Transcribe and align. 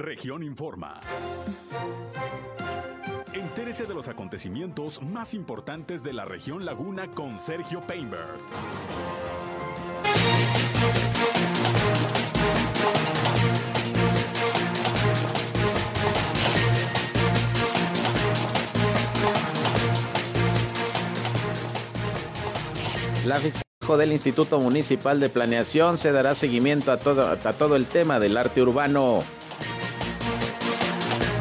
Región 0.00 0.42
Informa. 0.42 0.98
Entérese 3.34 3.84
de 3.84 3.92
los 3.92 4.08
acontecimientos 4.08 5.02
más 5.02 5.34
importantes 5.34 6.02
de 6.02 6.14
la 6.14 6.24
región 6.24 6.64
Laguna 6.64 7.08
con 7.08 7.38
Sergio 7.38 7.82
Painberg. 7.82 8.38
La 23.26 23.36
fiscal 23.36 23.98
del 23.98 24.12
Instituto 24.12 24.60
Municipal 24.60 25.20
de 25.20 25.28
Planeación 25.28 25.98
se 25.98 26.10
dará 26.10 26.34
seguimiento 26.34 26.90
a 26.90 26.96
todo, 26.96 27.26
a 27.26 27.36
todo 27.36 27.76
el 27.76 27.84
tema 27.84 28.18
del 28.18 28.38
arte 28.38 28.62
urbano. 28.62 29.22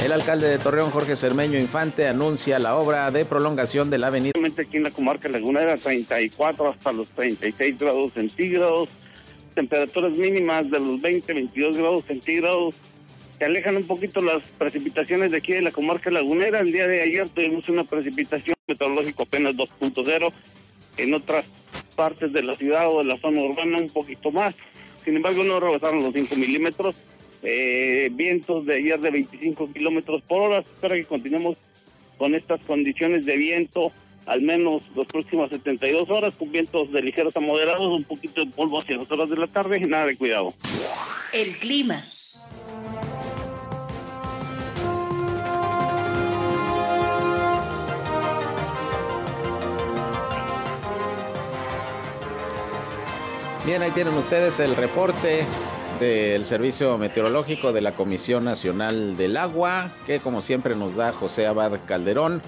El 0.04 0.14
alcalde 0.14 0.48
de 0.48 0.60
Torreón, 0.60 0.92
Jorge 0.92 1.18
Cermeño 1.18 1.60
Infante, 1.60 2.08
anuncia 2.08 2.58
la 2.58 2.78
obra 2.78 3.12
de 3.12 3.26
prolongación 3.26 3.90
de 3.90 3.98
la 3.98 4.08
avenida. 4.08 4.32
Aquí 4.58 4.78
en 4.78 4.84
la 4.84 4.92
comarca 4.92 5.28
lagunera, 5.28 5.76
34 5.76 6.70
hasta 6.70 6.92
los 6.94 7.10
36 7.10 7.78
grados 7.78 8.14
centígrados, 8.14 8.88
temperaturas 9.56 10.18
mínimas 10.18 10.72
de 10.72 10.80
los 10.80 11.02
20, 11.02 11.34
22 11.34 11.78
grados 11.78 12.06
centígrados. 12.06 12.76
Se 13.38 13.46
alejan 13.46 13.76
un 13.76 13.88
poquito 13.88 14.22
las 14.22 14.42
precipitaciones 14.58 15.32
de 15.32 15.38
aquí 15.38 15.54
de 15.54 15.62
la 15.62 15.72
comarca 15.72 16.10
lagunera. 16.10 16.62
El 16.62 16.72
día 16.72 16.88
de 16.88 17.02
ayer 17.02 17.28
tuvimos 17.30 17.68
una 17.68 17.84
precipitación 17.84 18.56
meteorológica 18.68 19.24
apenas 19.24 19.56
2.0. 19.56 20.32
En 20.98 21.14
otras 21.14 21.46
partes 21.96 22.32
de 22.32 22.42
la 22.42 22.56
ciudad 22.56 22.90
o 22.90 23.00
de 23.00 23.06
la 23.06 23.18
zona 23.18 23.42
urbana 23.42 23.78
un 23.78 23.90
poquito 23.90 24.32
más. 24.32 24.56
Sin 25.04 25.18
embargo, 25.18 25.44
no 25.44 25.60
rebasaron 25.60 26.04
los 26.04 26.14
5 26.14 26.36
milímetros. 26.38 26.96
Eh, 27.42 28.10
vientos 28.12 28.66
de 28.66 28.76
ayer 28.76 29.00
de 29.00 29.12
25 29.12 29.72
kilómetros 29.72 30.22
por 30.24 30.42
hora. 30.42 30.60
Espero 30.60 30.96
que 30.96 31.06
continuemos 31.06 31.58
con 32.18 32.36
estas 32.36 32.60
condiciones 32.62 33.26
de 33.26 33.38
viento 33.38 33.92
al 34.26 34.44
menos 34.44 34.84
las 34.96 35.08
próximas 35.08 35.50
72 35.50 36.08
horas, 36.10 36.36
con 36.36 36.52
vientos 36.52 36.92
de 36.92 37.02
ligeros 37.02 37.36
a 37.36 37.40
moderados, 37.40 37.88
un 37.88 38.04
poquito 38.04 38.46
de 38.46 38.52
polvo 38.52 38.80
hacia 38.80 38.98
las 38.98 39.10
horas 39.10 39.28
de 39.28 39.38
la 39.38 39.48
tarde 39.48 39.80
nada 39.80 40.06
de 40.06 40.18
cuidado. 40.18 40.54
El 41.34 41.58
clima. 41.58 42.06
Bien, 53.66 53.82
ahí 53.82 53.92
tienen 53.92 54.14
ustedes 54.14 54.60
el 54.60 54.76
reporte 54.76 55.46
del 56.00 56.46
Servicio 56.46 56.98
Meteorológico 56.98 57.74
de 57.74 57.82
la 57.82 57.92
Comisión 57.92 58.46
Nacional 58.46 59.18
del 59.18 59.36
Agua, 59.36 59.94
que 60.06 60.22
como 60.22 60.42
siempre 60.42 60.74
nos 60.76 60.96
da 60.96 61.12
José 61.12 61.46
Abad 61.46 61.78
Calderón, 61.86 62.42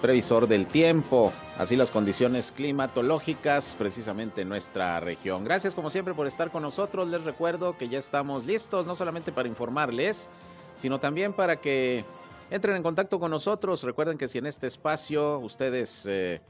previsor 0.00 0.48
del 0.48 0.66
tiempo, 0.66 1.30
así 1.58 1.76
las 1.76 1.90
condiciones 1.90 2.50
climatológicas 2.52 3.76
precisamente 3.78 4.40
en 4.42 4.48
nuestra 4.48 5.00
región. 5.00 5.44
Gracias 5.44 5.74
como 5.74 5.90
siempre 5.90 6.14
por 6.14 6.26
estar 6.26 6.50
con 6.50 6.62
nosotros. 6.62 7.08
Les 7.08 7.24
recuerdo 7.24 7.76
que 7.76 7.90
ya 7.90 7.98
estamos 7.98 8.46
listos, 8.46 8.86
no 8.86 8.94
solamente 8.94 9.32
para 9.32 9.48
informarles, 9.48 10.30
sino 10.74 10.98
también 10.98 11.34
para 11.34 11.56
que 11.56 12.06
entren 12.50 12.76
en 12.76 12.82
contacto 12.82 13.20
con 13.20 13.30
nosotros. 13.30 13.82
Recuerden 13.82 14.16
que 14.16 14.28
si 14.28 14.38
en 14.38 14.46
este 14.46 14.66
espacio 14.66 15.38
ustedes... 15.40 16.06
Eh, 16.06 16.40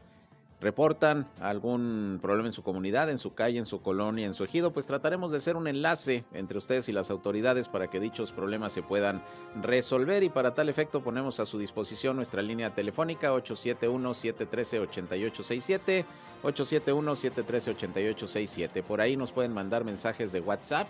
reportan 0.61 1.27
algún 1.41 2.21
problema 2.23 2.49
en 2.49 2.53
su 2.53 2.63
comunidad, 2.63 3.11
en 3.11 3.19
su 3.19 3.35
calle, 3.35 3.59
en 3.59 3.67
su 3.67 3.83
colonia, 3.83 4.25
en 4.27 4.35
su 4.35 4.45
ejido, 4.45 4.73
pues 4.73 4.87
trataremos 4.87 5.33
de 5.33 5.41
ser 5.41 5.57
un 5.57 5.67
enlace 5.67 6.25
entre 6.33 6.59
ustedes 6.59 6.89
y 6.89 6.93
las 6.93 7.11
autoridades 7.11 7.67
para 7.69 7.89
que 7.89 7.99
dichos 8.01 8.33
problemas 8.33 8.73
se 8.73 8.83
puedan 8.83 9.23
resolver 9.63 10.23
y 10.23 10.31
para 10.31 10.55
tal 10.55 10.69
efecto 10.69 11.03
ponemos 11.03 11.41
a 11.41 11.47
su 11.47 11.59
disposición 11.59 12.17
nuestra 12.17 12.43
línea 12.43 12.75
telefónica 12.75 13.33
871-713-8867, 13.35 16.05
871-713-8867. 16.43 18.83
Por 18.83 19.01
ahí 19.01 19.17
nos 19.17 19.33
pueden 19.33 19.53
mandar 19.53 19.85
mensajes 19.85 20.33
de 20.33 20.41
WhatsApp 20.41 20.89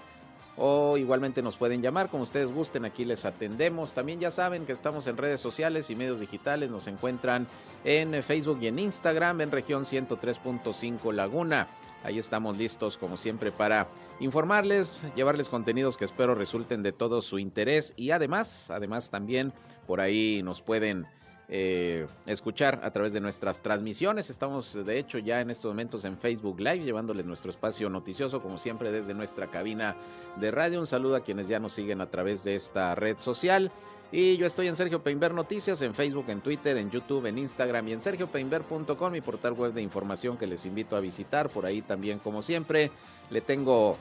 o 0.56 0.96
igualmente 0.96 1.42
nos 1.42 1.56
pueden 1.56 1.82
llamar 1.82 2.10
como 2.10 2.22
ustedes 2.22 2.52
gusten, 2.52 2.84
aquí 2.84 3.04
les 3.04 3.24
atendemos. 3.24 3.94
También 3.94 4.20
ya 4.20 4.30
saben 4.30 4.66
que 4.66 4.72
estamos 4.72 5.06
en 5.06 5.16
redes 5.16 5.40
sociales 5.40 5.90
y 5.90 5.96
medios 5.96 6.20
digitales, 6.20 6.70
nos 6.70 6.86
encuentran 6.86 7.48
en 7.84 8.22
Facebook 8.22 8.58
y 8.60 8.68
en 8.68 8.78
Instagram 8.78 9.40
en 9.40 9.50
región 9.50 9.84
103.5 9.84 11.12
Laguna. 11.12 11.68
Ahí 12.04 12.18
estamos 12.18 12.56
listos 12.56 12.98
como 12.98 13.16
siempre 13.16 13.50
para 13.50 13.88
informarles, 14.20 15.04
llevarles 15.16 15.48
contenidos 15.48 15.96
que 15.96 16.04
espero 16.04 16.34
resulten 16.34 16.82
de 16.82 16.92
todo 16.92 17.22
su 17.22 17.38
interés 17.38 17.94
y 17.96 18.10
además, 18.10 18.70
además 18.70 19.10
también 19.10 19.52
por 19.86 20.00
ahí 20.00 20.42
nos 20.44 20.60
pueden 20.60 21.06
eh, 21.48 22.06
escuchar 22.26 22.80
a 22.82 22.90
través 22.90 23.12
de 23.12 23.20
nuestras 23.20 23.60
transmisiones. 23.60 24.30
Estamos 24.30 24.84
de 24.84 24.98
hecho 24.98 25.18
ya 25.18 25.40
en 25.40 25.50
estos 25.50 25.70
momentos 25.70 26.04
en 26.04 26.16
Facebook 26.16 26.58
Live 26.58 26.84
llevándoles 26.84 27.26
nuestro 27.26 27.50
espacio 27.50 27.90
noticioso 27.90 28.42
como 28.42 28.58
siempre 28.58 28.90
desde 28.90 29.14
nuestra 29.14 29.50
cabina 29.50 29.96
de 30.40 30.50
radio. 30.50 30.80
Un 30.80 30.86
saludo 30.86 31.16
a 31.16 31.20
quienes 31.20 31.48
ya 31.48 31.60
nos 31.60 31.74
siguen 31.74 32.00
a 32.00 32.10
través 32.10 32.44
de 32.44 32.54
esta 32.54 32.94
red 32.94 33.18
social. 33.18 33.70
Y 34.12 34.36
yo 34.36 34.46
estoy 34.46 34.68
en 34.68 34.76
Sergio 34.76 35.02
Peinber 35.02 35.34
Noticias, 35.34 35.82
en 35.82 35.92
Facebook, 35.92 36.26
en 36.28 36.40
Twitter, 36.40 36.76
en 36.76 36.88
YouTube, 36.88 37.26
en 37.26 37.36
Instagram 37.36 37.88
y 37.88 37.94
en 37.94 38.00
sergiopeinber.com, 38.00 39.12
mi 39.12 39.20
portal 39.20 39.54
web 39.54 39.72
de 39.72 39.82
información 39.82 40.36
que 40.36 40.46
les 40.46 40.64
invito 40.66 40.94
a 40.94 41.00
visitar. 41.00 41.50
Por 41.50 41.66
ahí 41.66 41.82
también, 41.82 42.20
como 42.20 42.40
siempre, 42.40 42.92
le 43.30 43.40
tengo 43.40 43.96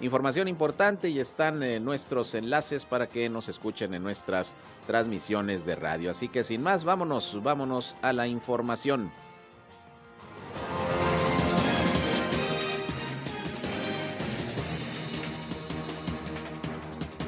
información 0.00 0.48
importante 0.48 1.08
y 1.08 1.18
están 1.18 1.62
eh, 1.62 1.80
nuestros 1.80 2.34
enlaces 2.34 2.84
para 2.84 3.08
que 3.08 3.28
nos 3.28 3.48
escuchen 3.48 3.94
en 3.94 4.02
nuestras 4.02 4.54
transmisiones 4.86 5.64
de 5.66 5.76
radio. 5.76 6.10
Así 6.10 6.28
que 6.28 6.44
sin 6.44 6.62
más, 6.62 6.84
vámonos, 6.84 7.40
vámonos 7.42 7.96
a 8.02 8.12
la 8.12 8.26
información. 8.26 9.10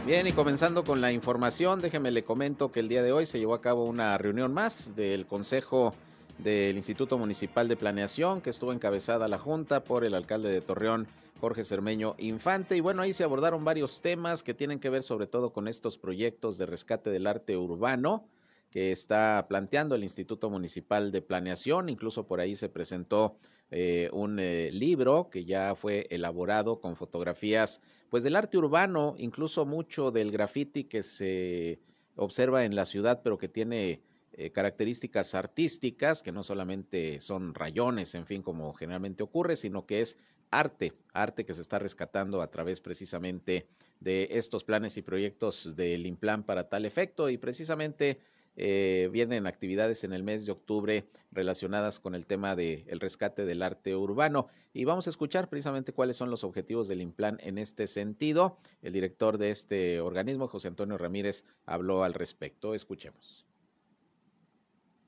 Bien, 0.06 0.26
y 0.26 0.32
comenzando 0.32 0.82
con 0.82 1.00
la 1.00 1.12
información, 1.12 1.80
déjeme 1.80 2.10
le 2.10 2.24
comento 2.24 2.72
que 2.72 2.80
el 2.80 2.88
día 2.88 3.00
de 3.02 3.12
hoy 3.12 3.26
se 3.26 3.38
llevó 3.38 3.54
a 3.54 3.60
cabo 3.60 3.84
una 3.84 4.18
reunión 4.18 4.52
más 4.52 4.96
del 4.96 5.24
Consejo 5.24 5.94
del 6.38 6.76
Instituto 6.76 7.16
Municipal 7.16 7.68
de 7.68 7.76
Planeación, 7.76 8.40
que 8.40 8.50
estuvo 8.50 8.72
encabezada 8.72 9.28
la 9.28 9.38
Junta 9.38 9.84
por 9.84 10.04
el 10.04 10.14
alcalde 10.14 10.50
de 10.50 10.62
Torreón, 10.62 11.06
Jorge 11.40 11.64
Cermeño 11.64 12.14
Infante. 12.18 12.76
Y 12.76 12.80
bueno, 12.80 13.02
ahí 13.02 13.12
se 13.12 13.24
abordaron 13.24 13.64
varios 13.64 14.00
temas 14.00 14.42
que 14.42 14.54
tienen 14.54 14.78
que 14.78 14.90
ver 14.90 15.02
sobre 15.02 15.26
todo 15.26 15.52
con 15.52 15.66
estos 15.66 15.98
proyectos 15.98 16.58
de 16.58 16.66
rescate 16.66 17.10
del 17.10 17.26
arte 17.26 17.56
urbano 17.56 18.28
que 18.70 18.92
está 18.92 19.46
planteando 19.48 19.96
el 19.96 20.04
Instituto 20.04 20.50
Municipal 20.50 21.10
de 21.10 21.22
Planeación. 21.22 21.88
Incluso 21.88 22.26
por 22.26 22.40
ahí 22.40 22.54
se 22.54 22.68
presentó 22.68 23.36
eh, 23.70 24.10
un 24.12 24.38
eh, 24.38 24.70
libro 24.72 25.30
que 25.30 25.44
ya 25.44 25.74
fue 25.74 26.06
elaborado 26.10 26.80
con 26.80 26.94
fotografías 26.94 27.80
pues 28.10 28.22
del 28.22 28.36
arte 28.36 28.58
urbano, 28.58 29.14
incluso 29.18 29.64
mucho 29.64 30.10
del 30.10 30.32
graffiti 30.32 30.84
que 30.84 31.02
se 31.02 31.80
observa 32.16 32.64
en 32.64 32.74
la 32.74 32.84
ciudad, 32.84 33.20
pero 33.22 33.38
que 33.38 33.48
tiene 33.48 34.02
eh, 34.40 34.52
características 34.52 35.34
artísticas, 35.34 36.22
que 36.22 36.32
no 36.32 36.42
solamente 36.42 37.20
son 37.20 37.52
rayones, 37.52 38.14
en 38.14 38.24
fin, 38.24 38.40
como 38.40 38.72
generalmente 38.72 39.22
ocurre, 39.22 39.54
sino 39.54 39.84
que 39.84 40.00
es 40.00 40.16
arte, 40.50 40.94
arte 41.12 41.44
que 41.44 41.52
se 41.52 41.60
está 41.60 41.78
rescatando 41.78 42.40
a 42.40 42.50
través 42.50 42.80
precisamente 42.80 43.66
de 44.00 44.28
estos 44.30 44.64
planes 44.64 44.96
y 44.96 45.02
proyectos 45.02 45.76
del 45.76 46.06
Implan 46.06 46.44
para 46.44 46.70
tal 46.70 46.86
efecto 46.86 47.28
y 47.28 47.36
precisamente 47.36 48.18
eh, 48.56 49.10
vienen 49.12 49.46
actividades 49.46 50.04
en 50.04 50.14
el 50.14 50.22
mes 50.22 50.46
de 50.46 50.52
octubre 50.52 51.04
relacionadas 51.32 52.00
con 52.00 52.14
el 52.14 52.24
tema 52.24 52.56
del 52.56 52.84
el 52.88 52.98
rescate 52.98 53.44
del 53.44 53.60
arte 53.60 53.94
urbano. 53.94 54.46
Y 54.72 54.86
vamos 54.86 55.06
a 55.06 55.10
escuchar 55.10 55.50
precisamente 55.50 55.92
cuáles 55.92 56.16
son 56.16 56.30
los 56.30 56.44
objetivos 56.44 56.88
del 56.88 57.02
Implan 57.02 57.36
en 57.42 57.58
este 57.58 57.86
sentido. 57.86 58.56
El 58.80 58.94
director 58.94 59.36
de 59.36 59.50
este 59.50 60.00
organismo, 60.00 60.48
José 60.48 60.68
Antonio 60.68 60.96
Ramírez, 60.96 61.44
habló 61.66 62.04
al 62.04 62.14
respecto. 62.14 62.74
Escuchemos. 62.74 63.49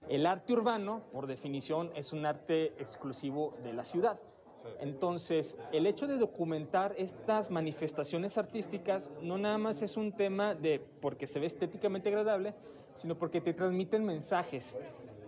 El 0.08 0.26
arte 0.26 0.52
urbano, 0.52 1.02
por 1.12 1.26
definición, 1.26 1.90
es 1.94 2.12
un 2.12 2.26
arte 2.26 2.72
exclusivo 2.78 3.54
de 3.62 3.72
la 3.72 3.84
ciudad. 3.84 4.18
Entonces, 4.80 5.56
el 5.72 5.86
hecho 5.86 6.06
de 6.06 6.18
documentar 6.18 6.94
estas 6.96 7.50
manifestaciones 7.50 8.38
artísticas 8.38 9.10
no 9.20 9.38
nada 9.38 9.58
más 9.58 9.82
es 9.82 9.96
un 9.96 10.12
tema 10.12 10.54
de 10.54 10.80
porque 11.00 11.26
se 11.26 11.40
ve 11.40 11.46
estéticamente 11.46 12.08
agradable, 12.08 12.54
sino 12.94 13.16
porque 13.16 13.40
te 13.40 13.54
transmiten 13.54 14.04
mensajes. 14.04 14.76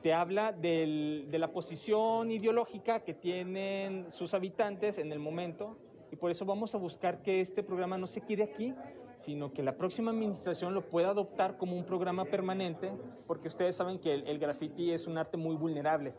Te 0.03 0.13
habla 0.13 0.53
de 0.53 1.27
la 1.31 1.51
posición 1.51 2.31
ideológica 2.31 3.01
que 3.01 3.15
tienen 3.15 4.13
sus 4.13 4.35
habitantes 4.35 4.99
en 4.99 5.11
el 5.13 5.19
momento 5.19 5.79
y 6.11 6.17
por 6.17 6.31
eso 6.31 6.45
vamos 6.45 6.75
a 6.75 6.79
buscar 6.79 7.23
que 7.23 7.41
este 7.41 7.63
programa 7.63 7.97
no 7.97 8.07
se 8.07 8.21
quede 8.21 8.43
aquí, 8.43 8.75
sino 9.19 9.53
que 9.53 9.63
la 9.63 9.77
próxima 9.77 10.11
administración 10.11 10.75
lo 10.75 10.83
pueda 10.83 11.11
adoptar 11.11 11.57
como 11.57 11.77
un 11.77 11.85
programa 11.85 12.25
permanente, 12.25 12.93
porque 13.27 13.49
ustedes 13.49 13.77
saben 13.77 13.99
que 13.99 14.15
el, 14.15 14.27
el 14.27 14.39
graffiti 14.39 14.93
es 14.93 15.07
un 15.07 15.19
arte 15.19 15.37
muy 15.37 15.57
vulnerable 15.57 16.15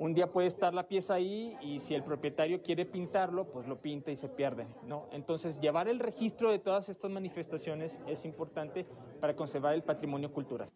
un 0.00 0.14
día 0.14 0.32
puede 0.32 0.48
estar 0.48 0.72
la 0.72 0.88
pieza 0.88 1.12
ahí 1.12 1.58
y 1.60 1.78
si 1.78 1.94
el 1.94 2.02
propietario 2.02 2.62
quiere 2.62 2.86
pintarlo, 2.86 3.44
pues 3.44 3.68
lo 3.68 3.82
pinta 3.82 4.10
y 4.10 4.16
se 4.16 4.30
pierde, 4.30 4.66
¿no? 4.86 5.06
Entonces, 5.12 5.60
llevar 5.60 5.88
el 5.88 5.98
registro 5.98 6.50
de 6.50 6.58
todas 6.58 6.88
estas 6.88 7.10
manifestaciones 7.10 8.00
es 8.06 8.24
importante 8.24 8.86
para 9.20 9.36
conservar 9.36 9.74
el 9.74 9.82
patrimonio 9.82 10.32
cultural. 10.32 10.70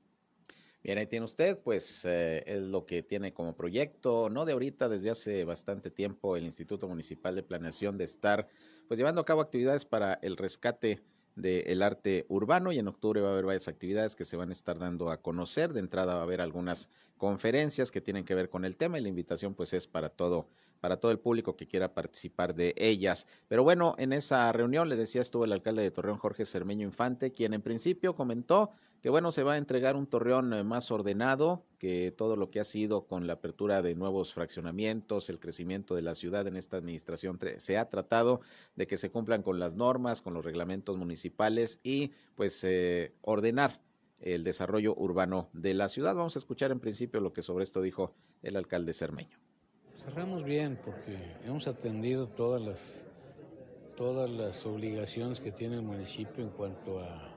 Bien, 0.83 0.99
ahí 0.99 1.07
tiene 1.07 1.25
usted, 1.25 1.59
pues 1.59 2.05
eh, 2.05 2.45
es 2.47 2.65
lo 2.65 2.85
que 2.85 3.03
tiene 3.03 3.33
como 3.33 3.57
proyecto, 3.57 4.29
no 4.29 4.45
de 4.45 4.53
ahorita, 4.53 4.91
desde 4.91 5.09
hace 5.09 5.45
bastante 5.47 5.91
tiempo 5.91 6.37
el 6.37 6.45
Instituto 6.45 6.87
Municipal 6.87 7.35
de 7.35 7.43
Planeación 7.43 7.97
de 7.97 8.05
estar 8.05 8.47
pues 8.89 8.99
llevando 8.99 9.23
a 9.23 9.25
cabo 9.25 9.41
actividades 9.41 9.87
para 9.87 10.19
el 10.21 10.37
rescate 10.37 11.01
del 11.37 11.83
arte 11.83 12.27
urbano 12.29 12.73
y 12.73 12.79
en 12.79 12.89
octubre 12.89 13.21
va 13.21 13.29
a 13.29 13.33
haber 13.33 13.45
varias 13.45 13.69
actividades 13.69 14.15
que 14.15 14.25
se 14.25 14.37
van 14.37 14.51
a 14.51 14.53
estar 14.53 14.79
dando 14.79 15.11
a 15.11 15.21
conocer. 15.21 15.73
De 15.73 15.81
entrada 15.81 16.15
va 16.15 16.21
a 16.21 16.25
haber 16.25 16.41
algunas 16.41 16.89
conferencias 17.17 17.91
que 17.91 18.01
tienen 18.01 18.25
que 18.25 18.35
ver 18.35 18.49
con 18.49 18.65
el 18.65 18.77
tema 18.77 18.99
y 18.99 19.03
la 19.03 19.09
invitación 19.09 19.55
pues 19.55 19.73
es 19.73 19.87
para 19.87 20.09
todo 20.11 20.49
para 20.85 20.99
todo 20.99 21.13
el 21.13 21.19
público 21.19 21.57
que 21.57 21.67
quiera 21.67 21.95
participar 21.95 22.55
de 22.55 22.75
ellas. 22.77 23.27
Pero 23.49 23.65
bueno, 23.65 23.95
en 23.97 24.13
esa 24.13 24.53
reunión, 24.53 24.91
le 24.91 24.97
decía, 24.97 25.23
estuvo 25.23 25.47
el 25.47 25.53
alcalde 25.53 25.81
de 25.81 25.91
Torreón, 25.91 26.19
Jorge 26.19 26.45
Cermeño 26.45 26.87
Infante, 26.87 27.33
quien 27.33 27.55
en 27.55 27.63
principio 27.63 28.15
comentó 28.15 28.71
que 29.01 29.09
bueno, 29.09 29.33
se 29.33 29.43
va 29.43 29.55
a 29.55 29.57
entregar 29.57 29.97
un 29.97 30.07
Torreón 30.07 30.53
eh, 30.53 30.63
más 30.63 30.91
ordenado, 30.91 31.65
que 31.79 32.11
todo 32.11 32.37
lo 32.37 32.51
que 32.51 32.61
ha 32.61 32.65
sido 32.65 33.07
con 33.07 33.27
la 33.27 33.33
apertura 33.33 33.81
de 33.81 33.95
nuevos 33.95 34.35
fraccionamientos, 34.35 35.31
el 35.31 35.41
crecimiento 35.41 35.95
de 35.95 36.03
la 36.03 36.15
ciudad 36.15 36.47
en 36.47 36.55
esta 36.55 36.77
administración, 36.77 37.41
se 37.57 37.79
ha 37.79 37.89
tratado 37.89 38.43
de 38.77 38.87
que 38.87 38.99
se 38.99 39.11
cumplan 39.11 39.43
con 39.43 39.59
las 39.59 39.77
normas, 39.77 40.21
con 40.21 40.35
los 40.35 40.45
reglamentos 40.45 40.99
municipales 40.99 41.81
y 41.83 42.13
pues 42.35 42.63
eh, 42.63 43.15
ordenar 43.23 43.81
el 44.21 44.45
desarrollo 44.45 44.95
urbano 44.95 45.49
de 45.55 45.73
la 45.73 45.89
ciudad. 45.89 46.15
Vamos 46.15 46.37
a 46.37 46.41
escuchar 46.41 46.73
en 46.73 46.81
principio 46.81 47.23
lo 47.23 47.33
que 47.33 47.41
sobre 47.41 47.65
esto 47.65 47.81
dijo 47.81 48.13
el 48.43 48.57
alcalde 48.57 48.93
Cermeño. 48.93 49.44
Cerramos 50.05 50.45
bien 50.45 50.79
porque 50.85 51.17
hemos 51.47 51.67
atendido 51.67 52.29
todas 52.29 52.61
las, 52.61 53.07
todas 53.97 54.29
las 54.29 54.67
obligaciones 54.67 55.41
que 55.41 55.51
tiene 55.51 55.77
el 55.77 55.83
municipio 55.83 56.45
en 56.45 56.51
cuanto 56.51 57.01
a 57.01 57.35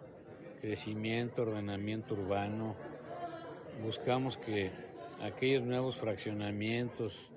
crecimiento, 0.60 1.44
ordenamiento 1.44 2.14
urbano. 2.16 2.76
Buscamos 3.82 4.36
que 4.36 4.72
aquellos 5.22 5.64
nuevos 5.64 5.96
fraccionamientos, 5.96 7.32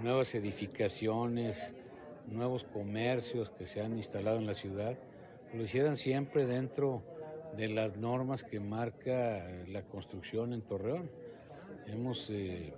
nuevas 0.00 0.32
edificaciones, 0.36 1.74
nuevos 2.28 2.62
comercios 2.62 3.50
que 3.50 3.66
se 3.66 3.80
han 3.80 3.96
instalado 3.96 4.38
en 4.38 4.46
la 4.46 4.54
ciudad, 4.54 4.96
lo 5.52 5.64
hicieran 5.64 5.96
siempre 5.96 6.46
dentro 6.46 7.02
de 7.56 7.68
las 7.68 7.96
normas 7.96 8.44
que 8.44 8.60
marca 8.60 9.44
la 9.68 9.82
construcción 9.82 10.52
en 10.52 10.62
Torreón. 10.62 11.10
Hemos 11.88 12.30
eh, 12.30 12.72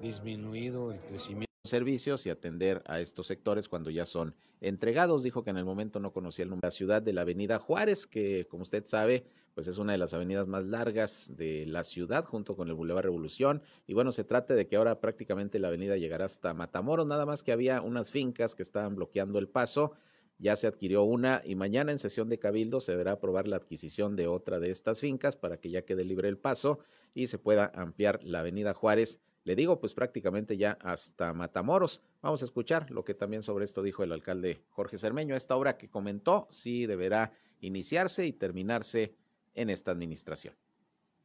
disminuido 0.00 0.92
el 0.92 0.98
crecimiento. 1.00 1.50
Servicios 1.64 2.24
y 2.24 2.30
atender 2.30 2.82
a 2.86 3.00
estos 3.00 3.26
sectores 3.26 3.68
cuando 3.68 3.90
ya 3.90 4.06
son 4.06 4.34
entregados. 4.62 5.22
Dijo 5.22 5.44
que 5.44 5.50
en 5.50 5.58
el 5.58 5.66
momento 5.66 6.00
no 6.00 6.12
conocía 6.12 6.44
el 6.44 6.48
nombre 6.48 6.66
de 6.66 6.68
la 6.68 6.76
ciudad 6.76 7.02
de 7.02 7.12
la 7.12 7.20
Avenida 7.20 7.58
Juárez, 7.58 8.06
que 8.06 8.46
como 8.48 8.62
usted 8.62 8.86
sabe, 8.86 9.26
pues 9.54 9.66
es 9.66 9.76
una 9.76 9.92
de 9.92 9.98
las 9.98 10.14
avenidas 10.14 10.46
más 10.46 10.64
largas 10.64 11.34
de 11.36 11.66
la 11.66 11.84
ciudad, 11.84 12.24
junto 12.24 12.56
con 12.56 12.68
el 12.68 12.74
Boulevard 12.74 13.04
Revolución. 13.04 13.62
Y 13.86 13.92
bueno, 13.92 14.10
se 14.10 14.24
trata 14.24 14.54
de 14.54 14.66
que 14.66 14.76
ahora 14.76 15.00
prácticamente 15.00 15.58
la 15.58 15.68
avenida 15.68 15.98
llegará 15.98 16.24
hasta 16.24 16.54
Matamoros, 16.54 17.06
nada 17.06 17.26
más 17.26 17.42
que 17.42 17.52
había 17.52 17.82
unas 17.82 18.10
fincas 18.10 18.54
que 18.54 18.62
estaban 18.62 18.94
bloqueando 18.94 19.38
el 19.38 19.48
paso. 19.48 19.92
Ya 20.38 20.56
se 20.56 20.66
adquirió 20.66 21.02
una 21.02 21.42
y 21.44 21.56
mañana 21.56 21.92
en 21.92 21.98
sesión 21.98 22.30
de 22.30 22.38
cabildo 22.38 22.80
se 22.80 22.92
deberá 22.92 23.12
aprobar 23.12 23.46
la 23.46 23.56
adquisición 23.56 24.16
de 24.16 24.26
otra 24.26 24.58
de 24.58 24.70
estas 24.70 25.00
fincas 25.00 25.36
para 25.36 25.58
que 25.58 25.68
ya 25.68 25.82
quede 25.82 26.06
libre 26.06 26.30
el 26.30 26.38
paso 26.38 26.78
y 27.12 27.26
se 27.26 27.36
pueda 27.36 27.70
ampliar 27.74 28.20
la 28.24 28.40
avenida 28.40 28.72
Juárez 28.72 29.20
le 29.44 29.56
digo, 29.56 29.80
pues 29.80 29.94
prácticamente 29.94 30.56
ya 30.56 30.78
hasta 30.82 31.32
Matamoros. 31.32 32.02
Vamos 32.22 32.42
a 32.42 32.44
escuchar 32.44 32.90
lo 32.90 33.04
que 33.04 33.14
también 33.14 33.42
sobre 33.42 33.64
esto 33.64 33.82
dijo 33.82 34.02
el 34.04 34.12
alcalde 34.12 34.62
Jorge 34.70 34.98
Cermeño. 34.98 35.34
Esta 35.34 35.56
obra 35.56 35.76
que 35.76 35.88
comentó 35.88 36.46
sí 36.50 36.86
deberá 36.86 37.32
iniciarse 37.60 38.26
y 38.26 38.32
terminarse 38.32 39.14
en 39.54 39.70
esta 39.70 39.90
administración. 39.90 40.54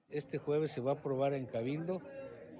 Este 0.09 0.37
jueves 0.37 0.71
se 0.71 0.81
va 0.81 0.91
a 0.91 0.95
aprobar 0.95 1.33
en 1.33 1.45
Cabildo 1.45 2.01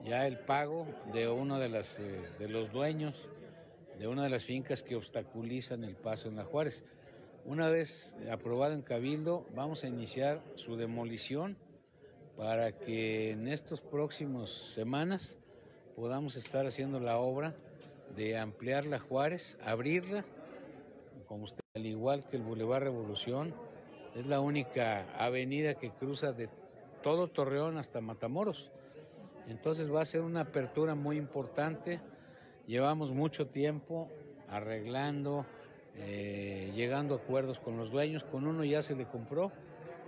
ya 0.04 0.28
el 0.28 0.40
pago 0.40 0.88
de 1.14 1.30
uno 1.30 1.58
de, 1.58 1.70
las, 1.70 2.00
eh, 2.00 2.22
de 2.38 2.50
los 2.50 2.72
dueños 2.72 3.30
de 4.00 4.08
una 4.08 4.24
de 4.24 4.30
las 4.30 4.44
fincas 4.44 4.84
que 4.84 4.96
obstaculizan 4.96 5.84
el 5.84 5.96
paso 5.96 6.28
en 6.28 6.36
la 6.36 6.44
Juárez. 6.44 6.84
Una 7.46 7.70
vez 7.70 8.18
aprobado 8.32 8.74
en 8.74 8.82
Cabildo, 8.82 9.46
vamos 9.56 9.84
a 9.84 9.88
iniciar 9.88 10.42
su 10.56 10.76
demolición 10.76 11.58
para 12.36 12.74
que 12.74 13.32
en 13.32 13.48
estos 13.48 13.82
próximos 13.82 14.52
semanas 14.74 15.38
podamos 15.96 16.36
estar 16.36 16.66
haciendo 16.66 17.00
la 17.00 17.18
obra 17.18 17.56
de 18.16 18.38
ampliar 18.38 18.86
la 18.86 19.00
Juárez, 19.00 19.58
abrirla, 19.64 20.26
como 21.28 21.46
usted, 21.46 21.64
al 21.76 21.86
igual 21.86 22.28
que 22.28 22.38
el 22.38 22.44
Boulevard 22.44 22.84
Revolución, 22.84 23.54
es 24.16 24.26
la 24.28 24.40
única 24.40 25.06
avenida 25.18 25.76
que 25.76 25.92
cruza 25.92 26.32
de 26.32 26.50
todo 27.02 27.28
Torreón 27.28 27.78
hasta 27.78 28.02
Matamoros. 28.02 28.72
Entonces 29.48 29.94
va 29.94 30.02
a 30.02 30.06
ser 30.06 30.22
una 30.22 30.42
apertura 30.42 30.96
muy 30.96 31.18
importante. 31.18 32.00
Llevamos 32.68 33.12
mucho 33.12 33.48
tiempo 33.48 34.10
arreglando, 34.48 35.46
eh, 35.96 36.72
llegando 36.74 37.16
a 37.16 37.18
acuerdos 37.18 37.60
con 37.60 37.78
los 37.78 37.92
dueños. 37.92 38.24
Con 38.24 38.48
uno 38.48 38.64
ya 38.64 38.82
se 38.82 38.96
le 38.96 39.06
compró, 39.06 39.52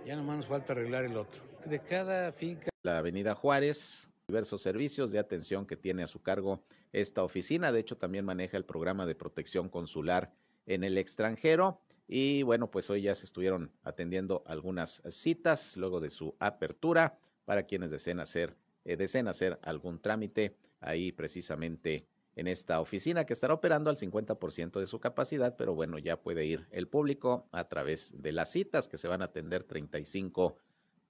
ya 0.06 0.16
nomás 0.16 0.38
nos 0.38 0.46
falta 0.46 0.72
arreglar 0.72 1.04
el 1.04 1.16
otro. 1.16 1.42
De 1.64 1.78
cada 1.80 2.32
finca. 2.32 2.70
La 2.82 2.98
avenida 2.98 3.34
Juárez, 3.34 4.08
diversos 4.28 4.60
servicios 4.60 5.10
de 5.10 5.18
atención 5.18 5.64
que 5.64 5.76
tiene 5.76 6.02
a 6.02 6.06
su 6.06 6.20
cargo 6.20 6.62
esta 6.92 7.24
oficina. 7.24 7.72
De 7.72 7.80
hecho, 7.80 7.96
también 7.96 8.26
maneja 8.26 8.58
el 8.58 8.66
programa 8.66 9.06
de 9.06 9.14
protección 9.14 9.70
consular 9.70 10.34
en 10.66 10.84
el 10.84 10.98
extranjero. 10.98 11.80
Y 12.06 12.42
bueno, 12.42 12.70
pues 12.70 12.90
hoy 12.90 13.02
ya 13.02 13.14
se 13.14 13.24
estuvieron 13.24 13.72
atendiendo 13.84 14.42
algunas 14.46 15.02
citas 15.08 15.78
luego 15.78 16.00
de 16.00 16.10
su 16.10 16.36
apertura 16.40 17.18
para 17.46 17.62
quienes 17.62 17.90
deseen 17.90 18.20
hacer, 18.20 18.54
eh, 18.84 18.98
deseen 18.98 19.28
hacer 19.28 19.58
algún 19.62 19.98
trámite 19.98 20.54
ahí 20.80 21.10
precisamente 21.10 22.06
en 22.36 22.48
esta 22.48 22.82
oficina 22.82 23.24
que 23.24 23.32
estará 23.32 23.54
operando 23.54 23.88
al 23.88 23.96
50% 23.96 24.78
de 24.78 24.86
su 24.86 25.00
capacidad, 25.00 25.56
pero 25.56 25.74
bueno, 25.74 25.98
ya 25.98 26.20
puede 26.20 26.44
ir 26.44 26.68
el 26.70 26.86
público 26.86 27.48
a 27.50 27.66
través 27.66 28.12
de 28.22 28.32
las 28.32 28.52
citas 28.52 28.88
que 28.88 28.98
se 28.98 29.08
van 29.08 29.22
a 29.22 29.26
atender 29.26 29.64
35 29.64 30.58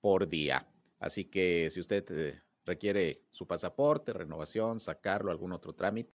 por 0.01 0.29
día. 0.29 0.69
Así 1.01 1.25
que 1.25 1.69
si 1.71 1.81
usted 1.81 2.05
eh, 2.11 2.41
requiere 2.69 3.25
su 3.31 3.47
pasaporte, 3.47 4.13
renovación, 4.13 4.79
sacarlo, 4.79 5.33
algún 5.33 5.53
otro 5.53 5.75
trámite 5.75 6.13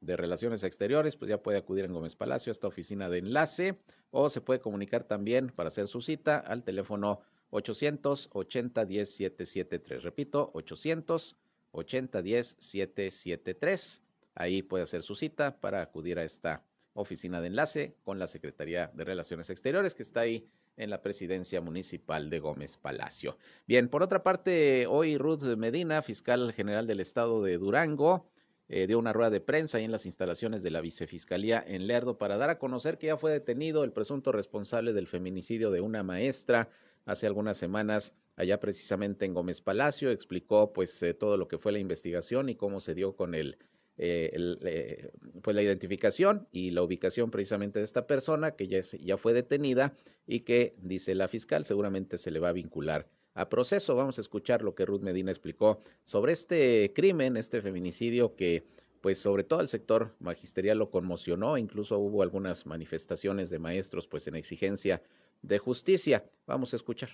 de 0.00 0.16
relaciones 0.16 0.62
exteriores, 0.62 1.16
pues 1.16 1.28
ya 1.28 1.42
puede 1.42 1.58
acudir 1.58 1.84
en 1.84 1.92
Gómez 1.92 2.14
Palacio 2.14 2.50
a 2.50 2.52
esta 2.52 2.68
oficina 2.68 3.10
de 3.10 3.18
enlace 3.18 3.78
o 4.10 4.30
se 4.30 4.40
puede 4.40 4.60
comunicar 4.60 5.04
también 5.04 5.48
para 5.48 5.68
hacer 5.68 5.88
su 5.88 6.00
cita 6.00 6.38
al 6.38 6.62
teléfono 6.62 7.20
880 7.50 8.84
10 8.84 9.10
773. 9.10 10.02
Repito, 10.04 10.50
880 10.54 12.22
10 12.22 12.56
773. 12.58 14.02
Ahí 14.36 14.62
puede 14.62 14.84
hacer 14.84 15.02
su 15.02 15.16
cita 15.16 15.58
para 15.58 15.82
acudir 15.82 16.18
a 16.18 16.24
esta 16.24 16.62
oficina 16.94 17.40
de 17.40 17.48
enlace 17.48 17.96
con 18.04 18.18
la 18.20 18.28
Secretaría 18.28 18.92
de 18.94 19.04
Relaciones 19.04 19.50
Exteriores 19.50 19.94
que 19.94 20.04
está 20.04 20.20
ahí 20.20 20.48
en 20.78 20.90
la 20.90 21.02
presidencia 21.02 21.60
municipal 21.60 22.30
de 22.30 22.38
Gómez 22.38 22.76
Palacio. 22.76 23.36
Bien, 23.66 23.88
por 23.88 24.02
otra 24.02 24.22
parte, 24.22 24.86
hoy 24.86 25.18
Ruth 25.18 25.42
Medina, 25.56 26.00
fiscal 26.02 26.52
general 26.52 26.86
del 26.86 27.00
estado 27.00 27.42
de 27.42 27.58
Durango, 27.58 28.30
eh, 28.68 28.86
dio 28.86 28.98
una 28.98 29.12
rueda 29.12 29.30
de 29.30 29.40
prensa 29.40 29.78
ahí 29.78 29.84
en 29.84 29.92
las 29.92 30.04
instalaciones 30.04 30.62
de 30.62 30.70
la 30.70 30.82
vicefiscalía 30.82 31.64
en 31.66 31.86
Lerdo 31.86 32.18
para 32.18 32.36
dar 32.36 32.50
a 32.50 32.58
conocer 32.58 32.98
que 32.98 33.06
ya 33.06 33.16
fue 33.16 33.32
detenido 33.32 33.82
el 33.82 33.92
presunto 33.92 34.30
responsable 34.30 34.92
del 34.92 35.06
feminicidio 35.06 35.70
de 35.70 35.80
una 35.80 36.02
maestra 36.02 36.68
hace 37.06 37.26
algunas 37.26 37.56
semanas 37.56 38.14
allá 38.36 38.60
precisamente 38.60 39.24
en 39.24 39.32
Gómez 39.32 39.62
Palacio. 39.62 40.10
Explicó 40.10 40.72
pues 40.74 41.02
eh, 41.02 41.14
todo 41.14 41.38
lo 41.38 41.48
que 41.48 41.56
fue 41.56 41.72
la 41.72 41.78
investigación 41.78 42.50
y 42.50 42.56
cómo 42.56 42.80
se 42.80 42.94
dio 42.94 43.16
con 43.16 43.34
el 43.34 43.56
eh, 43.98 44.30
eh, 44.62 45.10
pues 45.42 45.56
la 45.56 45.62
identificación 45.62 46.46
y 46.52 46.70
la 46.70 46.82
ubicación 46.82 47.30
precisamente 47.30 47.80
de 47.80 47.84
esta 47.84 48.06
persona 48.06 48.52
que 48.52 48.68
ya, 48.68 48.80
ya 48.80 49.16
fue 49.16 49.32
detenida 49.32 49.94
y 50.26 50.40
que, 50.40 50.76
dice 50.80 51.14
la 51.14 51.26
fiscal, 51.26 51.64
seguramente 51.64 52.16
se 52.16 52.30
le 52.30 52.38
va 52.38 52.50
a 52.50 52.52
vincular 52.52 53.08
a 53.34 53.48
proceso. 53.48 53.96
Vamos 53.96 54.18
a 54.18 54.20
escuchar 54.20 54.62
lo 54.62 54.74
que 54.74 54.86
Ruth 54.86 55.02
Medina 55.02 55.30
explicó 55.30 55.80
sobre 56.04 56.32
este 56.32 56.92
crimen, 56.94 57.36
este 57.36 57.60
feminicidio 57.60 58.36
que 58.36 58.64
pues 59.00 59.18
sobre 59.18 59.44
todo 59.44 59.60
el 59.60 59.68
sector 59.68 60.14
magisterial 60.18 60.78
lo 60.78 60.90
conmocionó, 60.90 61.56
incluso 61.56 61.98
hubo 61.98 62.22
algunas 62.22 62.66
manifestaciones 62.66 63.50
de 63.50 63.58
maestros 63.58 64.06
pues 64.06 64.26
en 64.26 64.34
exigencia 64.34 65.02
de 65.42 65.58
justicia. 65.58 66.24
Vamos 66.46 66.72
a 66.72 66.76
escuchar. 66.76 67.10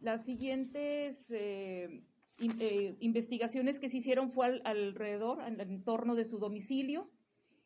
Las 0.00 0.24
siguientes 0.24 1.16
eh, 1.30 2.02
eh, 2.38 2.96
investigaciones 3.00 3.78
que 3.78 3.88
se 3.88 3.98
hicieron 3.98 4.30
fue 4.32 4.60
alrededor, 4.64 5.42
en 5.46 5.60
el 5.60 5.70
entorno 5.70 6.14
de 6.14 6.24
su 6.24 6.38
domicilio, 6.38 7.10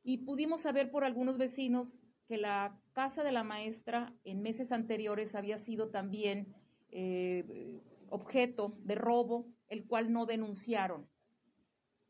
y 0.02 0.18
pudimos 0.18 0.62
saber 0.62 0.90
por 0.90 1.04
algunos 1.04 1.38
vecinos 1.38 1.96
que 2.28 2.36
la 2.36 2.80
casa 2.92 3.22
de 3.24 3.32
la 3.32 3.44
maestra 3.44 4.14
en 4.24 4.42
meses 4.42 4.72
anteriores 4.72 5.34
había 5.34 5.58
sido 5.58 5.90
también 5.90 6.54
eh, 6.90 7.80
objeto 8.10 8.76
de 8.84 8.94
robo, 8.94 9.46
el 9.68 9.86
cual 9.86 10.12
no 10.12 10.26
denunciaron. 10.26 11.08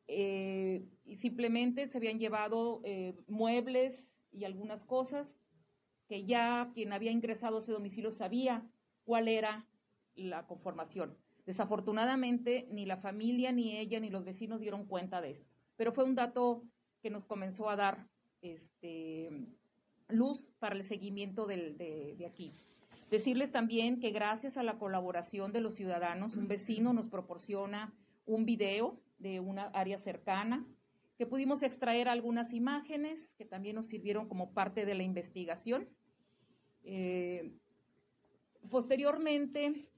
eh, 0.08 0.86
y 1.04 1.16
simplemente 1.16 1.88
se 1.88 1.98
habían 1.98 2.18
llevado 2.18 2.82
muebles 3.26 4.04
y 4.32 4.44
algunas 4.44 4.84
cosas 4.84 5.36
que 6.08 6.24
ya 6.24 6.70
quien 6.74 6.92
había 6.92 7.10
ingresado 7.10 7.56
a 7.56 7.60
ese 7.60 7.72
domicilio 7.72 8.10
sabía 8.10 8.68
cuál 9.04 9.28
era 9.28 9.66
la 10.14 10.46
conformación. 10.46 11.16
Desafortunadamente, 11.46 12.66
ni 12.70 12.86
la 12.86 12.96
familia, 12.96 13.52
ni 13.52 13.76
ella, 13.78 14.00
ni 14.00 14.10
los 14.10 14.24
vecinos 14.24 14.60
dieron 14.60 14.84
cuenta 14.84 15.20
de 15.20 15.30
esto. 15.30 15.50
Pero 15.76 15.92
fue 15.92 16.04
un 16.04 16.16
dato 16.16 16.64
que 17.02 17.10
nos 17.10 17.24
comenzó 17.24 17.70
a 17.70 17.76
dar 17.76 18.08
este, 18.42 19.30
luz 20.08 20.52
para 20.58 20.74
el 20.74 20.82
seguimiento 20.82 21.46
de, 21.46 22.26
aquí. 22.28 22.52
Decirles 23.10 23.52
también 23.52 24.00
que 24.00 24.10
gracias 24.10 24.56
a 24.56 24.64
la 24.64 24.78
colaboración 24.78 25.52
de 25.52 25.60
los 25.60 25.74
ciudadanos, 25.74 26.34
un 26.34 26.48
vecino 26.48 26.92
nos 26.92 27.06
proporciona 27.06 27.94
un 28.24 28.44
video 28.44 29.00
de 29.18 29.38
una 29.38 29.66
área 29.66 29.98
cercana, 29.98 30.66
que 31.16 31.26
pudimos 31.26 31.62
extraer 31.62 32.08
algunas 32.08 32.52
imágenes 32.52 33.32
que 33.38 33.44
también 33.44 33.76
nos 33.76 33.86
sirvieron 33.86 34.28
como 34.28 34.52
parte 34.52 34.84
de 34.84 34.94
la 34.94 35.02
investigación. 35.02 35.88
Eh, 36.82 37.52
posteriormente, 38.68 39.88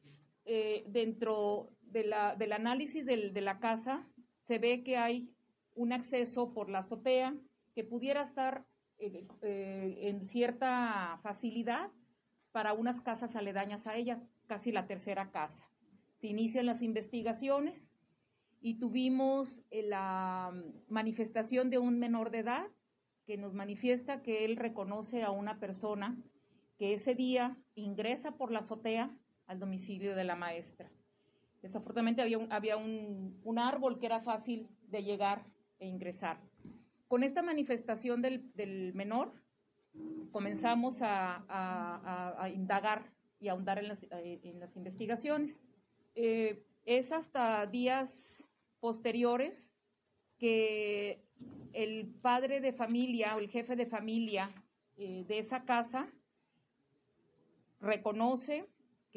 eh, 0.51 0.83
dentro 0.89 1.69
del 1.83 2.53
análisis 2.55 3.05
de 3.05 3.41
la 3.43 3.61
casa, 3.61 4.09
se 4.47 4.59
ve 4.59 4.83
que 4.83 4.97
hay 4.97 5.31
un 5.75 5.93
acceso 5.93 6.55
por 6.55 6.71
la 6.71 6.79
azotea 6.79 7.37
que 7.75 7.85
pudiera 7.85 8.23
estar 8.23 8.65
eh, 8.99 9.27
eh, 9.43 9.99
en 10.01 10.27
cierta 10.27 11.21
facilidad 11.23 11.91
para 12.51 12.73
unas 12.73 13.03
casas 13.03 13.37
aledañas 13.37 13.87
a 13.87 13.97
ella, 13.97 14.23
casi 14.47 14.73
la 14.73 14.87
tercera 14.87 15.31
casa. 15.31 15.71
Se 16.19 16.29
inician 16.29 16.65
las 16.65 16.81
investigaciones 16.81 17.87
y 18.63 18.79
tuvimos 18.79 19.63
la 19.71 20.51
manifestación 20.89 21.69
de 21.69 21.77
un 21.77 21.99
menor 21.99 22.31
de 22.31 22.39
edad 22.39 22.67
que 23.27 23.37
nos 23.37 23.53
manifiesta 23.53 24.23
que 24.23 24.47
él 24.47 24.57
reconoce 24.57 25.25
a 25.25 25.31
una 25.31 25.61
persona 25.61 26.17
que 26.79 26.95
ese 26.95 27.15
día 27.15 27.59
ingresa 27.75 28.39
por 28.39 28.51
la 28.51 28.61
azotea 28.61 29.15
al 29.49 29.59
domicilio 29.59 30.15
de 30.15 30.25
la 30.25 30.37
maestra. 30.37 30.89
Desafortunadamente 31.61 32.23
había 32.23 32.39
un, 32.39 32.53
había 32.53 32.77
un 32.77 33.59
árbol 33.59 33.99
que 33.99 34.07
era 34.07 34.21
fácil 34.21 34.69
de 34.87 35.03
llegar 35.03 35.45
e 35.81 35.89
ingresar. 35.89 36.39
Con 37.09 37.23
esta 37.23 37.43
manifestación 37.43 38.21
del, 38.21 38.93
menor, 38.95 39.33
comenzamos 40.31 40.99
a, 41.01 42.51
indagar 42.55 43.11
y 43.41 43.49
a 43.49 43.53
ahondar 43.53 43.79
en 43.79 43.89
las, 43.89 44.03
eh, 44.11 44.41
investigaciones. 44.75 45.59
Eh, 46.15 46.63
es 46.85 47.11
hasta 47.11 47.67
días 47.67 48.47
posteriores 48.81 49.73
que 50.37 51.25
el 51.73 52.07
padre 52.21 52.61
de 52.61 52.75
familia 52.75 53.37
o 53.37 53.39
el 53.39 53.49
jefe 53.49 53.75
de 53.75 53.87
familia 53.87 54.51
eh, 54.99 55.25
de 55.27 55.39
esa 55.39 55.65
casa 55.65 56.09
reconoce 57.81 58.67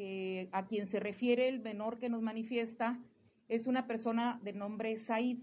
que 0.02 0.48
a 0.50 0.66
quien 0.66 0.88
se 0.88 0.98
refiere 0.98 1.46
el 1.46 1.60
menor 1.60 2.00
que 2.00 2.08
nos 2.08 2.22
manifiesta 2.22 3.00
es 3.46 3.68
una 3.68 3.86
persona 3.86 4.40
de 4.42 4.52
nombre 4.52 4.96
Said 4.96 5.38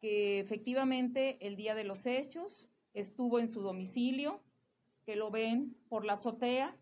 que 0.00 0.38
efectivamente 0.38 1.36
el 1.44 1.56
día 1.56 1.74
de 1.74 1.82
los 1.82 2.06
hechos 2.06 2.68
estuvo 2.94 3.40
en 3.40 3.48
su 3.48 3.62
domicilio, 3.62 4.40
que 5.04 5.16
lo 5.16 5.32
ven 5.32 5.76
por 5.88 6.04
la 6.04 6.12
azotea. 6.12 6.76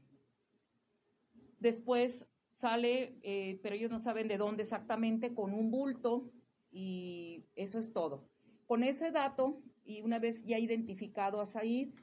Después 1.58 2.26
sale, 2.60 3.16
eh, 3.22 3.58
pero 3.62 3.76
ellos 3.76 3.90
no 3.90 3.98
saben 3.98 4.28
de 4.28 4.36
dónde 4.36 4.64
exactamente, 4.64 5.32
con 5.32 5.54
un 5.54 5.70
bulto 5.70 6.30
y 6.70 7.46
eso 7.56 7.78
es 7.78 7.94
todo. 7.94 8.28
Con 8.66 8.82
ese 8.82 9.10
dato, 9.10 9.62
y 9.86 10.02
una 10.02 10.18
vez 10.18 10.44
ya 10.44 10.58
identificado 10.58 11.40
a 11.40 11.46
Said, 11.46 11.94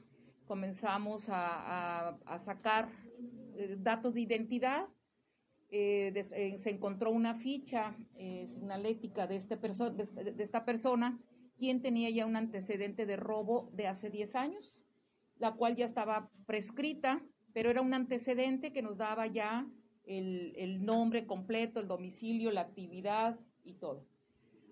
comenzamos 0.44 1.26
a, 1.28 2.18
sacar 2.44 2.88
eh, 3.56 3.76
datos 3.78 4.14
de 4.14 4.20
identidad. 4.22 4.88
Eh, 5.74 6.58
se 6.62 6.70
encontró 6.70 7.10
una 7.10 7.34
ficha 7.34 7.96
signalética 8.14 9.26
de, 9.26 9.36
este 9.36 9.56
de, 9.56 10.32
de, 10.32 10.44
esta 10.44 10.66
persona, 10.66 11.18
quien 11.56 11.80
tenía 11.80 12.10
ya 12.10 12.26
un 12.26 12.36
antecedente 12.36 13.06
de 13.06 13.16
robo 13.16 13.70
de 13.72 13.86
hace 13.86 14.10
10 14.10 14.34
años, 14.34 14.74
la 15.38 15.54
cual 15.54 15.74
ya 15.74 15.86
estaba 15.86 16.30
prescrita, 16.44 17.22
pero 17.54 17.70
era 17.70 17.80
un 17.80 17.94
antecedente 17.94 18.74
que 18.74 18.82
nos 18.82 18.98
daba 18.98 19.26
ya 19.28 19.66
el, 20.04 20.52
el 20.56 20.84
nombre 20.84 21.26
completo, 21.26 21.80
el 21.80 21.88
domicilio, 21.88 22.50
la 22.50 22.62
actividad 22.62 23.40
y 23.64 23.74
todo. 23.74 24.06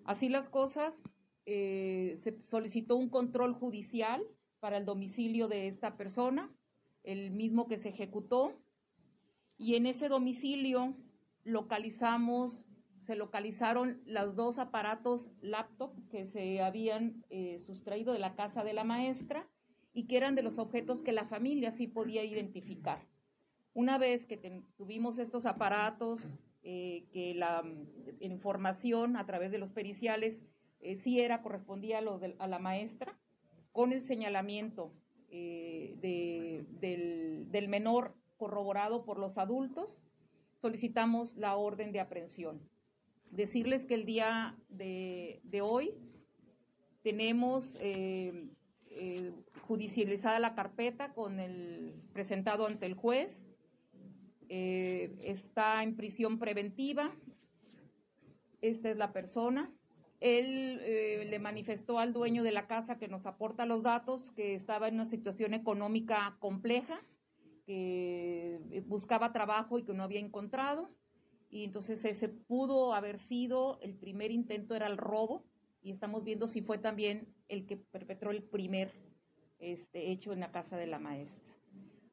Así 0.04 0.28
las 0.28 0.49
cosas, 0.49 1.02
eh, 1.46 2.16
se 2.22 2.40
solicitó 2.42 2.96
un 2.96 3.08
control 3.08 3.54
judicial 3.54 4.22
para 4.60 4.76
el 4.76 4.84
domicilio 4.84 5.49
de 5.49 5.68
esta 5.68 5.96
persona, 5.96 6.54
el 7.02 7.30
mismo 7.30 7.66
que 7.66 7.78
se 7.78 7.88
ejecutó, 7.88 8.60
y 9.61 9.76
en 9.76 9.85
ese 9.85 10.09
domicilio 10.09 10.95
localizamos 11.45 12.67
se 12.97 13.14
localizaron 13.14 14.00
los 14.07 14.35
dos 14.35 14.59
aparatos 14.59 15.31
laptop 15.43 15.93
que 16.09 16.25
se 16.25 16.62
habían 16.62 17.25
eh, 17.29 17.61
sustraído 17.61 18.14
de 18.14 18.21
la 18.21 18.35
casa 18.35 18.64
de 18.64 18.73
la 18.73 18.85
maestra 18.85 19.47
y 19.93 20.07
que 20.07 20.17
eran 20.17 20.35
de 20.35 20.43
los 20.43 20.59
objetos 20.59 21.02
que 21.02 21.12
la 21.12 21.26
familia 21.26 21.73
sí 21.73 21.88
podía 21.88 22.25
identificar. 22.25 23.07
Una 23.75 23.99
vez 23.99 24.25
que 24.25 24.38
tuvimos 24.76 25.19
estos 25.19 25.45
aparatos, 25.45 26.21
eh, 26.62 27.09
que 27.12 27.35
la 27.35 27.62
mm, 27.62 28.21
información 28.21 29.17
a 29.17 29.26
través 29.26 29.50
de 29.50 29.59
los 29.59 29.73
periciales 29.73 30.38
eh, 30.81 30.97
sí 30.97 31.21
era, 31.21 31.43
correspondía 31.43 31.99
a, 31.99 32.47
la 32.47 32.59
maestra, 32.59 33.19
con 33.73 33.93
el 33.93 34.02
señalamiento 34.02 34.95
del 35.31 36.67
menor 37.69 38.19
corroborado 38.40 39.04
por 39.04 39.20
los 39.20 39.38
adultos, 39.38 39.97
solicitamos 40.61 41.37
la 41.37 41.54
orden 41.54 41.92
de 41.92 42.00
aprehensión 42.00 42.61
decirles 43.30 43.87
que 43.87 43.94
el 43.94 44.04
día 44.04 44.56
de, 44.68 45.40
hoy 45.62 45.94
tenemos 47.02 47.76
eh, 47.80 48.49
eh, 48.90 49.32
judicializada 49.62 50.38
la 50.38 50.54
carpeta 50.54 51.12
con 51.12 51.40
el 51.40 51.94
presentado 52.12 52.66
ante 52.66 52.87
el 52.87 52.94
juez. 52.94 53.40
Eh, 54.49 55.16
está 55.23 55.82
en 55.82 55.97
prisión 55.97 56.38
preventiva. 56.38 57.14
Esta 58.61 58.90
es 58.90 58.97
la 58.97 59.12
persona. 59.12 59.73
Él 60.18 61.30
le 61.30 61.38
manifestó 61.38 61.99
al 61.99 62.12
dueño 62.12 62.42
de 62.42 62.52
la 62.52 62.66
casa 62.66 62.99
que 62.99 63.09
nos 63.09 63.25
aporta 63.25 63.64
los 63.64 63.82
datos 63.82 64.32
que 64.32 64.54
estaba 64.54 64.88
en 64.88 64.97
una 64.97 65.06
situación 65.06 65.54
económica 65.54 66.37
compleja, 66.40 67.00
que 67.70 68.82
buscaba 68.88 69.32
trabajo 69.32 69.78
y 69.78 69.84
que 69.84 69.94
no 69.94 70.02
había 70.02 70.18
encontrado 70.18 70.90
y 71.50 71.62
entonces 71.62 72.04
ese 72.04 72.28
pudo 72.28 72.94
haber 72.94 73.20
sido, 73.20 73.78
el 73.80 73.94
primer 73.94 74.32
intento 74.32 74.74
era 74.74 74.88
el 74.88 74.96
robo 74.96 75.44
y 75.82 75.92
estamos 75.92 76.24
viendo 76.24 76.48
si 76.48 76.62
fue 76.62 76.78
también 76.78 77.28
el 77.48 77.66
que 77.66 77.76
perpetró 77.76 78.32
el 78.32 78.42
primer 78.42 78.90
este, 79.60 80.10
hecho 80.10 80.32
en 80.32 80.40
la 80.40 80.50
casa 80.50 80.76
de 80.76 80.88
la 80.88 80.98
maestra. 80.98 81.54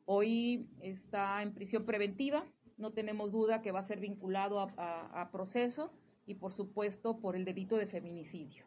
Hoy 0.06 0.68
está 0.82 1.42
en 1.42 1.56
prisión 1.56 1.86
preventiva, 1.86 2.46
no 2.78 2.92
tenemos 2.92 3.32
duda 3.32 3.64
que 3.64 3.72
va 3.72 3.80
a 3.80 3.84
ser 3.84 4.00
vinculado 4.00 4.60
a, 4.60 5.30
proceso 5.32 5.92
y 6.28 6.36
por 6.36 6.54
supuesto 6.54 7.20
por 7.20 7.36
el 7.36 7.46
delito 7.46 7.78
de 7.78 7.88
feminicidio. 7.88 8.64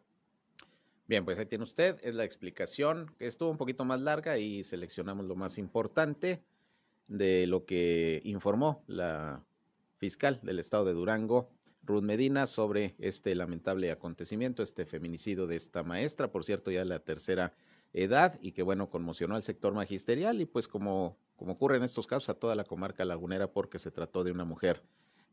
Bien, 1.07 1.23
pues 1.23 1.39
ahí 1.39 1.45
tiene 1.45 1.63
usted, 1.63 1.99
es 2.03 2.15
la 2.15 2.25
explicación, 2.25 3.13
que 3.17 3.27
estuvo 3.27 3.49
un 3.49 3.57
poquito 3.57 3.85
más 3.85 4.01
larga 4.01 4.37
y 4.37 4.63
seleccionamos 4.65 5.25
lo 5.25 5.37
más 5.37 5.57
importante 5.57 6.41
de 7.11 7.45
lo 7.45 7.65
que 7.65 8.21
informó 8.23 8.83
la 8.87 9.43
fiscal 9.97 10.39
del 10.43 10.59
estado 10.59 10.85
de 10.85 10.93
Durango, 10.93 11.49
Ruth 11.83 12.03
Medina, 12.03 12.47
sobre 12.47 12.95
este 12.99 13.35
lamentable 13.35 13.91
acontecimiento, 13.91 14.63
este 14.63 14.85
feminicidio 14.85 15.45
de 15.45 15.57
esta 15.57 15.83
maestra, 15.83 16.31
por 16.31 16.45
cierto, 16.45 16.71
ya 16.71 16.79
de 16.79 16.85
la 16.85 16.99
tercera 16.99 17.53
edad, 17.91 18.39
y 18.41 18.53
que 18.53 18.63
bueno, 18.63 18.89
conmocionó 18.89 19.35
al 19.35 19.43
sector 19.43 19.73
magisterial 19.73 20.39
y 20.39 20.45
pues 20.45 20.69
como, 20.69 21.17
como 21.35 21.53
ocurre 21.53 21.77
en 21.77 21.83
estos 21.83 22.07
casos 22.07 22.29
a 22.29 22.35
toda 22.35 22.55
la 22.55 22.63
comarca 22.63 23.03
lagunera 23.03 23.51
porque 23.51 23.77
se 23.77 23.91
trató 23.91 24.23
de 24.23 24.31
una 24.31 24.45
mujer 24.45 24.81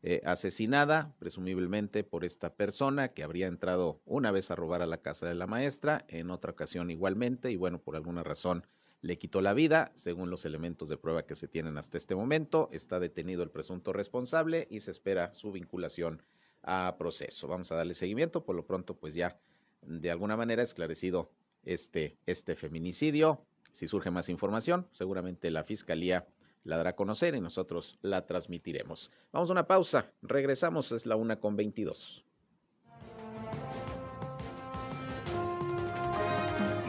eh, 0.03 0.21
asesinada, 0.25 1.15
presumiblemente 1.17 2.03
por 2.03 2.25
esta 2.25 2.53
persona 2.53 3.09
que 3.09 3.23
habría 3.23 3.47
entrado 3.47 4.01
una 4.05 4.31
vez 4.31 4.51
a 4.51 4.55
robar 4.55 4.81
a 4.81 4.87
la 4.87 4.97
casa 4.97 5.27
de 5.27 5.35
la 5.35 5.47
maestra, 5.47 6.03
en 6.09 6.29
otra 6.29 6.51
ocasión 6.51 6.91
igualmente, 6.91 7.51
y 7.51 7.55
bueno, 7.55 7.79
por 7.79 7.95
alguna 7.95 8.23
razón 8.23 8.65
le 9.01 9.17
quitó 9.17 9.41
la 9.41 9.53
vida, 9.53 9.91
según 9.95 10.29
los 10.29 10.45
elementos 10.45 10.89
de 10.89 10.97
prueba 10.97 11.25
que 11.25 11.35
se 11.35 11.47
tienen 11.47 11.77
hasta 11.77 11.97
este 11.97 12.15
momento. 12.15 12.69
Está 12.71 12.99
detenido 12.99 13.43
el 13.43 13.51
presunto 13.51 13.93
responsable 13.93 14.67
y 14.69 14.81
se 14.81 14.91
espera 14.91 15.31
su 15.33 15.51
vinculación 15.51 16.21
a 16.63 16.95
proceso. 16.97 17.47
Vamos 17.47 17.71
a 17.71 17.75
darle 17.75 17.93
seguimiento, 17.93 18.43
por 18.43 18.55
lo 18.55 18.65
pronto 18.65 18.97
pues 18.97 19.13
ya 19.13 19.39
de 19.81 20.11
alguna 20.11 20.35
manera 20.35 20.63
esclarecido 20.63 21.31
este, 21.63 22.17
este 22.25 22.55
feminicidio. 22.55 23.45
Si 23.71 23.87
surge 23.87 24.11
más 24.11 24.29
información, 24.29 24.87
seguramente 24.91 25.51
la 25.51 25.63
Fiscalía 25.63 26.27
la 26.63 26.77
dará 26.77 26.91
a 26.91 26.95
conocer 26.95 27.35
y 27.35 27.41
nosotros 27.41 27.97
la 28.01 28.25
transmitiremos. 28.25 29.11
Vamos 29.31 29.49
a 29.49 29.53
una 29.53 29.67
pausa, 29.67 30.11
regresamos, 30.21 30.91
es 30.91 31.05
la 31.05 31.15
una 31.15 31.39
con 31.39 31.55
22. 31.55 32.25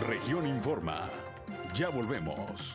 Región 0.07 0.47
Informa. 0.47 1.09
Ya 1.74 1.88
volvemos. 1.88 2.74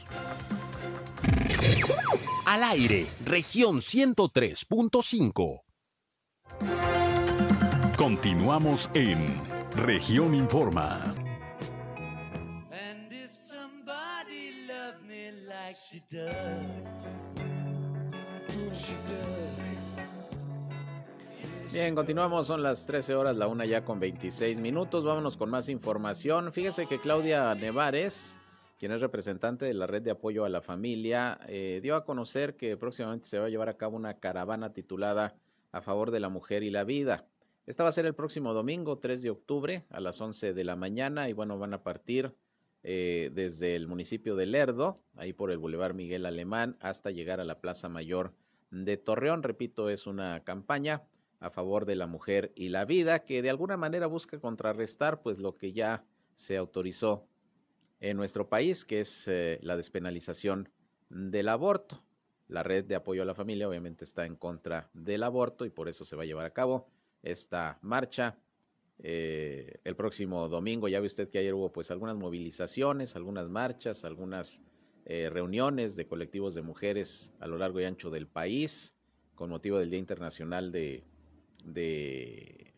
Al 2.46 2.64
aire, 2.64 3.08
región 3.26 3.82
103.5. 3.82 5.62
Continuamos 7.98 8.90
en 8.94 9.26
región 9.76 10.36
Informa. 10.36 11.04
Bien, 21.72 21.94
continuamos, 21.94 22.48
son 22.48 22.64
las 22.64 22.86
13 22.86 23.16
horas, 23.16 23.36
la 23.36 23.48
una 23.48 23.66
ya 23.66 23.84
con 23.84 24.00
26 24.00 24.62
minutos. 24.62 25.04
Vámonos 25.04 25.36
con 25.36 25.50
más 25.50 25.68
información. 25.68 26.54
Fíjese 26.54 26.86
que 26.86 27.00
Claudia 27.00 27.54
Nevares, 27.56 28.38
quien 28.78 28.92
es 28.92 29.02
representante 29.02 29.66
de 29.66 29.74
la 29.74 29.88
red 29.88 30.02
de 30.02 30.12
apoyo 30.12 30.46
a 30.46 30.50
la 30.50 30.62
familia, 30.62 31.40
eh, 31.48 31.80
dio 31.82 31.96
a 31.96 32.04
conocer 32.04 32.56
que 32.56 32.78
próximamente 32.78 33.28
se 33.28 33.40
va 33.40 33.46
a 33.46 33.50
llevar 33.50 33.70
a 33.70 33.78
cabo 33.78 33.96
una 33.96 34.20
caravana 34.20 34.74
titulada 34.74 35.36
A 35.72 35.82
favor 35.82 36.12
de 36.12 36.20
la 36.20 36.30
mujer 36.30 36.64
y 36.64 36.70
la 36.70 36.84
vida. 36.84 37.26
Esta 37.66 37.84
va 37.84 37.90
a 37.90 37.94
ser 37.94 38.06
el 38.06 38.14
próximo 38.14 38.54
domingo, 38.54 39.00
3 39.00 39.22
de 39.22 39.30
octubre, 39.30 39.86
a 39.90 40.00
las 40.00 40.20
11 40.22 40.54
de 40.54 40.64
la 40.64 40.76
mañana, 40.76 41.30
y 41.30 41.34
bueno, 41.34 41.58
van 41.58 41.74
a 41.74 41.84
partir 41.84 42.36
eh, 42.84 43.32
desde 43.34 43.76
el 43.76 43.88
municipio 43.88 44.36
de 44.36 44.46
Lerdo, 44.46 45.02
ahí 45.16 45.34
por 45.34 45.50
el 45.50 45.58
Boulevard 45.58 45.96
Miguel 45.96 46.26
Alemán, 46.26 46.78
hasta 46.80 47.10
llegar 47.10 47.40
a 47.40 47.46
la 47.46 47.60
Plaza 47.60 47.90
Mayor 47.90 48.34
de 48.70 48.98
Torreón. 48.98 49.42
Repito, 49.42 49.90
es 49.90 50.06
una 50.06 50.44
campaña 50.44 51.02
a 51.40 51.50
favor 51.50 51.86
de 51.86 51.96
la 51.96 52.08
mujer 52.08 52.52
y 52.56 52.70
la 52.70 52.86
vida, 52.86 53.24
que 53.24 53.42
de 53.42 53.50
alguna 53.50 53.78
manera 53.78 54.06
busca 54.06 54.40
contrarrestar 54.40 55.22
pues 55.22 55.40
lo 55.40 55.56
que 55.58 55.74
ya 55.74 56.04
se 56.34 56.58
autorizó 56.58 57.28
en 58.00 58.18
nuestro 58.18 58.50
país, 58.50 58.86
que 58.86 59.00
es 59.00 59.28
eh, 59.28 59.60
la 59.62 59.78
despenalización 59.78 60.70
del 61.10 61.50
aborto. 61.50 62.04
La 62.48 62.64
red 62.64 62.86
de 62.86 62.96
apoyo 62.96 63.24
a 63.24 63.26
la 63.26 63.36
familia 63.36 63.68
obviamente 63.68 64.04
está 64.04 64.26
en 64.26 64.36
contra 64.36 64.90
del 64.94 65.24
aborto 65.24 65.66
y 65.66 65.70
por 65.70 65.90
eso 65.90 66.06
se 66.06 66.16
va 66.16 66.24
a 66.24 66.26
llevar 66.26 66.46
a 66.46 66.54
cabo 66.54 66.88
esta 67.24 67.80
marcha 67.82 68.38
eh, 69.00 69.80
el 69.84 69.96
próximo 69.96 70.48
domingo. 70.48 70.88
Ya 70.88 71.00
ve 71.00 71.08
usted 71.08 71.30
que 71.30 71.40
ayer 71.40 71.54
hubo 71.54 71.72
pues 71.72 71.90
algunas 71.90 72.16
movilizaciones, 72.18 73.16
algunas 73.16 73.50
marchas, 73.50 74.06
algunas 74.06 74.62
eh, 75.06 75.30
reuniones 75.30 75.96
de 75.96 76.08
colectivos 76.08 76.54
de 76.54 76.62
mujeres 76.62 77.32
a 77.40 77.48
lo 77.48 77.58
largo 77.58 77.80
y 77.80 77.86
ancho 77.86 78.10
del 78.12 78.28
país 78.28 78.94
con 79.34 79.50
motivo 79.50 79.80
del 79.80 79.90
Día 79.90 80.00
Internacional 80.00 80.72
de 80.72 81.04
de, 81.66 82.74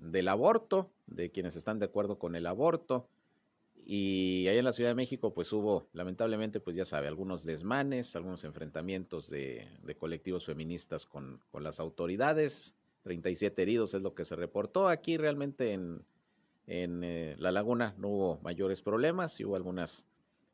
del 0.00 0.28
aborto, 0.28 0.90
de 1.06 1.30
quienes 1.30 1.56
están 1.56 1.78
de 1.78 1.86
acuerdo 1.86 2.18
con 2.18 2.36
el 2.36 2.46
aborto. 2.46 3.08
Y 3.84 4.46
ahí 4.48 4.58
en 4.58 4.64
la 4.64 4.72
Ciudad 4.72 4.90
de 4.90 4.94
México, 4.94 5.34
pues 5.34 5.52
hubo, 5.52 5.88
lamentablemente, 5.92 6.60
pues 6.60 6.76
ya 6.76 6.84
sabe, 6.84 7.08
algunos 7.08 7.44
desmanes, 7.44 8.14
algunos 8.14 8.44
enfrentamientos 8.44 9.28
de, 9.28 9.66
colectivos 9.98 10.46
feministas 10.46 11.04
con, 11.04 11.40
con, 11.50 11.64
las 11.64 11.80
autoridades. 11.80 12.74
37 13.02 13.60
heridos 13.60 13.94
es 13.94 14.02
lo 14.02 14.14
que 14.14 14.24
se 14.24 14.36
reportó. 14.36 14.88
Aquí 14.88 15.16
realmente 15.16 15.72
en, 15.72 16.04
en 16.66 17.02
eh, 17.02 17.34
La 17.38 17.50
Laguna 17.50 17.94
no 17.98 18.08
hubo 18.08 18.40
mayores 18.42 18.80
problemas, 18.80 19.40
y 19.40 19.44
hubo 19.44 19.56
algunas 19.56 20.06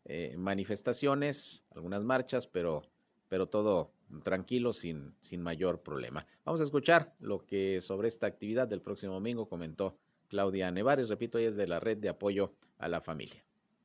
eh, 0.06 0.35
manifestaciones, 0.38 1.64
algunas 1.75 2.02
marchas, 2.02 2.47
pero, 2.47 2.82
pero 3.28 3.47
todo 3.47 3.92
tranquilo, 4.23 4.73
sin, 4.73 5.14
sin 5.20 5.42
mayor 5.42 5.82
problema. 5.82 6.26
Vamos 6.44 6.62
a 6.62 6.64
escuchar 6.64 7.14
lo 7.20 7.44
que 7.44 7.82
sobre 7.82 8.08
esta 8.08 8.26
actividad 8.26 8.66
del 8.68 8.80
próximo 8.80 9.12
domingo 9.12 9.49
comentó 9.49 9.99
Claudia 10.28 10.70
Nevares, 10.70 11.08
repito, 11.08 11.38
ella 11.38 11.49
es 11.49 11.56
de 11.56 11.66
la 11.66 11.80
Red 11.80 11.99
de 11.99 12.11
Apoyo 12.11 12.52
a 12.78 12.88
la 12.88 13.00
Familia. 13.00 13.42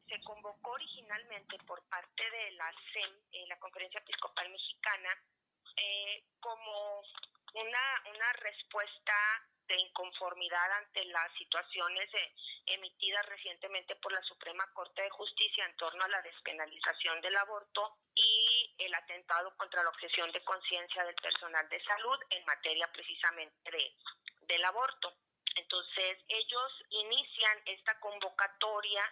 Se 0.07 0.19
convocó 0.21 0.71
originalmente 0.71 1.57
por 1.65 1.81
parte 1.87 2.23
de 2.29 2.51
la 2.51 2.71
CEM, 2.93 3.11
eh, 3.31 3.47
la 3.47 3.57
Conferencia 3.59 3.99
Episcopal 3.99 4.49
Mexicana, 4.51 5.09
eh, 5.77 6.23
como 6.39 7.01
una, 7.53 8.03
una 8.13 8.33
respuesta 8.33 9.13
de 9.67 9.77
inconformidad 9.77 10.71
ante 10.73 11.05
las 11.05 11.31
situaciones 11.37 12.09
emitidas 12.65 13.25
recientemente 13.27 13.95
por 13.97 14.11
la 14.11 14.21
Suprema 14.23 14.65
Corte 14.73 15.01
de 15.01 15.09
Justicia 15.09 15.65
en 15.65 15.75
torno 15.77 16.03
a 16.03 16.07
la 16.09 16.21
despenalización 16.21 17.21
del 17.21 17.35
aborto 17.37 17.97
y 18.13 18.75
el 18.77 18.93
atentado 18.93 19.55
contra 19.57 19.83
la 19.83 19.89
objeción 19.89 20.31
de 20.31 20.43
conciencia 20.43 21.03
del 21.05 21.15
personal 21.15 21.67
de 21.69 21.83
salud 21.83 22.19
en 22.29 22.45
materia 22.45 22.89
precisamente 22.91 23.71
de, 23.71 23.95
del 24.47 24.65
aborto. 24.65 25.13
Entonces, 25.55 26.17
ellos 26.27 26.71
inician 26.89 27.57
esta 27.65 27.99
convocatoria 27.99 29.03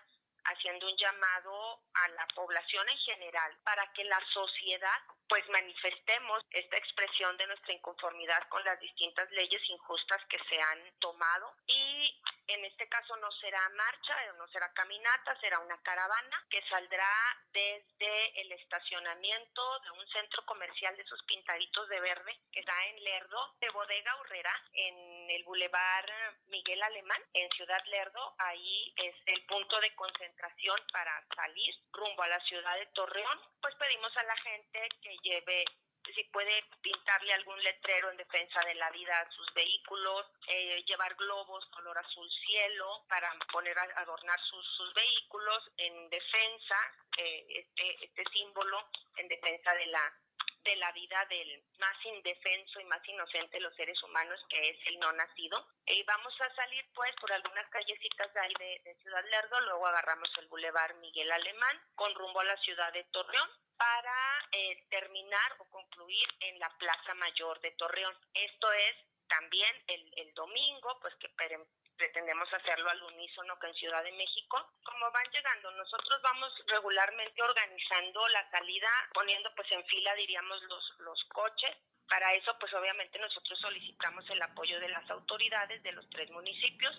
haciendo 0.46 0.88
un 0.88 0.98
llamado 0.98 1.80
a 1.94 2.08
la 2.10 2.28
población 2.36 2.88
en 2.90 2.98
general 2.98 3.58
para 3.64 3.86
que 3.94 4.04
la 4.06 4.20
sociedad 4.34 5.02
pues 5.28 5.48
manifestemos 5.50 6.44
esta 6.52 6.78
expresión 6.78 7.38
de 7.38 7.48
nuestra 7.48 7.74
inconformidad 7.74 8.48
con 8.50 8.64
las 8.66 8.80
distintas 8.80 9.32
leyes 9.32 9.62
injustas 9.70 10.22
que 10.30 10.38
se 10.50 10.62
han 10.62 10.92
tomado 11.00 11.56
y 11.68 12.22
en 12.48 12.66
este 12.66 12.90
caso 12.90 13.16
no 13.16 13.32
será 13.34 13.70
marcha, 13.70 14.14
no 14.38 14.46
será 14.50 14.74
caminata, 14.74 15.40
será 15.40 15.60
una 15.60 15.82
caravana 15.84 16.46
que 16.50 16.62
saldrá 16.68 17.08
desde 17.54 18.42
el 18.42 18.52
estacionamiento 18.52 19.80
de 19.80 19.92
un 19.92 20.08
centro 20.10 20.46
comercial 20.46 20.96
de 20.98 21.04
esos 21.04 21.24
pintaditos 21.24 21.88
de 21.88 22.02
verde 22.02 22.38
que 22.52 22.60
está 22.60 22.74
en 22.88 23.04
Lerdo, 23.04 23.56
de 23.62 23.70
Bodega 23.70 24.20
Urrera, 24.20 24.54
en 24.74 25.30
el 25.30 25.44
Boulevard 25.46 26.12
Miguel 26.48 26.84
Alemán, 26.84 27.22
en 27.34 27.50
Ciudad 27.52 27.84
Lerdo. 27.86 28.36
Ahí 28.38 28.94
es 28.98 29.16
el 29.28 29.46
punto 29.46 29.80
de 29.80 29.96
concentración 29.96 30.31
para 30.92 31.24
salir 31.36 31.76
rumbo 31.92 32.24
a 32.24 32.28
la 32.28 32.40
ciudad 32.42 32.76
de 32.78 32.86
Torreón. 32.88 33.40
Pues 33.62 33.76
pedimos 33.76 34.16
a 34.18 34.24
la 34.24 34.38
gente 34.38 34.90
que 35.02 35.18
lleve 35.24 35.66
si 36.16 36.24
puede 36.26 36.66
pintarle 36.82 37.34
algún 37.34 37.62
letrero 37.64 38.10
en 38.10 38.18
defensa 38.18 38.60
de 38.66 38.76
la 38.76 38.90
vida 38.92 39.20
a 39.20 39.32
sus 39.32 39.54
vehículos, 39.54 40.26
eh, 40.48 40.84
llevar 40.88 41.14
globos 41.16 41.66
color 41.68 41.98
azul 41.98 42.30
cielo 42.44 43.06
para 43.08 43.32
poner 43.52 43.78
a 43.78 43.84
adornar 44.02 44.40
sus, 44.42 44.94
vehículos 44.94 45.72
en 45.78 46.10
defensa, 46.10 46.76
eh, 47.18 47.46
este, 47.50 48.06
este 48.06 48.24
símbolo 48.34 48.90
en 49.16 49.28
defensa 49.28 49.74
de 49.74 49.86
la 49.86 50.14
de 50.64 50.76
la 50.76 50.92
vida 50.92 51.26
del 51.26 51.64
más 51.80 52.06
indefenso 52.06 52.80
y 52.80 52.86
más 52.86 53.08
inocente 53.08 53.58
de 53.58 53.64
los 53.64 53.76
seres 53.76 54.02
humanos, 54.04 54.40
que 54.50 54.70
es 54.70 54.78
el 54.88 55.00
no 55.00 55.12
nacido. 55.14 55.66
Y 55.88 56.04
vamos 56.04 56.34
a 56.42 56.56
salir 56.56 56.86
pues 56.94 57.14
por 57.20 57.32
algunas 57.32 57.68
callecitas 57.70 58.34
de 58.34 58.40
ahí 58.40 58.54
de, 58.60 58.96
Ciudad 59.02 59.24
Lerdo, 59.30 59.60
luego 59.62 59.88
agarramos 59.88 60.30
el 60.38 60.48
Boulevard 60.48 60.96
Miguel 60.98 61.32
Alemán 61.32 61.82
con 61.96 62.14
rumbo 62.14 62.40
a 62.40 62.46
la 62.46 62.58
ciudad 62.58 62.94
de 62.94 63.04
Torreón 63.06 63.50
para 63.78 64.48
eh, 64.52 64.86
terminar 64.90 65.56
o 65.58 65.66
concluir 65.70 66.28
en 66.42 66.60
la 66.60 66.70
Plaza 66.78 67.16
Mayor 67.16 67.60
de 67.62 67.72
Torreón. 67.72 68.16
Esto 68.34 68.72
es 68.72 68.96
también 69.32 69.72
el, 69.88 70.34
domingo, 70.36 71.00
pues 71.02 71.16
que 71.16 71.30
pretendemos 71.96 72.48
hacerlo 72.52 72.90
al 72.90 73.02
unísono 73.04 73.58
que 73.60 73.68
en 73.68 73.76
Ciudad 73.76 74.04
de 74.04 74.12
México. 74.12 74.58
Como 74.84 75.12
van 75.12 75.32
llegando, 75.32 75.72
nosotros 75.72 76.20
vamos 76.22 76.52
regularmente 76.68 77.42
organizando 77.42 78.28
la 78.30 78.50
salida, 78.52 78.90
poniendo 79.14 79.50
pues 79.56 79.72
en 79.72 79.86
fila, 79.86 80.14
diríamos, 80.16 80.62
los, 80.64 80.84
los 81.00 81.24
coches. 81.30 81.72
Para 82.10 82.34
eso, 82.34 82.52
pues 82.60 82.74
obviamente 82.74 83.20
nosotros 83.20 83.58
solicitamos 83.60 84.30
el 84.30 84.42
apoyo 84.42 84.80
de 84.80 84.90
las 84.90 85.10
autoridades 85.10 85.82
de 85.84 85.94
los 85.94 86.10
tres 86.10 86.30
municipios. 86.32 86.92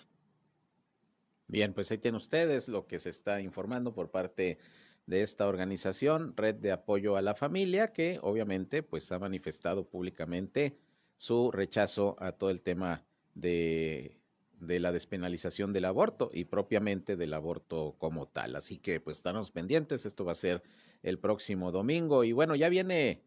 Bien, 1.47 1.73
pues 1.73 1.91
ahí 1.91 1.99
tienen 1.99 2.17
ustedes 2.17 2.67
lo 2.67 2.87
que 2.87 2.97
se 2.97 3.09
está 3.09 3.41
informando 3.41 3.93
por 3.93 4.09
parte 4.09 4.57
de 5.05 5.21
esta 5.21 5.47
organización, 5.47 6.35
Red 6.35 6.55
de 6.55 6.71
Apoyo 6.71 7.15
a 7.15 7.21
la 7.21 7.35
Familia, 7.35 7.93
que 7.93 8.19
obviamente 8.23 8.81
pues 8.81 9.11
ha 9.11 9.19
manifestado 9.19 9.87
públicamente 9.87 10.79
su 11.17 11.51
rechazo 11.51 12.15
a 12.19 12.33
todo 12.33 12.49
el 12.49 12.61
tema 12.61 13.03
de 13.35 14.23
de 14.67 14.79
la 14.79 14.91
despenalización 14.91 15.73
del 15.73 15.85
aborto 15.85 16.29
y 16.33 16.45
propiamente 16.45 17.15
del 17.15 17.33
aborto 17.33 17.95
como 17.97 18.27
tal. 18.27 18.55
Así 18.55 18.77
que 18.77 18.99
pues 18.99 19.17
estamos 19.17 19.51
pendientes, 19.51 20.05
esto 20.05 20.25
va 20.25 20.31
a 20.31 20.35
ser 20.35 20.63
el 21.03 21.19
próximo 21.19 21.71
domingo 21.71 22.23
y 22.23 22.31
bueno, 22.31 22.55
ya 22.55 22.69
viene 22.69 23.21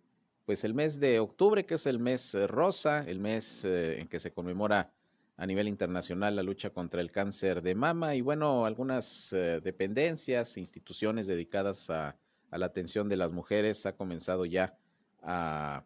pues 0.44 0.64
el 0.64 0.74
mes 0.74 1.00
de 1.00 1.18
octubre, 1.18 1.66
que 1.66 1.74
es 1.74 1.86
el 1.86 1.98
mes 1.98 2.34
eh, 2.34 2.46
rosa, 2.46 3.04
el 3.06 3.18
mes 3.18 3.64
eh, 3.64 4.00
en 4.00 4.08
que 4.08 4.20
se 4.20 4.32
conmemora 4.32 4.92
a 5.36 5.46
nivel 5.46 5.68
internacional 5.68 6.36
la 6.36 6.42
lucha 6.42 6.70
contra 6.70 7.00
el 7.00 7.10
cáncer 7.10 7.60
de 7.62 7.74
mama 7.74 8.14
y 8.14 8.22
bueno, 8.22 8.64
algunas 8.64 9.32
eh, 9.32 9.60
dependencias, 9.62 10.56
instituciones 10.56 11.26
dedicadas 11.26 11.90
a, 11.90 12.16
a, 12.50 12.58
la 12.58 12.66
atención 12.66 13.08
de 13.08 13.16
las 13.16 13.32
mujeres 13.32 13.84
ha 13.84 13.96
comenzado 13.96 14.46
ya 14.46 14.78
a, 15.20 15.84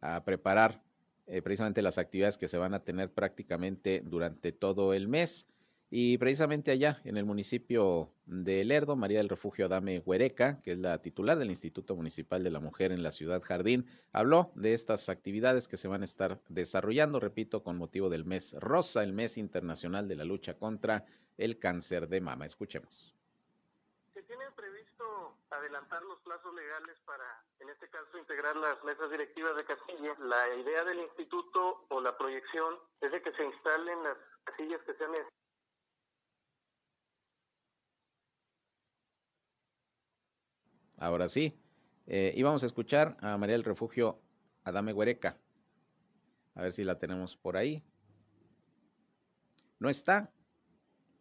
a 0.00 0.24
preparar 0.24 0.85
eh, 1.26 1.42
precisamente 1.42 1.82
las 1.82 1.98
actividades 1.98 2.38
que 2.38 2.48
se 2.48 2.58
van 2.58 2.74
a 2.74 2.84
tener 2.84 3.10
prácticamente 3.12 4.02
durante 4.04 4.52
todo 4.52 4.94
el 4.94 5.08
mes. 5.08 5.46
Y 5.88 6.18
precisamente 6.18 6.72
allá, 6.72 7.00
en 7.04 7.16
el 7.16 7.24
municipio 7.24 8.12
de 8.26 8.64
Lerdo, 8.64 8.96
María 8.96 9.18
del 9.18 9.28
Refugio 9.28 9.66
Adame 9.66 10.02
Huereca, 10.04 10.60
que 10.62 10.72
es 10.72 10.78
la 10.78 11.00
titular 11.00 11.38
del 11.38 11.50
Instituto 11.50 11.94
Municipal 11.94 12.42
de 12.42 12.50
la 12.50 12.58
Mujer 12.58 12.90
en 12.90 13.04
la 13.04 13.12
ciudad 13.12 13.40
Jardín, 13.42 13.86
habló 14.12 14.50
de 14.56 14.74
estas 14.74 15.08
actividades 15.08 15.68
que 15.68 15.76
se 15.76 15.86
van 15.86 16.02
a 16.02 16.06
estar 16.06 16.40
desarrollando, 16.48 17.20
repito, 17.20 17.62
con 17.62 17.76
motivo 17.76 18.10
del 18.10 18.24
mes 18.24 18.54
rosa, 18.58 19.04
el 19.04 19.12
mes 19.12 19.38
internacional 19.38 20.08
de 20.08 20.16
la 20.16 20.24
lucha 20.24 20.54
contra 20.54 21.04
el 21.38 21.58
cáncer 21.58 22.08
de 22.08 22.20
mama. 22.20 22.46
Escuchemos 22.46 23.15
adelantar 25.50 26.02
los 26.02 26.20
plazos 26.20 26.54
legales 26.54 26.98
para, 27.04 27.44
en 27.60 27.68
este 27.68 27.88
caso, 27.88 28.18
integrar 28.18 28.56
las 28.56 28.82
mesas 28.84 29.10
directivas 29.10 29.56
de 29.56 29.64
casillas. 29.64 30.18
La 30.18 30.54
idea 30.54 30.84
del 30.84 31.00
instituto 31.00 31.86
o 31.88 32.00
la 32.00 32.16
proyección 32.16 32.74
es 33.00 33.12
de 33.12 33.22
que 33.22 33.32
se 33.32 33.44
instalen 33.44 34.02
las 34.02 34.16
casillas 34.44 34.80
que 34.82 34.94
sean. 34.94 35.12
Ahora 40.98 41.28
sí, 41.28 41.58
eh, 42.06 42.32
íbamos 42.36 42.62
a 42.62 42.66
escuchar 42.66 43.16
a 43.20 43.36
María 43.36 43.54
del 43.54 43.64
Refugio 43.64 44.18
Adame 44.64 44.92
Huereca. 44.92 45.38
A 46.54 46.62
ver 46.62 46.72
si 46.72 46.84
la 46.84 46.98
tenemos 46.98 47.36
por 47.36 47.56
ahí. 47.56 47.84
¿No 49.78 49.90
está? 49.90 50.32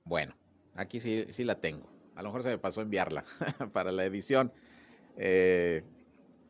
Bueno, 0.05 0.33
aquí 0.75 0.99
sí, 1.01 1.25
sí 1.33 1.43
la 1.43 1.59
tengo. 1.59 1.94
A 2.15 2.21
lo 2.21 2.29
mejor 2.29 2.43
se 2.43 2.49
me 2.49 2.57
pasó 2.57 2.81
enviarla 2.81 3.23
para 3.73 3.91
la 3.91 4.05
edición. 4.05 4.53
Eh, 5.17 5.83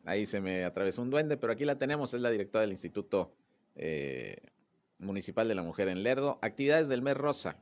ahí 0.04 0.26
se 0.26 0.40
me 0.40 0.64
atravesó 0.64 1.02
un 1.02 1.10
duende, 1.10 1.36
pero 1.36 1.52
aquí 1.52 1.64
la 1.64 1.78
tenemos. 1.78 2.14
Es 2.14 2.20
la 2.20 2.30
directora 2.30 2.62
del 2.62 2.72
Instituto 2.72 3.34
eh, 3.74 4.36
Municipal 4.98 5.48
de 5.48 5.54
la 5.54 5.62
Mujer 5.62 5.88
en 5.88 6.02
Lerdo. 6.02 6.38
Actividades 6.42 6.88
del 6.88 7.02
mes 7.02 7.16
rosa. 7.16 7.56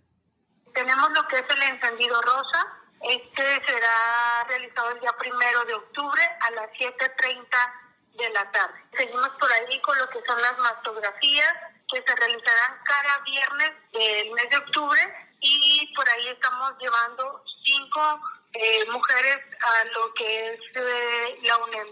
Tenemos 0.75 1.09
lo 1.15 1.27
que 1.29 1.37
es 1.37 1.45
el 1.49 1.63
encendido 1.75 2.21
rosa. 2.23 2.67
Este 3.01 3.43
será 3.67 4.45
realizado 4.49 4.91
el 4.91 5.01
día 5.01 5.15
primero 5.19 5.65
de 5.65 5.75
octubre 5.75 6.23
a 6.41 6.51
las 6.53 6.71
7.30 6.71 7.47
de 8.19 8.31
la 8.31 8.51
tarde. 8.51 8.75
Seguimos 8.97 9.29
por 9.41 9.53
ahí 9.53 9.81
con 9.83 9.99
lo 9.99 10.09
que 10.09 10.21
son 10.27 10.41
las 10.41 10.57
mastografías 10.59 11.55
que 11.93 12.03
se 12.03 12.17
realizarán 12.17 12.79
cada 12.85 13.19
viernes 13.25 13.71
del 13.93 14.33
mes 14.33 14.51
de 14.51 14.57
octubre 14.57 15.01
y 15.45 15.93
por 15.95 16.09
ahí 16.09 16.29
estamos 16.29 16.73
llevando 16.81 17.45
cinco 17.65 18.21
eh, 18.55 18.85
mujeres 18.91 19.39
a 19.61 19.85
lo 19.85 20.15
que 20.15 20.55
es 20.55 20.61
eh, 20.75 21.39
la 21.43 21.59
UNED 21.59 21.89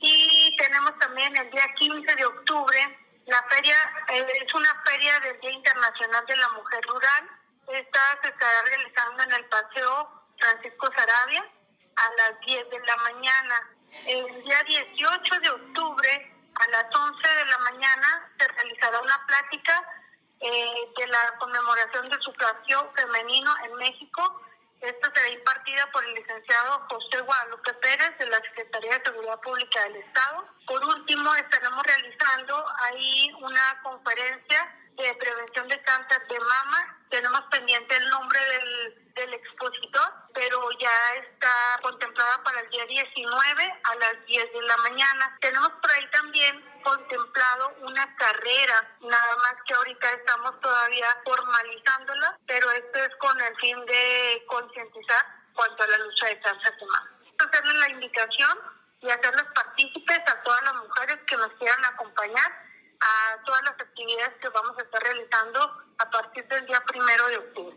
Y 0.00 0.56
tenemos 0.56 0.98
también 0.98 1.36
el 1.36 1.50
día 1.50 1.66
15 1.76 2.14
de 2.16 2.24
octubre, 2.24 2.98
la 3.26 3.40
feria, 3.50 3.76
eh, 4.08 4.26
es 4.44 4.54
una 4.54 4.74
feria 4.84 5.20
del 5.20 5.38
Día 5.40 5.52
Internacional 5.52 6.26
de 6.26 6.36
la 6.36 6.48
Mujer 6.50 6.80
Rural. 6.88 7.30
Esta 7.68 8.00
se 8.22 8.28
estará 8.30 8.62
realizando 8.66 9.22
en 9.22 9.32
el 9.32 9.44
Paseo 9.44 10.22
Francisco 10.40 10.88
Sarabia 10.96 11.48
a 11.96 12.10
las 12.18 12.40
10 12.40 12.68
de 12.68 12.80
la 12.80 12.96
mañana. 12.96 13.70
El 14.06 14.42
día 14.42 14.58
18 14.66 15.40
de 15.40 15.50
octubre, 15.50 16.34
a 16.54 16.70
las 16.70 16.84
11 16.92 17.28
de 17.28 17.44
la 17.44 17.58
mañana, 17.58 18.32
se 18.40 18.48
realizará 18.48 19.00
una 19.00 19.26
plática 19.26 20.01
eh, 20.42 20.92
de 20.98 21.06
la 21.06 21.38
conmemoración 21.38 22.04
del 22.06 22.20
sufragio 22.20 22.92
femenino 22.96 23.54
en 23.64 23.74
México. 23.76 24.42
Esta 24.80 25.12
será 25.14 25.28
impartida 25.30 25.88
por 25.92 26.04
el 26.04 26.14
licenciado 26.14 26.84
José 26.90 27.20
Guadalupe 27.20 27.72
Pérez 27.74 28.18
de 28.18 28.26
la 28.26 28.36
Secretaría 28.38 28.98
de 28.98 29.04
Seguridad 29.04 29.40
Pública 29.40 29.82
del 29.84 29.96
Estado. 29.96 30.44
Por 30.66 30.84
último, 30.84 31.34
estaremos 31.36 31.82
realizando 31.84 32.64
ahí 32.82 33.32
una 33.40 33.80
conferencia 33.84 34.81
de 34.96 35.14
prevención 35.14 35.68
de 35.68 35.82
cáncer 35.82 36.26
de 36.28 36.38
mama. 36.38 36.98
Tenemos 37.10 37.40
pendiente 37.50 37.96
el 37.96 38.08
nombre 38.08 38.38
del, 38.40 39.12
del 39.14 39.34
expositor, 39.34 40.12
pero 40.34 40.70
ya 40.78 41.16
está 41.16 41.78
contemplada 41.82 42.42
para 42.42 42.60
el 42.60 42.70
día 42.70 42.86
19 42.86 43.80
a 43.84 43.94
las 43.96 44.26
10 44.26 44.52
de 44.52 44.62
la 44.62 44.76
mañana. 44.78 45.38
Tenemos 45.40 45.70
por 45.70 45.90
ahí 45.92 46.10
también 46.10 46.82
contemplado 46.82 47.74
una 47.82 48.16
carrera, 48.16 48.96
nada 49.00 49.36
más 49.36 49.54
que 49.66 49.74
ahorita 49.74 50.10
estamos 50.10 50.60
todavía 50.60 51.16
formalizándola, 51.24 52.38
pero 52.46 52.70
esto 52.70 52.98
es 52.98 53.16
con 53.16 53.40
el 53.40 53.56
fin 53.56 53.84
de 53.86 54.44
concientizar 54.46 55.26
cuanto 55.54 55.82
a 55.82 55.86
la 55.86 55.98
lucha 55.98 56.26
de 56.26 56.40
cáncer 56.40 56.76
de 56.76 56.86
mama. 56.86 57.10
Hacerles 57.38 57.74
la 57.74 57.90
invitación 57.90 58.58
y 59.00 59.10
hacerles 59.10 59.44
partícipes 59.54 60.20
a 60.26 60.42
todas 60.42 60.62
las 60.62 60.74
mujeres 60.76 61.18
que 61.26 61.36
nos 61.36 61.52
quieran 61.54 61.84
acompañar 61.84 62.71
a 63.02 63.42
todas 63.44 63.62
las 63.64 63.80
actividades 63.80 64.34
que 64.40 64.48
vamos 64.48 64.78
a 64.78 64.82
estar 64.82 65.02
realizando 65.02 65.60
a 65.98 66.10
partir 66.10 66.46
del 66.48 66.66
día 66.66 66.82
primero 66.86 67.28
de 67.28 67.36
octubre. 67.36 67.76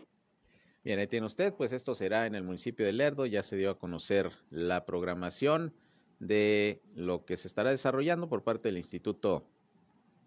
Bien, 0.84 1.00
ahí 1.00 1.08
tiene 1.08 1.26
usted, 1.26 1.52
pues 1.54 1.72
esto 1.72 1.94
será 1.96 2.26
en 2.26 2.36
el 2.36 2.44
municipio 2.44 2.86
de 2.86 2.92
Lerdo, 2.92 3.26
ya 3.26 3.42
se 3.42 3.56
dio 3.56 3.70
a 3.70 3.78
conocer 3.78 4.30
la 4.50 4.86
programación 4.86 5.74
de 6.20 6.80
lo 6.94 7.24
que 7.24 7.36
se 7.36 7.48
estará 7.48 7.70
desarrollando 7.70 8.28
por 8.28 8.44
parte 8.44 8.68
del 8.68 8.78
Instituto 8.78 9.44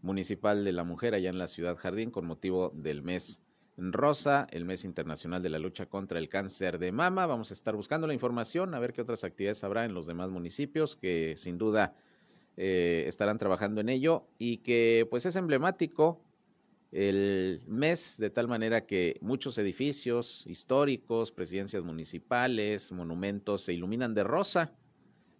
Municipal 0.02 0.66
de 0.66 0.74
la 0.74 0.84
Mujer 0.84 1.14
allá 1.14 1.30
en 1.30 1.38
la 1.38 1.48
ciudad 1.48 1.78
Jardín 1.78 2.12
con 2.12 2.26
motivo 2.26 2.72
del 2.74 3.02
mes 3.02 3.42
rosa, 3.78 4.48
el 4.52 4.66
mes 4.66 4.84
internacional 4.84 5.42
de 5.42 5.50
la 5.50 5.60
lucha 5.60 5.86
contra 5.86 6.20
el 6.20 6.28
cáncer 6.28 6.80
de 6.80 6.92
mama. 6.92 7.26
Vamos 7.26 7.52
a 7.52 7.54
estar 7.54 7.76
buscando 7.76 8.08
la 8.08 8.14
información, 8.14 8.74
a 8.76 8.80
ver 8.80 8.94
qué 8.94 9.02
otras 9.02 9.24
actividades 9.24 9.64
habrá 9.64 9.86
en 9.86 9.94
los 9.94 10.06
demás 10.06 10.30
municipios 10.30 10.96
que 10.96 11.36
sin 11.38 11.58
duda 11.58 11.96
eh, 12.58 13.06
estarán 13.08 13.38
trabajando 13.38 13.82
en 13.82 13.90
ello 13.90 14.28
y 14.38 14.58
que 14.58 15.08
pues 15.10 15.26
es 15.26 15.36
emblemático 15.36 16.22
el 16.92 17.62
mes 17.68 18.18
de 18.18 18.30
tal 18.30 18.48
manera 18.48 18.86
que 18.86 19.18
muchos 19.22 19.58
edificios 19.58 20.44
históricos, 20.48 21.32
presidencias 21.32 21.84
municipales, 21.84 22.92
monumentos 22.92 23.64
se 23.64 23.74
iluminan 23.74 24.14
de 24.14 24.24
rosa 24.24 24.74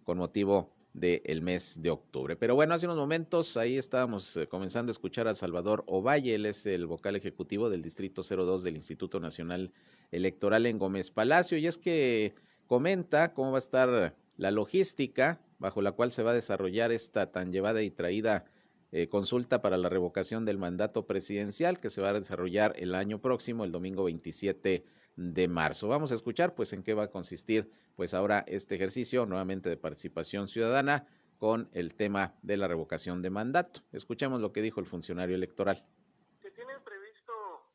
con 0.04 0.18
motivo 0.18 0.72
del 0.92 1.42
mes 1.42 1.82
de 1.82 1.90
octubre. 1.90 2.36
Pero 2.36 2.54
bueno, 2.54 2.74
hace 2.74 2.86
unos 2.86 2.98
momentos 2.98 3.56
ahí 3.56 3.76
estábamos 3.76 4.36
eh, 4.36 4.48
comenzando 4.48 4.90
a 4.90 4.94
escuchar 4.94 5.28
a 5.28 5.34
Salvador 5.34 5.84
Ovalle, 5.86 6.34
él 6.34 6.46
es 6.46 6.66
el 6.66 6.86
vocal 6.86 7.16
ejecutivo 7.16 7.70
del 7.70 7.82
Distrito 7.82 8.22
02 8.22 8.62
del 8.64 8.76
Instituto 8.76 9.20
Nacional 9.20 9.72
Electoral 10.10 10.66
en 10.66 10.78
Gómez 10.78 11.10
Palacio 11.10 11.58
y 11.58 11.66
es 11.66 11.78
que 11.78 12.34
comenta 12.66 13.34
cómo 13.34 13.52
va 13.52 13.58
a 13.58 13.60
estar 13.60 14.16
la 14.36 14.50
logística 14.50 15.40
bajo 15.60 15.82
la 15.82 15.92
cual 15.92 16.10
se 16.10 16.24
va 16.24 16.32
a 16.32 16.34
desarrollar 16.34 16.90
esta 16.90 17.30
tan 17.30 17.52
llevada 17.52 17.82
y 17.82 17.90
traída 17.90 18.44
eh, 18.90 19.08
consulta 19.08 19.62
para 19.62 19.76
la 19.76 19.88
revocación 19.88 20.44
del 20.44 20.58
mandato 20.58 21.06
presidencial 21.06 21.78
que 21.78 21.90
se 21.90 22.00
va 22.00 22.08
a 22.08 22.14
desarrollar 22.14 22.74
el 22.76 22.96
año 22.96 23.20
próximo, 23.20 23.64
el 23.64 23.70
domingo 23.70 24.02
27 24.04 24.84
de 25.16 25.48
marzo. 25.48 25.86
Vamos 25.86 26.10
a 26.10 26.16
escuchar 26.16 26.54
pues 26.56 26.72
en 26.72 26.82
qué 26.82 26.94
va 26.94 27.04
a 27.04 27.10
consistir 27.10 27.70
pues 27.94 28.14
ahora 28.14 28.44
este 28.48 28.74
ejercicio 28.74 29.26
nuevamente 29.26 29.68
de 29.68 29.76
participación 29.76 30.48
ciudadana 30.48 31.06
con 31.38 31.68
el 31.72 31.94
tema 31.94 32.34
de 32.42 32.56
la 32.56 32.66
revocación 32.66 33.22
de 33.22 33.30
mandato. 33.30 33.82
Escuchemos 33.92 34.40
lo 34.40 34.52
que 34.52 34.62
dijo 34.62 34.80
el 34.80 34.86
funcionario 34.86 35.36
electoral 35.36 35.84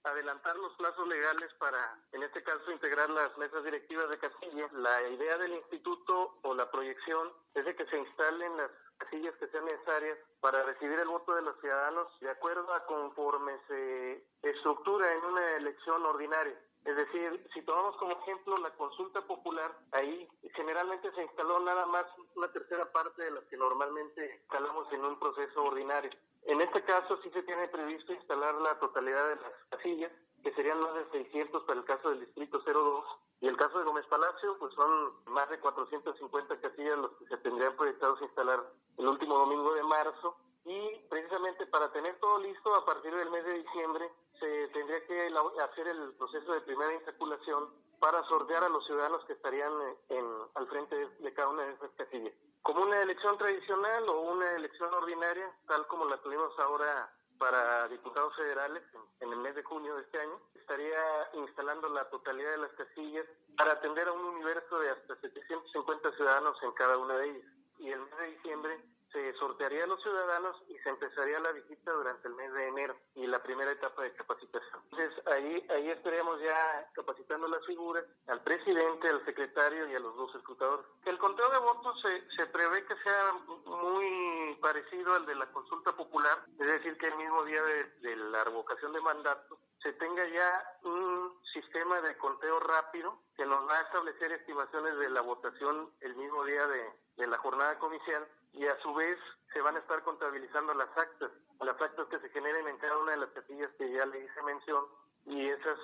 adelantar 0.05 0.55
los 0.57 0.73
plazos 0.73 1.07
legales 1.07 1.53
para, 1.55 1.99
en 2.11 2.23
este 2.23 2.43
caso, 2.43 2.71
integrar 2.71 3.09
las 3.09 3.37
mesas 3.37 3.63
directivas 3.63 4.09
de 4.09 4.19
casillas. 4.19 4.71
La 4.73 5.07
idea 5.09 5.37
del 5.37 5.53
instituto 5.53 6.37
o 6.41 6.53
la 6.53 6.69
proyección 6.69 7.31
es 7.53 7.65
de 7.65 7.75
que 7.75 7.85
se 7.87 7.97
instalen 7.97 8.57
las 8.57 8.71
casillas 8.97 9.35
que 9.35 9.47
sean 9.47 9.65
necesarias 9.65 10.17
para 10.39 10.63
recibir 10.63 10.99
el 10.99 11.07
voto 11.07 11.35
de 11.35 11.41
los 11.41 11.59
ciudadanos 11.59 12.07
de 12.21 12.29
acuerdo 12.29 12.73
a 12.73 12.85
conforme 12.85 13.53
se 13.67 14.23
estructura 14.41 15.11
en 15.13 15.25
una 15.25 15.55
elección 15.57 16.05
ordinaria. 16.05 16.57
Es 16.85 16.95
decir, 16.95 17.47
si 17.53 17.63
tomamos 17.63 17.97
como 17.97 18.11
ejemplo 18.21 18.57
la 18.59 18.69
consulta 18.75 19.19
popular, 19.21 19.75
ahí 19.91 20.29
generalmente 20.53 21.11
se 21.13 21.23
instaló 21.23 21.59
nada 21.59 21.87
más 21.87 22.05
una 22.35 22.51
tercera 22.51 22.91
parte 22.91 23.23
de 23.23 23.31
las 23.31 23.43
que 23.45 23.57
normalmente 23.57 24.39
instalamos 24.41 24.91
en 24.93 25.03
un 25.03 25.19
proceso 25.19 25.63
ordinario. 25.63 26.11
En 26.45 26.61
este 26.61 26.83
caso 26.83 27.17
sí 27.23 27.29
se 27.31 27.43
tiene 27.43 27.67
previsto 27.69 28.13
instalar 28.13 28.53
la 28.55 28.77
totalidad 28.79 29.29
de 29.29 29.35
las 29.37 29.51
casillas, 29.69 30.11
que 30.43 30.53
serían 30.53 30.79
más 30.79 30.93
de 30.93 31.09
600 31.23 31.63
para 31.63 31.79
el 31.79 31.85
caso 31.85 32.09
del 32.09 32.19
Distrito 32.19 32.61
02. 32.63 33.03
Y 33.41 33.47
el 33.47 33.57
caso 33.57 33.79
de 33.79 33.85
Gómez 33.85 34.05
Palacio, 34.05 34.57
pues 34.59 34.73
son 34.75 35.13
más 35.25 35.49
de 35.49 35.59
450 35.59 36.61
casillas 36.61 36.97
los 36.99 37.11
que 37.17 37.25
se 37.25 37.37
tendrían 37.37 37.75
proyectados 37.75 38.21
instalar 38.21 38.63
el 38.97 39.07
último 39.07 39.39
domingo 39.39 39.73
de 39.73 39.83
marzo. 39.83 40.37
Y 40.65 40.99
precisamente 41.09 41.65
para 41.67 41.91
tener 41.91 42.19
todo 42.19 42.39
listo, 42.39 42.75
a 42.75 42.85
partir 42.85 43.15
del 43.15 43.29
mes 43.29 43.45
de 43.45 43.53
diciembre, 43.53 44.09
se 44.39 44.67
tendría 44.69 45.05
que 45.05 45.31
hacer 45.63 45.87
el 45.87 46.13
proceso 46.13 46.53
de 46.53 46.61
primera 46.61 46.93
insaculación 46.93 47.69
para 47.99 48.23
sortear 48.23 48.63
a 48.63 48.69
los 48.69 48.85
ciudadanos 48.85 49.23
que 49.25 49.33
estarían 49.33 49.71
en, 50.09 50.25
al 50.55 50.67
frente 50.67 50.95
de 50.95 51.33
cada 51.33 51.49
una 51.49 51.63
de 51.63 51.73
esas 51.73 51.91
casillas 51.91 52.33
como 52.65 52.81
una 52.81 52.99
elección 52.99 53.37
tradicional 53.37 54.09
o 54.09 54.21
una 54.21 54.53
elección 54.53 54.91
ordinaria, 54.91 55.47
tal 55.67 55.85
como 55.85 56.05
la 56.05 56.17
tuvimos 56.17 56.51
ahora 56.57 57.13
para 57.37 57.87
diputados 57.89 58.35
federales 58.35 58.81
en, 59.19 59.31
el 59.31 59.37
mes 59.37 59.53
de 59.53 59.61
junio 59.61 59.95
de 59.95 60.01
este 60.01 60.19
año, 60.19 60.39
estaría 60.55 61.29
instalando 61.33 61.87
la 61.89 62.09
totalidad 62.09 62.49
de 62.49 62.57
las 62.57 62.71
casillas 62.71 63.27
para 63.55 63.73
atender 63.73 64.07
a 64.07 64.13
un 64.13 64.25
universo 64.25 64.79
de 64.79 64.89
hasta 64.89 65.15
750 65.15 66.11
ciudadanos 66.13 66.57
en 66.63 66.71
cada 66.71 66.97
una 66.97 67.15
de 67.17 67.29
ellas. 67.29 67.51
Y 67.77 67.91
el 67.91 67.99
mes 67.99 68.17
de 68.17 68.31
diciembre 68.31 68.83
se 69.15 69.33
sortearía 69.35 69.85
a 69.85 69.87
los 69.87 70.01
ciudadanos 70.01 70.61
y 70.67 70.77
se 70.79 70.89
empezaría 70.89 71.39
la 71.39 71.53
visita 71.53 71.89
durante 71.89 72.27
el 72.27 72.35
mes 72.35 72.51
de 72.51 72.67
enero 72.67 72.97
y 73.15 73.25
la 73.27 73.41
primera 73.41 73.71
etapa 73.71 74.03
de 74.03 74.13
capacitación. 74.13 74.81
Entonces 74.91 75.27
ahí, 75.27 75.65
ahí 75.69 75.89
estaríamos 75.89 76.41
ya 76.41 76.89
capacitando 76.93 77.47
las 77.47 77.65
figuras 77.65 78.03
al 78.27 78.43
presidente, 78.43 79.07
al 79.07 79.23
secretario 79.23 79.87
y 79.87 79.95
a 79.95 79.99
los 79.99 80.17
dos 80.17 80.35
escrutadores. 80.35 80.85
El 81.05 81.17
conteo 81.17 81.49
de 81.49 81.59
votos 81.59 82.01
se, 82.01 82.29
se 82.35 82.45
prevé 82.47 82.85
que 82.85 82.95
sea 82.97 83.31
muy 83.65 84.57
parecido 84.61 85.13
al 85.13 85.25
de 85.25 85.35
la 85.35 85.49
consulta 85.53 85.93
popular, 85.93 86.43
es 86.59 86.67
decir, 86.67 86.97
que 86.97 87.07
el 87.07 87.15
mismo 87.15 87.45
día 87.45 87.63
de, 87.63 87.83
de 88.01 88.15
la 88.17 88.43
revocación 88.43 88.91
de 88.91 88.99
mandato 88.99 89.57
se 89.81 89.93
tenga 89.93 90.27
ya 90.27 90.79
un 90.83 91.39
sistema 91.53 92.01
de 92.01 92.17
conteo 92.17 92.59
rápido 92.59 93.17
que 93.37 93.45
nos 93.45 93.65
va 93.69 93.77
a 93.77 93.83
establecer 93.83 94.31
estimaciones 94.33 94.97
de 94.97 95.09
la 95.09 95.21
votación 95.21 95.89
el 96.01 96.15
mismo 96.15 96.43
día 96.43 96.67
de, 96.67 96.91
de 97.17 97.27
la 97.27 97.37
jornada 97.37 97.77
comicial 97.79 98.27
y 98.57 98.65
a 98.65 98.81
su 98.81 98.93
vez 98.93 99.17
se 99.53 99.61
van 99.61 99.75
a 99.75 99.79
estar 99.79 100.03
contabilizando 100.03 100.73
las 100.73 100.89
actas, 100.97 101.31
las 101.59 101.81
actas 101.81 102.07
que 102.09 102.19
se 102.19 102.29
generen 102.29 102.67
en 102.67 102.77
cada 102.77 102.97
una 102.97 103.11
de 103.11 103.17
las 103.17 103.29
casillas 103.29 103.69
que 103.77 103.91
ya 103.91 104.05
le 104.05 104.19
hice 104.19 104.41
mención 104.45 104.83
y 105.25 105.47
esas 105.47 105.77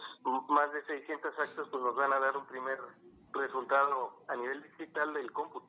más 0.49 0.71
de 0.73 0.83
600 0.85 1.33
actas 1.39 1.67
pues 1.69 1.83
nos 1.83 1.95
van 1.95 2.13
a 2.13 2.19
dar 2.19 2.37
un 2.37 2.45
primer 2.47 2.77
resultado 3.33 4.23
a 4.27 4.35
nivel 4.35 4.61
digital 4.63 5.13
del 5.13 5.31
cómputo. 5.31 5.67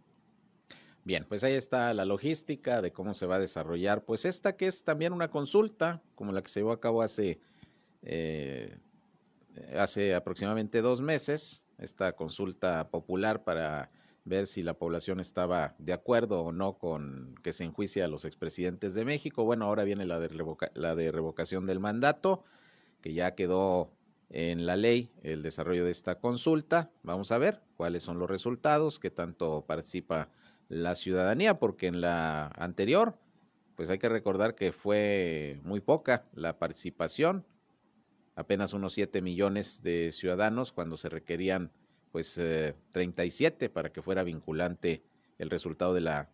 Bien, 1.04 1.24
pues 1.28 1.42
ahí 1.42 1.54
está 1.54 1.92
la 1.94 2.04
logística 2.04 2.80
de 2.80 2.92
cómo 2.92 3.14
se 3.14 3.26
va 3.26 3.36
a 3.36 3.40
desarrollar, 3.40 4.04
pues 4.04 4.24
esta 4.24 4.56
que 4.56 4.68
es 4.68 4.84
también 4.84 5.12
una 5.12 5.30
consulta, 5.30 6.00
como 6.14 6.32
la 6.32 6.42
que 6.42 6.48
se 6.48 6.60
llevó 6.60 6.70
a 6.70 6.80
cabo 6.80 7.02
hace, 7.02 7.40
eh, 8.02 8.78
hace 9.76 10.14
aproximadamente 10.14 10.80
dos 10.80 11.00
meses, 11.00 11.64
esta 11.78 12.12
consulta 12.12 12.88
popular 12.88 13.42
para 13.42 13.90
ver 14.24 14.46
si 14.46 14.62
la 14.62 14.74
población 14.74 15.20
estaba 15.20 15.74
de 15.78 15.92
acuerdo 15.92 16.42
o 16.42 16.52
no 16.52 16.78
con 16.78 17.34
que 17.42 17.52
se 17.52 17.64
enjuicie 17.64 18.02
a 18.02 18.08
los 18.08 18.24
expresidentes 18.24 18.94
de 18.94 19.04
México. 19.04 19.44
Bueno, 19.44 19.64
ahora 19.64 19.84
viene 19.84 20.06
la 20.06 20.20
de, 20.20 20.30
la 20.74 20.94
de 20.94 21.10
revocación 21.10 21.66
del 21.66 21.80
mandato, 21.80 22.44
que 23.00 23.14
ya 23.14 23.34
quedó 23.34 23.90
en 24.30 24.64
la 24.64 24.76
ley 24.76 25.10
el 25.22 25.42
desarrollo 25.42 25.84
de 25.84 25.90
esta 25.90 26.18
consulta. 26.18 26.90
Vamos 27.02 27.32
a 27.32 27.38
ver 27.38 27.60
cuáles 27.76 28.02
son 28.02 28.18
los 28.18 28.30
resultados, 28.30 28.98
qué 28.98 29.10
tanto 29.10 29.64
participa 29.66 30.30
la 30.68 30.94
ciudadanía, 30.94 31.58
porque 31.58 31.88
en 31.88 32.00
la 32.00 32.46
anterior, 32.56 33.18
pues 33.76 33.90
hay 33.90 33.98
que 33.98 34.08
recordar 34.08 34.54
que 34.54 34.72
fue 34.72 35.60
muy 35.64 35.80
poca 35.80 36.24
la 36.34 36.58
participación, 36.58 37.44
apenas 38.36 38.72
unos 38.72 38.94
7 38.94 39.20
millones 39.20 39.82
de 39.82 40.12
ciudadanos 40.12 40.72
cuando 40.72 40.96
se 40.96 41.10
requerían 41.10 41.72
pues 42.12 42.36
eh, 42.38 42.74
37 42.92 43.70
para 43.70 43.90
que 43.90 44.02
fuera 44.02 44.22
vinculante 44.22 45.02
el 45.38 45.50
resultado 45.50 45.94
de 45.94 46.02
la, 46.02 46.28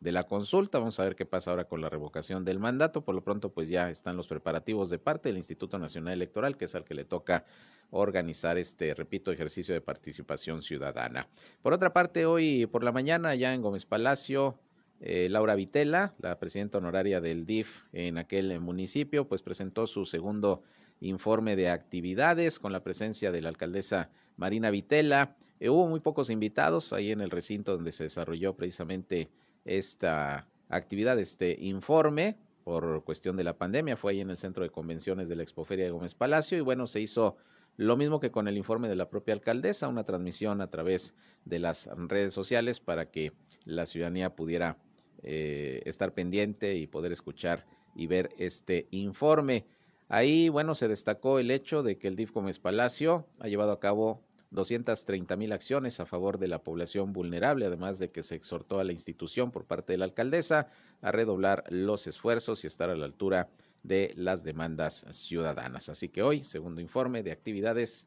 de 0.00 0.12
la 0.12 0.24
consulta. 0.24 0.78
Vamos 0.78 1.00
a 1.00 1.04
ver 1.04 1.16
qué 1.16 1.26
pasa 1.26 1.50
ahora 1.50 1.64
con 1.64 1.80
la 1.80 1.90
revocación 1.90 2.44
del 2.44 2.60
mandato. 2.60 3.04
Por 3.04 3.14
lo 3.14 3.22
pronto, 3.22 3.52
pues 3.52 3.68
ya 3.68 3.90
están 3.90 4.16
los 4.16 4.28
preparativos 4.28 4.90
de 4.90 4.98
parte 4.98 5.28
del 5.28 5.36
Instituto 5.36 5.78
Nacional 5.78 6.14
Electoral, 6.14 6.56
que 6.56 6.66
es 6.66 6.74
al 6.74 6.84
que 6.84 6.94
le 6.94 7.04
toca 7.04 7.44
organizar 7.90 8.56
este, 8.56 8.94
repito, 8.94 9.32
ejercicio 9.32 9.74
de 9.74 9.80
participación 9.80 10.62
ciudadana. 10.62 11.28
Por 11.62 11.72
otra 11.72 11.92
parte, 11.92 12.26
hoy 12.26 12.66
por 12.66 12.84
la 12.84 12.92
mañana, 12.92 13.34
ya 13.34 13.54
en 13.54 13.62
Gómez 13.62 13.84
Palacio, 13.84 14.58
eh, 15.00 15.28
Laura 15.28 15.54
Vitela, 15.54 16.14
la 16.18 16.38
presidenta 16.38 16.78
honoraria 16.78 17.20
del 17.20 17.46
DIF 17.46 17.84
en 17.92 18.18
aquel 18.18 18.60
municipio, 18.60 19.28
pues 19.28 19.42
presentó 19.42 19.86
su 19.86 20.06
segundo 20.06 20.62
informe 21.00 21.56
de 21.56 21.68
actividades 21.68 22.58
con 22.58 22.72
la 22.72 22.82
presencia 22.82 23.30
de 23.30 23.42
la 23.42 23.48
alcaldesa 23.48 24.10
Marina 24.36 24.70
Vitela. 24.70 25.36
Eh, 25.60 25.70
hubo 25.70 25.86
muy 25.86 26.00
pocos 26.00 26.30
invitados 26.30 26.92
ahí 26.92 27.12
en 27.12 27.20
el 27.20 27.30
recinto 27.30 27.72
donde 27.72 27.92
se 27.92 28.04
desarrolló 28.04 28.54
precisamente 28.54 29.28
esta 29.64 30.46
actividad, 30.68 31.18
este 31.18 31.56
informe 31.60 32.36
por 32.64 33.04
cuestión 33.04 33.36
de 33.36 33.44
la 33.44 33.56
pandemia. 33.56 33.96
Fue 33.96 34.12
ahí 34.12 34.20
en 34.20 34.30
el 34.30 34.36
centro 34.36 34.64
de 34.64 34.70
convenciones 34.70 35.28
de 35.28 35.36
la 35.36 35.42
Expoferia 35.42 35.84
de 35.84 35.90
Gómez 35.90 36.14
Palacio 36.14 36.58
y 36.58 36.62
bueno, 36.62 36.86
se 36.86 37.00
hizo 37.00 37.36
lo 37.76 37.96
mismo 37.96 38.20
que 38.20 38.30
con 38.30 38.48
el 38.48 38.56
informe 38.56 38.88
de 38.88 38.96
la 38.96 39.10
propia 39.10 39.34
alcaldesa, 39.34 39.88
una 39.88 40.04
transmisión 40.04 40.60
a 40.60 40.70
través 40.70 41.14
de 41.44 41.58
las 41.58 41.88
redes 41.96 42.32
sociales 42.32 42.80
para 42.80 43.10
que 43.10 43.32
la 43.64 43.86
ciudadanía 43.86 44.36
pudiera 44.36 44.78
eh, 45.22 45.82
estar 45.84 46.12
pendiente 46.12 46.76
y 46.76 46.86
poder 46.86 47.12
escuchar 47.12 47.66
y 47.94 48.06
ver 48.06 48.30
este 48.38 48.86
informe. 48.90 49.64
Ahí, 50.08 50.48
bueno, 50.48 50.74
se 50.74 50.88
destacó 50.88 51.38
el 51.38 51.50
hecho 51.50 51.82
de 51.82 51.98
que 51.98 52.08
el 52.08 52.16
DIF 52.16 52.32
Gómez 52.32 52.58
Palacio 52.58 53.26
ha 53.40 53.48
llevado 53.48 53.72
a 53.72 53.80
cabo 53.80 54.22
230 54.50 55.36
mil 55.36 55.52
acciones 55.52 55.98
a 55.98 56.06
favor 56.06 56.38
de 56.38 56.48
la 56.48 56.62
población 56.62 57.12
vulnerable, 57.12 57.66
además 57.66 57.98
de 57.98 58.10
que 58.10 58.22
se 58.22 58.34
exhortó 58.34 58.78
a 58.78 58.84
la 58.84 58.92
institución 58.92 59.50
por 59.50 59.64
parte 59.64 59.92
de 59.92 59.98
la 59.98 60.04
alcaldesa 60.04 60.68
a 61.02 61.10
redoblar 61.10 61.64
los 61.68 62.06
esfuerzos 62.06 62.62
y 62.62 62.66
estar 62.66 62.90
a 62.90 62.96
la 62.96 63.06
altura 63.06 63.48
de 63.82 64.12
las 64.16 64.44
demandas 64.44 65.06
ciudadanas. 65.10 65.88
Así 65.88 66.08
que 66.08 66.22
hoy, 66.22 66.44
segundo 66.44 66.80
informe 66.80 67.22
de 67.22 67.32
actividades 67.32 68.06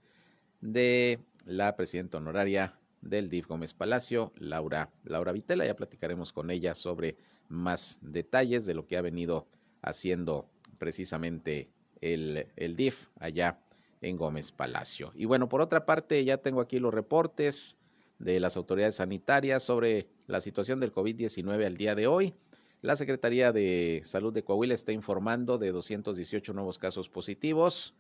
de 0.62 1.19
la 1.45 1.75
presidenta 1.75 2.17
honoraria 2.17 2.73
del 3.01 3.29
DIF 3.29 3.47
Gómez 3.47 3.73
Palacio, 3.73 4.31
Laura, 4.38 4.89
Laura 5.03 5.31
Vitela. 5.31 5.65
Ya 5.65 5.75
platicaremos 5.75 6.33
con 6.33 6.49
ella 6.49 6.75
sobre 6.75 7.17
más 7.49 7.99
detalles 8.01 8.65
de 8.65 8.73
lo 8.73 8.86
que 8.86 8.97
ha 8.97 9.01
venido 9.01 9.47
haciendo 9.81 10.49
precisamente 10.77 11.69
el, 12.01 12.47
el 12.55 12.75
DIF 12.75 13.07
allá 13.19 13.60
en 14.01 14.17
Gómez 14.17 14.51
Palacio. 14.51 15.12
Y 15.15 15.25
bueno, 15.25 15.49
por 15.49 15.62
otra 15.62 15.86
parte, 15.86 16.23
ya 16.23 16.38
tengo 16.38 16.62
aquí 16.62 16.79
los 16.79 16.93
reportes 16.93 17.77
de 18.19 18.39
las 18.39 18.57
autoridades 18.57 18.95
sanitarias 18.95 19.63
sobre 19.63 20.07
la 20.27 20.41
situación 20.41 20.79
del 20.79 20.93
COVID-19 20.93 21.65
al 21.65 21.77
día 21.77 21.95
de 21.95 22.07
hoy. 22.07 22.33
La 22.81 22.95
Secretaría 22.95 23.51
de 23.51 24.01
Salud 24.05 24.33
de 24.33 24.43
Coahuila 24.43 24.73
está 24.73 24.91
informando 24.91 25.57
de 25.57 25.71
218 25.71 26.53
nuevos 26.53 26.77
casos 26.77 27.10
positivos 27.10 27.95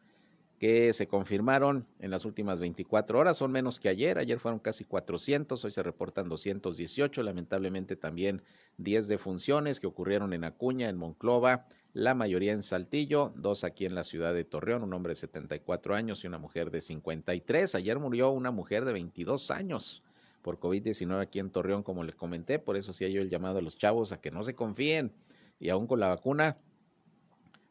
que 0.59 0.91
se 0.93 1.07
confirmaron 1.07 1.85
en 1.99 2.09
las 2.09 2.25
últimas 2.25 2.59
24 2.59 3.19
horas. 3.19 3.37
Son 3.37 3.51
menos 3.51 3.79
que 3.79 3.89
ayer. 3.89 4.17
Ayer 4.17 4.39
fueron 4.39 4.59
casi 4.59 4.83
400, 4.83 5.63
hoy 5.63 5.71
se 5.71 5.83
reportan 5.83 6.29
218. 6.29 7.21
Lamentablemente 7.21 7.95
también 7.95 8.41
10 8.77 9.07
defunciones 9.07 9.79
que 9.79 9.87
ocurrieron 9.87 10.33
en 10.33 10.43
Acuña, 10.43 10.89
en 10.89 10.97
Monclova, 10.97 11.67
la 11.93 12.15
mayoría 12.15 12.53
en 12.53 12.63
Saltillo, 12.63 13.33
dos 13.35 13.63
aquí 13.63 13.85
en 13.85 13.95
la 13.95 14.03
ciudad 14.03 14.33
de 14.33 14.43
Torreón, 14.45 14.83
un 14.83 14.93
hombre 14.93 15.11
de 15.11 15.17
74 15.17 15.95
años 15.95 16.23
y 16.23 16.27
una 16.27 16.37
mujer 16.37 16.71
de 16.71 16.81
53. 16.81 17.75
Ayer 17.75 17.99
murió 17.99 18.31
una 18.31 18.51
mujer 18.51 18.85
de 18.85 18.93
22 18.93 19.51
años 19.51 20.03
por 20.41 20.59
COVID-19 20.59 21.21
aquí 21.21 21.39
en 21.39 21.49
Torreón, 21.49 21.83
como 21.83 22.03
les 22.03 22.15
comenté. 22.15 22.57
Por 22.57 22.77
eso 22.77 22.91
hacía 22.91 23.09
yo 23.09 23.21
el 23.21 23.29
llamado 23.29 23.59
a 23.59 23.61
los 23.61 23.77
chavos 23.77 24.11
a 24.11 24.21
que 24.21 24.31
no 24.31 24.43
se 24.43 24.55
confíen 24.55 25.11
y 25.59 25.69
aún 25.69 25.87
con 25.87 25.99
la 25.99 26.09
vacuna 26.09 26.57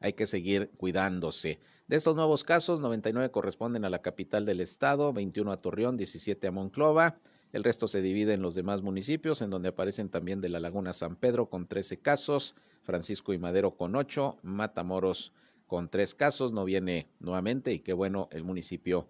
hay 0.01 0.13
que 0.13 0.27
seguir 0.27 0.71
cuidándose. 0.77 1.59
De 1.89 1.95
estos 1.95 2.17
nuevos 2.17 2.43
casos, 2.43 2.81
99 2.81 3.31
corresponden 3.31 3.85
a 3.85 3.91
la 3.91 4.03
capital 4.03 4.45
del 4.45 4.61
estado, 4.61 5.13
21 5.13 5.53
a 5.53 5.61
Torreón, 5.61 5.97
17 5.97 6.49
a 6.49 6.51
Monclova. 6.51 7.21
El 7.53 7.63
resto 7.63 7.87
se 7.87 8.03
divide 8.03 8.33
en 8.33 8.43
los 8.43 8.57
demás 8.57 8.83
municipios, 8.83 9.41
en 9.41 9.51
donde 9.51 9.69
aparecen 9.69 10.09
también 10.09 10.41
de 10.41 10.49
la 10.49 10.59
Laguna 10.59 10.93
San 10.93 11.15
Pedro 11.15 11.49
con 11.49 11.69
13 11.69 12.01
casos, 12.01 12.57
Francisco 12.83 13.33
y 13.35 13.39
Madero 13.39 13.77
con 13.77 13.95
8, 13.95 14.39
Matamoros 14.43 15.33
con 15.69 15.89
3 15.89 16.17
casos, 16.17 16.53
no 16.53 16.65
viene 16.65 17.09
nuevamente 17.21 17.73
y 17.73 17.79
qué 17.79 17.93
bueno 17.93 18.29
el 18.33 18.43
municipio 18.43 19.07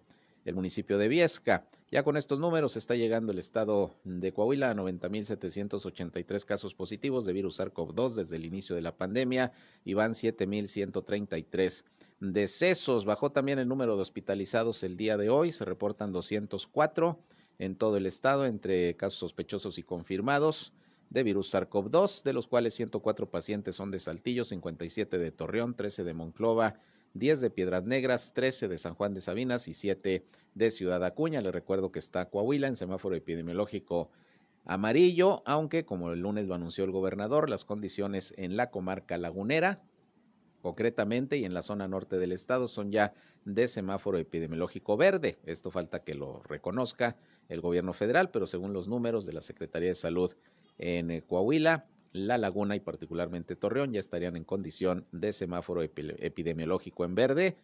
el 0.47 0.55
municipio 0.55 0.97
de 0.97 1.09
Viesca. 1.09 1.67
Ya 1.91 2.03
con 2.03 2.15
estos 2.15 2.39
números 2.39 2.77
está 2.77 2.95
llegando 2.95 3.33
el 3.33 3.37
estado 3.37 3.93
de 4.05 4.31
Coahuila 4.31 4.71
a 4.71 4.75
90.783 4.75 6.45
casos 6.45 6.73
positivos 6.73 7.25
de 7.25 7.33
virus 7.33 7.59
SARS-CoV-2 7.59 8.13
desde 8.13 8.37
el 8.37 8.45
inicio 8.45 8.73
de 8.73 8.81
la 8.81 8.95
pandemia 8.95 9.51
y 9.83 9.93
van 9.93 10.13
7.133 10.13 11.83
decesos. 12.21 13.03
Bajó 13.03 13.29
también 13.33 13.59
el 13.59 13.67
número 13.67 13.97
de 13.97 14.01
hospitalizados 14.01 14.83
el 14.83 14.95
día 14.95 15.17
de 15.17 15.29
hoy, 15.29 15.51
se 15.51 15.65
reportan 15.65 16.13
204 16.13 17.19
en 17.59 17.75
todo 17.75 17.97
el 17.97 18.05
estado 18.05 18.45
entre 18.45 18.95
casos 18.95 19.19
sospechosos 19.19 19.77
y 19.77 19.83
confirmados 19.83 20.71
de 21.09 21.23
virus 21.23 21.53
SARS-CoV-2, 21.53 22.23
de 22.23 22.31
los 22.31 22.47
cuales 22.47 22.73
104 22.73 23.29
pacientes 23.29 23.75
son 23.75 23.91
de 23.91 23.99
Saltillo, 23.99 24.45
57 24.45 25.17
de 25.17 25.31
Torreón, 25.31 25.75
13 25.75 26.05
de 26.05 26.13
Monclova, 26.13 26.79
10 27.17 27.41
de 27.41 27.49
Piedras 27.49 27.85
Negras, 27.85 28.33
13 28.33 28.67
de 28.67 28.77
San 28.77 28.93
Juan 28.93 29.13
de 29.13 29.21
Sabinas 29.21 29.67
y 29.67 29.73
7 29.73 30.25
de 30.55 30.71
Ciudad 30.71 31.03
Acuña. 31.03 31.41
Le 31.41 31.51
recuerdo 31.51 31.91
que 31.91 31.99
está 31.99 32.29
Coahuila 32.29 32.67
en 32.67 32.75
semáforo 32.75 33.15
epidemiológico 33.15 34.09
amarillo, 34.65 35.41
aunque 35.45 35.85
como 35.85 36.11
el 36.11 36.21
lunes 36.21 36.45
lo 36.45 36.55
anunció 36.55 36.83
el 36.83 36.91
gobernador, 36.91 37.49
las 37.49 37.65
condiciones 37.65 38.33
en 38.37 38.57
la 38.57 38.69
comarca 38.69 39.17
lagunera, 39.17 39.81
concretamente 40.61 41.37
y 41.37 41.45
en 41.45 41.53
la 41.53 41.61
zona 41.61 41.87
norte 41.87 42.17
del 42.17 42.33
estado, 42.33 42.67
son 42.67 42.91
ya 42.91 43.13
de 43.45 43.67
semáforo 43.67 44.17
epidemiológico 44.17 44.97
verde. 44.97 45.37
Esto 45.45 45.71
falta 45.71 46.03
que 46.03 46.15
lo 46.15 46.43
reconozca 46.43 47.15
el 47.47 47.61
gobierno 47.61 47.93
federal, 47.93 48.29
pero 48.29 48.45
según 48.45 48.73
los 48.73 48.87
números 48.87 49.25
de 49.25 49.33
la 49.33 49.41
Secretaría 49.41 49.89
de 49.89 49.95
Salud 49.95 50.33
en 50.77 51.11
eh, 51.11 51.21
Coahuila, 51.21 51.85
La 52.11 52.37
Laguna 52.37 52.75
y 52.75 52.79
particularmente 52.79 53.55
Torreón 53.55 53.93
ya 53.93 53.99
estarían 53.99 54.35
en 54.35 54.43
condición 54.43 55.05
de 55.11 55.33
semáforo 55.33 55.81
epidemiológico 55.83 57.05
en 57.05 57.15
verde, 57.15 57.57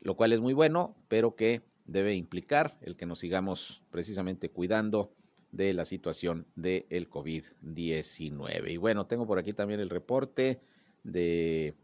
lo 0.00 0.16
cual 0.16 0.32
es 0.32 0.40
muy 0.40 0.52
bueno, 0.52 0.94
pero 1.08 1.36
que 1.36 1.62
debe 1.86 2.14
implicar 2.14 2.76
el 2.82 2.96
que 2.96 3.06
nos 3.06 3.20
sigamos 3.20 3.82
precisamente 3.90 4.50
cuidando 4.50 5.12
de 5.52 5.72
la 5.72 5.84
situación 5.84 6.46
del 6.54 6.86
el 6.90 7.08
COVID-19. 7.08 8.70
Y 8.70 8.76
bueno, 8.76 9.06
tengo 9.06 9.26
por 9.26 9.38
aquí 9.38 9.52
también 9.52 9.80
el 9.80 9.90
reporte 9.90 10.60
de 11.04 11.74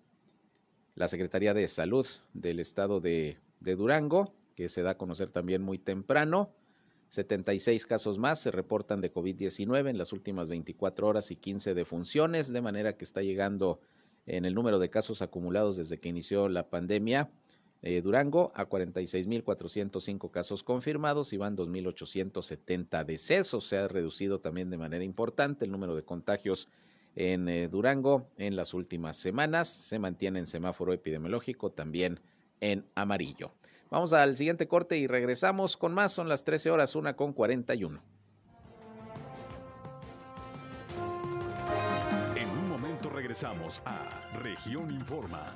la 0.95 1.09
Secretaría 1.09 1.55
de 1.55 1.69
Salud 1.69 2.07
del 2.35 2.61
estado 2.61 3.01
de 3.01 3.39
Durango, 3.61 4.35
que 4.57 4.69
se 4.69 4.83
da 4.83 4.91
a 4.91 4.99
conocer 4.99 5.31
también 5.31 5.63
muy 5.63 5.79
temprano. 5.79 6.51
76 7.13 7.85
casos 7.85 8.17
más 8.17 8.41
se 8.41 8.51
reportan 8.51 9.03
de 9.03 9.13
COVID-19 9.13 9.91
en 9.91 9.99
las 9.99 10.15
últimas 10.15 10.49
24 10.49 11.07
horas 11.07 11.31
y 11.31 11.37
15 11.37 11.75
defunciones, 11.75 12.51
de 12.51 12.63
manera 12.63 12.97
que 12.97 13.05
está 13.05 13.21
llegando 13.21 13.81
en 14.25 14.47
el 14.47 14.55
número 14.55 14.79
de 14.79 14.89
casos 14.89 15.21
acumulados 15.21 15.77
desde 15.77 16.01
que 16.01 16.09
inició 16.09 16.49
la 16.49 16.71
pandemia 16.71 17.31
eh, 17.83 18.01
Durango 18.01 18.51
a 18.55 18.67
46.405 18.67 20.31
casos 20.31 20.63
confirmados 20.63 21.35
y 21.35 21.37
van 21.37 21.55
2.870 21.55 23.05
decesos. 23.05 23.67
Se 23.67 23.77
ha 23.77 23.89
reducido 23.89 24.41
también 24.41 24.71
de 24.71 24.79
manera 24.79 25.05
importante 25.05 25.67
el 25.67 25.71
número 25.71 25.95
de 25.95 26.05
contagios 26.05 26.71
en 27.15 27.47
eh, 27.47 27.69
Durango 27.69 28.31
en 28.39 28.57
las 28.57 28.73
últimas 28.73 29.19
semanas. 29.19 29.69
Se 29.69 29.99
mantiene 29.99 30.39
en 30.39 30.47
semáforo 30.47 30.95
epidemiológico 30.95 31.73
también 31.73 32.21
en 32.61 32.87
amarillo. 32.95 33.53
Vamos 33.93 34.15
al 34.15 34.39
siguiente 34.39 34.67
corte 34.67 34.97
y 34.97 35.07
regresamos 35.07 35.77
con 35.77 35.93
más. 35.93 36.15
Son 36.15 36.27
las 36.27 36.45
13 36.45 36.71
horas, 36.71 36.97
una 36.97 37.15
con 37.15 37.35
41. 37.35 38.03
En 42.35 42.49
un 42.49 42.71
momento 42.71 43.11
regresamos 43.11 43.83
a 43.85 44.09
Región 44.43 44.91
Informa. 44.91 45.53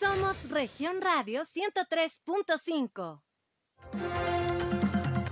Somos 0.00 0.50
Región 0.50 1.00
Radio 1.00 1.42
103.5. 1.42 3.22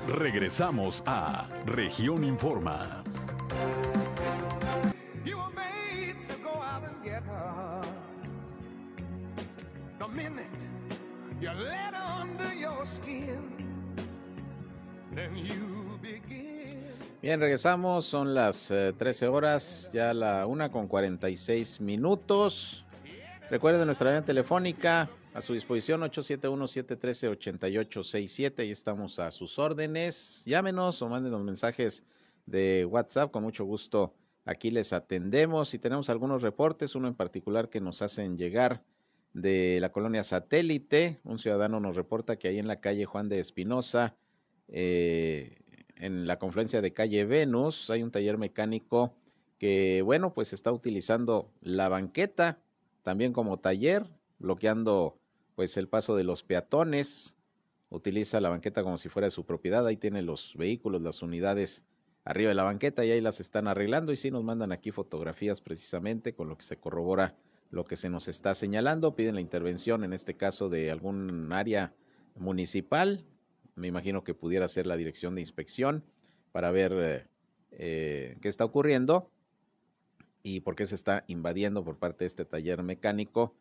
Regresamos 0.06 1.02
a 1.04 1.48
Región 1.66 2.22
Informa. 2.22 3.02
Bien, 17.22 17.40
regresamos, 17.40 18.06
son 18.06 18.34
las 18.34 18.68
13 18.68 19.24
eh, 19.24 19.28
horas, 19.28 19.90
ya 19.92 20.14
la 20.14 20.46
una 20.46 20.70
con 20.70 20.86
46 20.86 21.80
minutos. 21.80 22.84
Recuerden 23.50 23.86
nuestra 23.86 24.10
línea 24.10 24.24
telefónica 24.24 25.10
a 25.34 25.42
su 25.42 25.52
disposición 25.52 26.00
871-713-8867. 26.02 28.60
Ahí 28.60 28.70
estamos 28.70 29.18
a 29.18 29.30
sus 29.30 29.58
órdenes. 29.58 30.42
Llámenos 30.46 31.02
o 31.02 31.08
mándenos 31.08 31.42
mensajes 31.42 32.02
de 32.46 32.84
WhatsApp. 32.84 33.30
Con 33.30 33.42
mucho 33.42 33.64
gusto 33.64 34.14
aquí 34.44 34.70
les 34.70 34.92
atendemos. 34.92 35.74
Y 35.74 35.78
tenemos 35.78 36.10
algunos 36.10 36.42
reportes, 36.42 36.94
uno 36.94 37.08
en 37.08 37.14
particular 37.14 37.68
que 37.68 37.80
nos 37.80 38.02
hacen 38.02 38.38
llegar 38.38 38.82
de 39.36 39.80
la 39.80 39.92
colonia 39.92 40.24
satélite. 40.24 41.20
Un 41.24 41.38
ciudadano 41.38 41.78
nos 41.78 41.94
reporta 41.94 42.36
que 42.36 42.48
ahí 42.48 42.58
en 42.58 42.66
la 42.66 42.80
calle 42.80 43.04
Juan 43.04 43.28
de 43.28 43.38
Espinosa, 43.38 44.16
eh, 44.68 45.58
en 45.96 46.26
la 46.26 46.38
confluencia 46.38 46.80
de 46.80 46.94
calle 46.94 47.24
Venus, 47.26 47.90
hay 47.90 48.02
un 48.02 48.10
taller 48.10 48.38
mecánico 48.38 49.14
que, 49.58 50.00
bueno, 50.02 50.32
pues 50.32 50.52
está 50.52 50.72
utilizando 50.72 51.52
la 51.60 51.88
banqueta 51.88 52.58
también 53.02 53.32
como 53.32 53.58
taller, 53.58 54.06
bloqueando 54.38 55.18
pues 55.54 55.76
el 55.76 55.88
paso 55.88 56.16
de 56.16 56.24
los 56.24 56.42
peatones, 56.42 57.34
utiliza 57.90 58.40
la 58.40 58.48
banqueta 58.48 58.82
como 58.82 58.98
si 58.98 59.08
fuera 59.08 59.26
de 59.26 59.32
su 59.32 59.44
propiedad, 59.44 59.86
ahí 59.86 59.96
tiene 59.96 60.22
los 60.22 60.54
vehículos, 60.56 61.02
las 61.02 61.22
unidades 61.22 61.84
arriba 62.24 62.48
de 62.48 62.54
la 62.54 62.64
banqueta 62.64 63.04
y 63.04 63.10
ahí 63.10 63.20
las 63.20 63.40
están 63.40 63.68
arreglando 63.68 64.12
y 64.12 64.16
sí 64.16 64.30
nos 64.30 64.44
mandan 64.44 64.72
aquí 64.72 64.90
fotografías 64.90 65.60
precisamente 65.60 66.34
con 66.34 66.48
lo 66.48 66.56
que 66.56 66.64
se 66.64 66.78
corrobora 66.78 67.36
lo 67.70 67.84
que 67.84 67.96
se 67.96 68.10
nos 68.10 68.28
está 68.28 68.54
señalando, 68.54 69.14
piden 69.14 69.34
la 69.34 69.40
intervención 69.40 70.04
en 70.04 70.12
este 70.12 70.36
caso 70.36 70.68
de 70.68 70.90
algún 70.90 71.52
área 71.52 71.92
municipal, 72.34 73.24
me 73.74 73.88
imagino 73.88 74.24
que 74.24 74.34
pudiera 74.34 74.68
ser 74.68 74.86
la 74.86 74.96
dirección 74.96 75.34
de 75.34 75.42
inspección 75.42 76.04
para 76.52 76.70
ver 76.70 76.92
eh, 76.94 77.26
eh, 77.72 78.38
qué 78.40 78.48
está 78.48 78.64
ocurriendo 78.64 79.30
y 80.42 80.60
por 80.60 80.76
qué 80.76 80.86
se 80.86 80.94
está 80.94 81.24
invadiendo 81.26 81.84
por 81.84 81.98
parte 81.98 82.24
de 82.24 82.28
este 82.28 82.44
taller 82.44 82.82
mecánico 82.82 83.54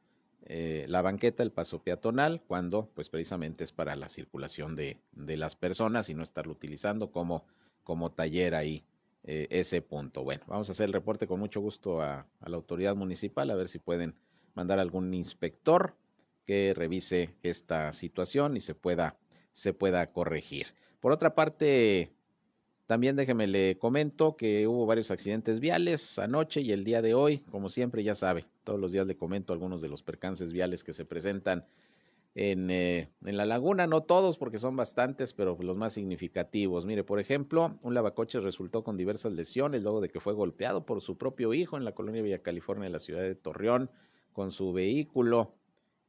eh, 0.48 0.86
la 0.88 1.02
banqueta, 1.02 1.42
el 1.42 1.52
paso 1.52 1.82
peatonal, 1.82 2.42
cuando 2.48 2.92
pues 2.94 3.10
precisamente 3.10 3.64
es 3.64 3.72
para 3.72 3.96
la 3.96 4.10
circulación 4.10 4.76
de, 4.76 5.00
de 5.12 5.38
las 5.38 5.56
personas 5.56 6.10
y 6.10 6.14
no 6.14 6.22
estarlo 6.22 6.54
utilizando 6.54 7.12
como, 7.12 7.46
como 7.84 8.12
taller 8.12 8.54
ahí. 8.54 8.86
Eh, 9.28 9.48
ese 9.50 9.82
punto. 9.82 10.24
Bueno, 10.24 10.44
vamos 10.46 10.70
a 10.70 10.74
hacer 10.74 10.86
el 10.86 10.94
reporte 10.94 11.26
con 11.26 11.40
mucho 11.40 11.60
gusto 11.60 12.00
a, 12.00 12.28
a, 12.40 12.50
la 12.50 12.58
autoridad 12.58 12.96
municipal 12.96 13.50
a 13.50 13.56
ver 13.56 13.70
si 13.70 13.80
pueden 13.80 14.14
mandar 14.54 14.78
algún 14.78 15.12
inspector 15.16 15.96
que 16.46 16.76
revise 16.76 17.34
esta 17.42 17.92
situación 17.92 18.56
y 18.56 18.62
se 18.62 18.76
pueda, 18.76 19.18
se 19.52 19.74
pueda 19.74 20.12
corregir. 20.12 20.68
Por 21.00 21.12
otra 21.12 21.34
parte, 21.34 22.14
también 22.86 23.16
déjeme 23.16 23.48
le 23.48 23.80
comento 23.80 24.38
que 24.38 24.68
hubo 24.68 24.86
varios 24.86 25.10
accidentes 25.10 25.60
viales 25.60 26.20
anoche 26.20 26.62
y 26.62 26.72
el 26.72 26.84
día 26.84 27.02
de 27.02 27.16
hoy, 27.16 27.40
como 27.50 27.70
siempre 27.70 28.04
ya 28.04 28.14
sabe, 28.14 28.46
todos 28.64 28.80
los 28.80 28.92
días 28.92 29.08
le 29.08 29.18
comento 29.18 29.54
algunos 29.54 29.82
de 29.82 29.90
los 29.90 30.04
percances 30.04 30.54
viales 30.54 30.84
que 30.84 30.94
se 30.94 31.04
presentan 31.04 31.66
en, 32.36 32.70
eh, 32.70 33.10
en, 33.24 33.38
la 33.38 33.46
laguna, 33.46 33.88
no 33.88 34.04
todos 34.04 34.38
porque 34.38 34.58
son 34.58 34.76
bastantes, 34.76 35.32
pero 35.32 35.58
los 35.62 35.78
más 35.78 35.94
significativos. 35.94 36.86
Mire, 36.86 37.06
por 37.06 37.22
ejemplo, 37.22 37.80
un 37.82 37.94
lavacoches 37.94 38.44
resultó 38.44 38.84
con 38.84 38.98
diversas 38.98 39.32
lesiones 39.32 39.84
luego 39.84 40.02
de 40.02 40.10
que 40.10 40.20
fue 40.20 40.34
golpeado 40.34 40.86
por 40.86 41.02
su 41.02 41.18
propio 41.18 41.54
hijo 41.54 41.78
en 41.78 41.86
la 41.86 41.94
colonia 41.94 42.22
Villa 42.22 42.44
California 42.44 42.84
de 42.84 42.90
la 42.92 43.00
ciudad 43.00 43.22
de 43.22 43.36
Torreón 43.36 43.90
con 44.34 44.52
su 44.52 44.74
vehículo. 44.74 45.56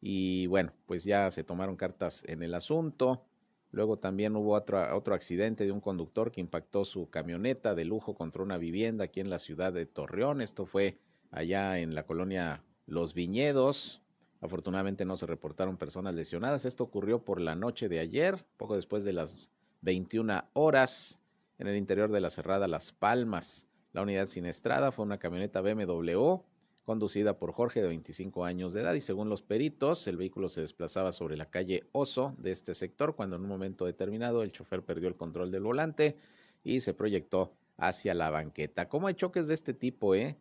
Y 0.01 0.49
bueno, 0.49 0.73
pues 0.87 1.05
ya 1.05 1.31
se 1.31 1.45
tomaron 1.45 1.77
cartas 1.77 2.25
en 2.27 2.43
el 2.43 2.55
asunto. 2.55 3.25
Luego 3.71 3.99
también 3.99 4.35
hubo 4.35 4.55
otro, 4.55 4.97
otro 4.97 5.15
accidente 5.15 5.65
de 5.65 5.71
un 5.71 5.81
conductor 5.81 6.33
que 6.33 6.41
impactó 6.41 6.85
su 6.85 7.09
camioneta 7.09 7.77
de 7.77 7.85
lujo 7.85 8.15
contra 8.17 8.43
una 8.43 8.59
vivienda 8.59 9.05
aquí 9.05 9.21
en 9.21 9.31
la 9.31 9.39
ciudad 9.39 9.73
de 9.73 9.87
Torreón. 9.87 10.41
Esto 10.41 10.67
fue 10.67 10.99
allá 11.31 11.79
en 11.79 11.95
la 11.95 12.05
colonia 12.05 12.65
Los 12.87 13.15
Viñedos. 13.15 14.03
Afortunadamente 14.40 15.05
no 15.05 15.16
se 15.16 15.27
reportaron 15.27 15.77
personas 15.77 16.14
lesionadas. 16.14 16.64
Esto 16.64 16.85
ocurrió 16.85 17.25
por 17.25 17.40
la 17.40 17.55
noche 17.55 17.88
de 17.88 18.01
ayer, 18.01 18.44
poco 18.57 18.77
después 18.77 19.05
de 19.05 19.12
las 19.12 19.51
21 19.83 20.44
horas, 20.53 21.20
en 21.59 21.66
el 21.68 21.77
interior 21.77 22.11
de 22.11 22.20
la 22.20 22.31
cerrada 22.31 22.68
Las 22.68 22.92
Palmas. 22.92 23.66
La 23.92 24.03
unidad 24.03 24.27
siniestrada 24.27 24.92
fue 24.92 25.05
una 25.05 25.18
camioneta 25.18 25.62
BMW 25.62 26.42
conducida 26.87 27.37
por 27.37 27.53
Jorge 27.53 27.83
de 27.83 27.88
25 27.88 28.44
años 28.44 28.72
de 28.72 28.83
edad 28.83 28.94
y 28.94 29.01
según 29.01 29.29
los 29.29 29.42
peritos, 29.42 30.07
el 30.07 30.16
vehículo 30.16 30.49
se 30.49 30.61
desplazaba 30.61 31.11
sobre 31.11 31.37
la 31.37 31.51
calle 31.51 31.83
Oso 31.90 32.35
de 32.38 32.53
este 32.53 32.75
sector 32.75 33.16
cuando 33.16 33.35
en 33.35 33.42
un 33.42 33.49
momento 33.49 33.85
determinado 33.85 34.44
el 34.44 34.53
chofer 34.53 34.83
perdió 34.83 35.09
el 35.09 35.16
control 35.16 35.51
del 35.51 35.64
volante 35.64 36.16
y 36.62 36.81
se 36.81 36.94
proyectó 36.94 37.53
hacia 37.77 38.14
la 38.14 38.31
banqueta. 38.31 38.88
¿Cómo 38.88 39.09
hay 39.09 39.14
choques 39.14 39.49
de 39.49 39.55
este 39.55 39.75
tipo, 39.75 40.14
eh? 40.14 40.37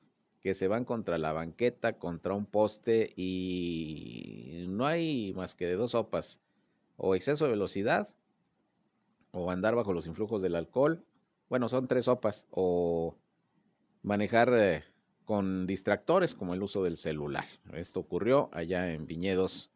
Que 0.45 0.53
se 0.53 0.67
van 0.67 0.85
contra 0.85 1.17
la 1.17 1.33
banqueta, 1.33 1.97
contra 1.97 2.35
un 2.35 2.45
poste 2.45 3.11
y 3.15 4.65
no 4.69 4.85
hay 4.85 5.33
más 5.35 5.55
que 5.55 5.65
de 5.65 5.73
dos 5.73 5.91
sopas, 5.93 6.39
o 6.97 7.15
exceso 7.15 7.45
de 7.45 7.49
velocidad 7.49 8.13
o 9.31 9.49
andar 9.49 9.73
bajo 9.73 9.91
los 9.91 10.05
influjos 10.05 10.43
del 10.43 10.53
alcohol. 10.53 11.03
Bueno, 11.49 11.67
son 11.67 11.87
tres 11.87 12.05
sopas 12.05 12.45
o 12.51 13.15
manejar 14.03 14.51
eh, 14.53 14.83
con 15.25 15.65
distractores 15.65 16.35
como 16.35 16.53
el 16.53 16.61
uso 16.61 16.83
del 16.83 16.97
celular. 16.97 17.47
Esto 17.73 18.01
ocurrió 18.01 18.51
allá 18.53 18.93
en 18.93 19.07
Viñedos 19.07 19.71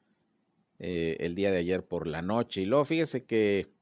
eh, 0.77 1.17
el 1.21 1.33
día 1.33 1.49
de 1.49 1.57
ayer 1.57 1.83
por 1.83 2.05
la 2.05 2.21
noche. 2.21 2.61
Y 2.61 2.65
luego 2.65 2.85
fíjese 2.85 3.23
que 3.23 3.73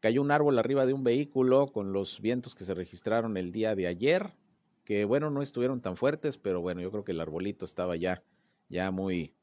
cayó 0.00 0.22
un 0.22 0.30
árbol 0.30 0.58
arriba 0.58 0.86
de 0.86 0.94
un 0.94 1.04
vehículo 1.04 1.66
con 1.66 1.92
los 1.92 2.22
vientos 2.22 2.54
que 2.54 2.64
se 2.64 2.72
registraron 2.72 3.36
el 3.36 3.52
día 3.52 3.74
de 3.74 3.86
ayer, 3.86 4.32
que 4.90 5.04
bueno, 5.04 5.30
no 5.30 5.40
estuvieron 5.40 5.80
tan 5.80 5.96
fuertes, 5.96 6.36
pero 6.36 6.60
bueno, 6.62 6.80
yo 6.80 6.90
creo 6.90 7.04
que 7.04 7.12
el 7.12 7.20
arbolito 7.20 7.64
estaba 7.64 7.94
ya, 7.94 8.24
ya 8.68 8.90
muy, 8.90 9.36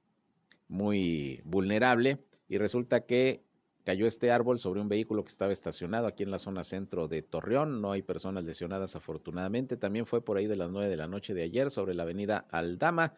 muy 0.68 1.40
vulnerable. 1.46 2.22
Y 2.50 2.58
resulta 2.58 3.06
que 3.06 3.46
Cayó 3.86 4.06
este 4.06 4.32
árbol 4.32 4.60
sobre 4.60 4.82
un 4.82 4.90
vehículo 4.90 5.24
que 5.24 5.30
estaba 5.30 5.54
estacionado 5.54 6.08
aquí 6.08 6.24
en 6.24 6.32
la 6.32 6.40
zona 6.40 6.66
centro 6.66 7.08
de 7.08 7.22
Torreón. 7.22 7.80
No 7.80 7.94
hay 7.94 8.02
personas 8.02 8.44
lesionadas 8.44 8.98
afortunadamente. 8.98 9.78
También 9.78 10.06
fue 10.06 10.22
por 10.22 10.36
ahí 10.36 10.48
de 10.48 10.58
las 10.58 10.70
nueve 10.70 10.90
de 10.90 10.98
la 10.98 11.08
noche 11.08 11.34
de 11.34 11.44
ayer 11.44 11.72
sobre 11.72 11.94
la 11.94 12.04
avenida 12.04 12.46
Aldama, 12.52 13.14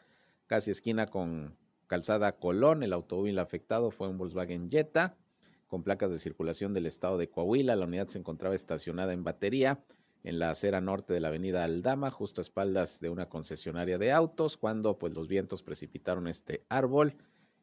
casi 0.46 0.70
esquina 0.70 1.08
con 1.08 1.58
calzada 1.88 2.34
Colón. 2.34 2.84
El 2.84 2.94
automóvil 2.94 3.40
afectado 3.40 3.90
fue 3.90 4.08
un 4.08 4.20
Volkswagen 4.20 4.70
Jetta 4.70 5.18
con 5.66 5.82
placas 5.82 6.12
de 6.12 6.20
circulación 6.20 6.76
del 6.76 6.86
estado 6.86 7.18
de 7.18 7.32
Coahuila. 7.32 7.76
La 7.76 7.88
unidad 7.88 8.08
se 8.10 8.20
encontraba 8.20 8.54
estacionada 8.54 9.14
en 9.14 9.24
batería 9.24 9.80
en 10.24 10.40
la 10.40 10.52
acera 10.52 10.82
norte 10.82 11.14
de 11.14 11.20
la 11.20 11.30
avenida 11.30 11.64
Aldama, 11.64 12.12
justo 12.12 12.42
a 12.42 12.44
espaldas 12.44 13.00
de 13.00 13.10
una 13.10 13.30
concesionaria 13.30 13.98
de 13.98 14.12
autos, 14.12 14.58
cuando 14.58 14.98
pues 14.98 15.14
los 15.14 15.28
vientos 15.28 15.64
precipitaron 15.64 16.28
este 16.28 16.66
árbol 16.70 17.16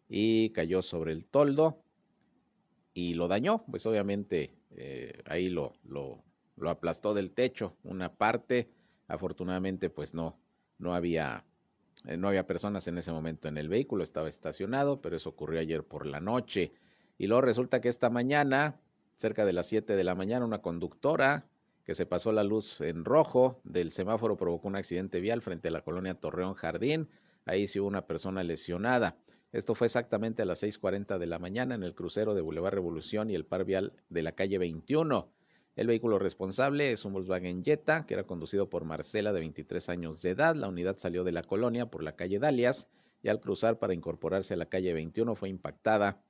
y 0.09 0.51
cayó 0.51 0.83
sobre 0.83 1.13
el 1.13 1.27
toldo 1.27 1.83
y 2.95 3.15
lo 3.15 3.29
dañó, 3.29 3.65
pues 3.71 3.85
obviamente 3.85 4.55
eh, 4.71 5.23
ahí 5.27 5.51
lo, 5.51 5.75
lo, 5.85 6.23
aplastó 6.67 7.13
del 7.13 7.33
techo 7.33 7.77
una 7.85 8.15
parte, 8.15 8.71
afortunadamente 9.07 9.91
pues 9.91 10.15
no, 10.15 10.39
no 10.79 10.95
había, 10.95 11.45
eh, 12.07 12.17
no 12.17 12.29
había 12.29 12.47
personas 12.47 12.89
en 12.89 12.97
ese 12.97 13.13
momento 13.13 13.49
en 13.49 13.59
el 13.59 13.69
vehículo, 13.69 14.03
estaba 14.03 14.31
estacionado, 14.31 15.03
pero 15.03 15.17
eso 15.17 15.29
ocurrió 15.29 15.61
ayer 15.61 15.85
por 15.85 16.07
la 16.07 16.21
noche. 16.21 16.73
Y 17.19 17.27
luego 17.27 17.43
resulta 17.43 17.83
que 17.83 17.89
esta 17.89 18.09
mañana, 18.09 18.81
cerca 19.19 19.45
de 19.45 19.53
las 19.53 19.67
7 19.67 19.95
de 19.95 20.05
la 20.05 20.15
mañana, 20.15 20.47
una 20.47 20.63
conductora 20.63 21.47
que 21.87 21.95
se 21.95 22.05
pasó 22.05 22.33
la 22.33 22.43
luz 22.43 22.81
en 22.81 23.05
rojo 23.05 23.61
del 23.63 23.93
semáforo 23.93 24.37
provocó 24.37 24.67
un 24.67 24.75
accidente 24.75 25.21
vial 25.21 25.41
frente 25.41 25.69
a 25.69 25.71
la 25.71 25.83
colonia 25.83 26.15
Torreón 26.15 26.55
Jardín. 26.55 27.09
Ahí 27.45 27.69
sí 27.69 27.79
hubo 27.79 27.87
una 27.87 28.09
persona 28.09 28.43
lesionada. 28.43 29.17
Esto 29.53 29.77
fue 29.77 29.87
exactamente 29.87 30.43
a 30.43 30.47
las 30.47 30.65
6.40 30.65 31.17
de 31.19 31.27
la 31.27 31.39
mañana 31.39 31.77
en 31.77 31.85
el 31.85 31.95
crucero 31.95 32.35
de 32.35 32.41
Boulevard 32.41 32.75
Revolución 32.75 33.31
y 33.31 33.37
el 33.37 33.47
par 33.47 33.65
vial 33.65 33.93
de 34.09 34.25
la 34.25 34.33
calle 34.33 34.59
21. 34.59 35.31
El 35.77 35.87
vehículo 35.87 36.19
responsable 36.19 36.91
es 36.91 37.05
un 37.05 37.13
Volkswagen 37.13 37.63
Jetta 37.63 38.05
que 38.05 38.15
era 38.15 38.25
conducido 38.25 38.69
por 38.69 38.85
Marcela 38.85 39.33
de 39.33 39.39
23 39.39 39.89
años 39.89 40.21
de 40.23 40.31
edad. 40.31 40.57
La 40.57 40.69
unidad 40.69 40.97
salió 40.99 41.23
de 41.23 41.33
la 41.33 41.45
colonia 41.45 41.87
por 41.87 42.03
la 42.03 42.17
calle 42.17 42.41
Dalias 42.41 42.89
y 43.23 43.29
al 43.29 43.39
cruzar 43.39 43.79
para 43.79 43.95
incorporarse 43.95 44.55
a 44.55 44.57
la 44.57 44.67
calle 44.67 44.93
21 44.93 45.37
fue 45.37 45.51
impactada 45.51 46.21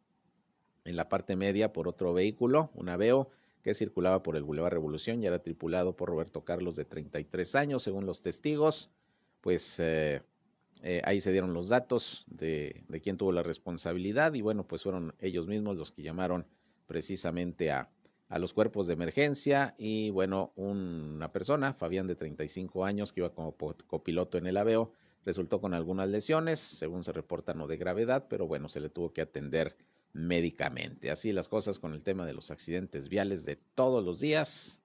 en 0.85 0.97
la 0.97 1.09
parte 1.09 1.35
media 1.35 1.73
por 1.73 1.89
otro 1.89 2.13
vehículo, 2.13 2.71
un 2.75 2.91
Aveo, 2.91 3.31
que 3.67 3.75
circulaba 3.75 4.23
por 4.23 4.37
el 4.37 4.45
Boulevard 4.45 4.75
Revolución 4.75 5.21
y 5.21 5.27
era 5.27 5.41
tripulado 5.41 5.97
por 5.97 6.09
Roberto 6.09 6.45
Carlos 6.45 6.77
de 6.77 6.85
33 6.85 7.57
años, 7.57 7.83
según 7.83 8.07
los 8.07 8.23
testigos. 8.23 8.91
Pues 9.41 9.81
eh, 9.81 10.23
eh, 10.85 11.03
ahí 11.05 11.21
se 11.21 11.33
dieron 11.33 11.53
los 11.53 11.69
datos 11.69 12.25
de, 12.29 12.85
de, 12.87 13.01
quién 13.01 13.17
tuvo 13.17 13.33
la 13.33 13.43
responsabilidad 13.43 14.35
y 14.35 14.41
bueno, 14.41 14.69
pues 14.69 14.85
fueron 14.85 15.17
ellos 15.19 15.49
mismos 15.49 15.77
los 15.77 15.91
que 15.91 16.05
llamaron 16.05 16.47
precisamente 16.87 17.73
a, 17.73 17.91
a 18.29 18.39
los 18.39 18.53
cuerpos 18.53 18.87
de 18.87 18.93
emergencia 18.93 19.75
y 19.79 20.11
bueno, 20.11 20.53
una 20.55 21.33
persona, 21.33 21.75
Fabián 21.75 22.07
de 22.07 22.15
35 22.15 22.85
años, 22.85 23.13
que 23.13 23.23
iba 23.23 23.35
como 23.35 23.57
copiloto 23.89 24.39
en 24.39 24.47
el 24.47 24.59
aveo, 24.59 24.93
resultó 25.25 25.61
con 25.61 25.75
algunas 25.75 26.09
lesiones, 26.09 26.61
según 26.61 27.03
se 27.03 27.11
reporta 27.11 27.53
no 27.53 27.67
de 27.67 27.79
gravedad, 27.79 28.27
pero 28.31 28.47
bueno, 28.47 28.69
se 28.69 28.79
le 28.79 28.91
tuvo 28.91 29.13
que 29.13 29.23
atender 29.23 29.77
médicamente. 30.17 31.11
Así 31.11 31.33
las 31.33 31.49
cosas 31.49 31.79
con 31.79 31.93
el 31.93 32.03
tema 32.03 32.25
de 32.25 32.33
los 32.33 32.51
accidentes 32.51 33.09
viales 33.09 33.45
de 33.45 33.57
todos 33.57 34.03
los 34.03 34.19
días, 34.19 34.81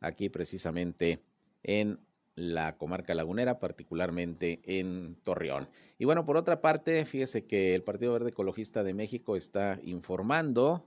aquí 0.00 0.28
precisamente 0.28 1.22
en 1.62 2.00
la 2.34 2.76
comarca 2.76 3.14
lagunera, 3.14 3.60
particularmente 3.60 4.60
en 4.64 5.16
Torreón. 5.22 5.68
Y 5.98 6.04
bueno, 6.04 6.24
por 6.26 6.36
otra 6.36 6.60
parte, 6.60 7.04
fíjese 7.04 7.46
que 7.46 7.74
el 7.74 7.84
Partido 7.84 8.12
Verde 8.12 8.30
Ecologista 8.30 8.82
de 8.82 8.94
México 8.94 9.36
está 9.36 9.78
informando 9.84 10.84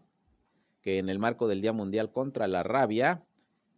que 0.82 0.98
en 0.98 1.08
el 1.08 1.20
marco 1.20 1.48
del 1.48 1.62
Día 1.62 1.72
Mundial 1.72 2.12
contra 2.12 2.48
la 2.48 2.64
Rabia, 2.64 3.24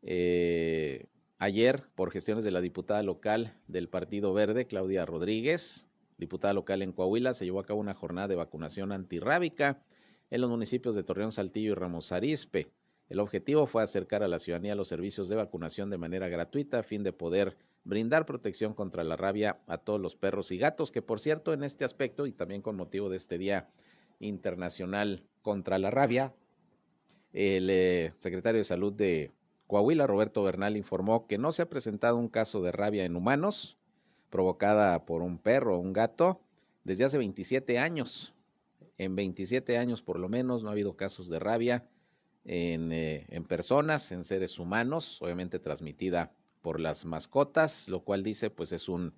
eh, 0.01 1.05
ayer, 1.37 1.83
por 1.93 2.11
gestiones 2.11 2.43
de 2.43 2.51
la 2.51 2.61
diputada 2.61 3.03
local 3.03 3.53
del 3.67 3.87
Partido 3.87 4.33
Verde, 4.33 4.65
Claudia 4.65 5.05
Rodríguez, 5.05 5.87
diputada 6.17 6.53
local 6.53 6.81
en 6.81 6.91
Coahuila, 6.91 7.33
se 7.33 7.45
llevó 7.45 7.59
a 7.59 7.65
cabo 7.65 7.79
una 7.79 7.93
jornada 7.93 8.27
de 8.27 8.35
vacunación 8.35 8.91
antirrábica 8.91 9.83
en 10.29 10.41
los 10.41 10.49
municipios 10.49 10.95
de 10.95 11.03
Torreón, 11.03 11.31
Saltillo 11.31 11.71
y 11.71 11.75
Ramos 11.75 12.11
Arizpe. 12.11 12.71
El 13.09 13.19
objetivo 13.19 13.67
fue 13.67 13.83
acercar 13.83 14.23
a 14.23 14.27
la 14.27 14.39
ciudadanía 14.39 14.75
los 14.75 14.89
servicios 14.89 15.29
de 15.29 15.35
vacunación 15.35 15.89
de 15.89 15.97
manera 15.97 16.27
gratuita 16.27 16.79
a 16.79 16.83
fin 16.83 17.03
de 17.03 17.13
poder 17.13 17.57
brindar 17.85 18.25
protección 18.25 18.73
contra 18.73 19.05
la 19.05 19.15
rabia 19.15 19.59
a 19.67 19.77
todos 19.77 20.01
los 20.01 20.15
perros 20.15 20.51
y 20.51 20.57
gatos, 20.57 20.91
que 20.91 21.01
por 21.01 21.21
cierto 21.21 21.53
en 21.53 21.63
este 21.63 21.85
aspecto 21.85 22.27
y 22.27 22.33
también 22.33 22.61
con 22.61 22.75
motivo 22.75 23.09
de 23.09 23.17
este 23.17 23.37
Día 23.37 23.69
Internacional 24.19 25.23
contra 25.41 25.77
la 25.79 25.91
Rabia, 25.91 26.33
el 27.31 27.69
eh, 27.69 28.13
secretario 28.17 28.59
de 28.59 28.65
Salud 28.65 28.91
de 28.91 29.31
Coahuila, 29.67 30.07
Roberto 30.07 30.43
Bernal, 30.43 30.75
informó 30.75 31.27
que 31.27 31.37
no 31.37 31.51
se 31.51 31.61
ha 31.61 31.69
presentado 31.69 32.17
un 32.17 32.29
caso 32.29 32.61
de 32.61 32.71
rabia 32.71 33.05
en 33.05 33.15
humanos 33.15 33.77
provocada 34.29 35.05
por 35.05 35.21
un 35.21 35.37
perro 35.37 35.77
o 35.77 35.79
un 35.79 35.93
gato 35.93 36.41
desde 36.83 37.05
hace 37.05 37.17
27 37.17 37.79
años. 37.79 38.33
En 38.97 39.15
27 39.15 39.77
años 39.77 40.01
por 40.01 40.19
lo 40.19 40.29
menos 40.29 40.63
no 40.63 40.69
ha 40.69 40.73
habido 40.73 40.95
casos 40.95 41.29
de 41.29 41.39
rabia 41.39 41.87
en, 42.45 42.91
eh, 42.91 43.25
en 43.29 43.43
personas, 43.43 44.11
en 44.11 44.23
seres 44.23 44.57
humanos, 44.59 45.21
obviamente 45.21 45.59
transmitida 45.59 46.31
por 46.61 46.79
las 46.79 47.05
mascotas, 47.05 47.87
lo 47.89 48.01
cual 48.01 48.23
dice 48.23 48.49
pues 48.49 48.71
es 48.71 48.89
un, 48.89 49.13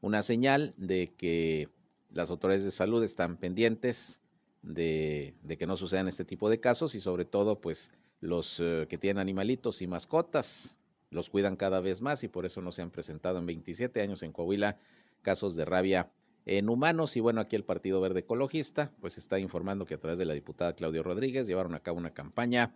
una 0.00 0.22
señal 0.22 0.74
de 0.76 1.12
que 1.16 1.68
las 2.12 2.30
autoridades 2.30 2.64
de 2.64 2.70
salud 2.70 3.02
están 3.02 3.36
pendientes 3.36 4.20
de, 4.62 5.34
que 5.58 5.66
no 5.66 5.76
sucedan 5.76 6.08
este 6.08 6.24
tipo 6.24 6.48
de 6.48 6.60
casos 6.60 6.94
y 6.94 7.00
sobre 7.00 7.24
todo 7.24 7.60
pues 7.60 7.92
los 8.20 8.60
uh, 8.60 8.86
que 8.88 8.98
tienen 8.98 9.18
animalitos 9.18 9.82
y 9.82 9.86
mascotas 9.86 10.78
los 11.10 11.30
cuidan 11.30 11.56
cada 11.56 11.80
vez 11.80 12.00
más 12.00 12.24
y 12.24 12.28
por 12.28 12.46
eso 12.46 12.60
no 12.62 12.72
se 12.72 12.82
han 12.82 12.90
presentado 12.90 13.38
en 13.38 13.46
27 13.46 14.00
años 14.00 14.22
en 14.22 14.32
Coahuila 14.32 14.78
casos 15.22 15.54
de 15.54 15.64
rabia 15.64 16.10
en 16.46 16.68
humanos. 16.68 17.16
Y 17.16 17.20
bueno, 17.20 17.40
aquí 17.40 17.56
el 17.56 17.64
Partido 17.64 18.00
Verde 18.00 18.20
Ecologista 18.20 18.92
pues 19.00 19.18
está 19.18 19.38
informando 19.38 19.86
que 19.86 19.94
a 19.94 20.00
través 20.00 20.18
de 20.18 20.26
la 20.26 20.34
diputada 20.34 20.74
Claudia 20.74 21.02
Rodríguez 21.02 21.46
llevaron 21.46 21.74
a 21.74 21.80
cabo 21.80 21.98
una 21.98 22.12
campaña 22.12 22.74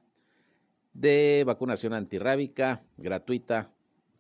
de 0.95 1.45
vacunación 1.47 1.95
antirrábica 1.95 2.83
gratuita 2.97 3.71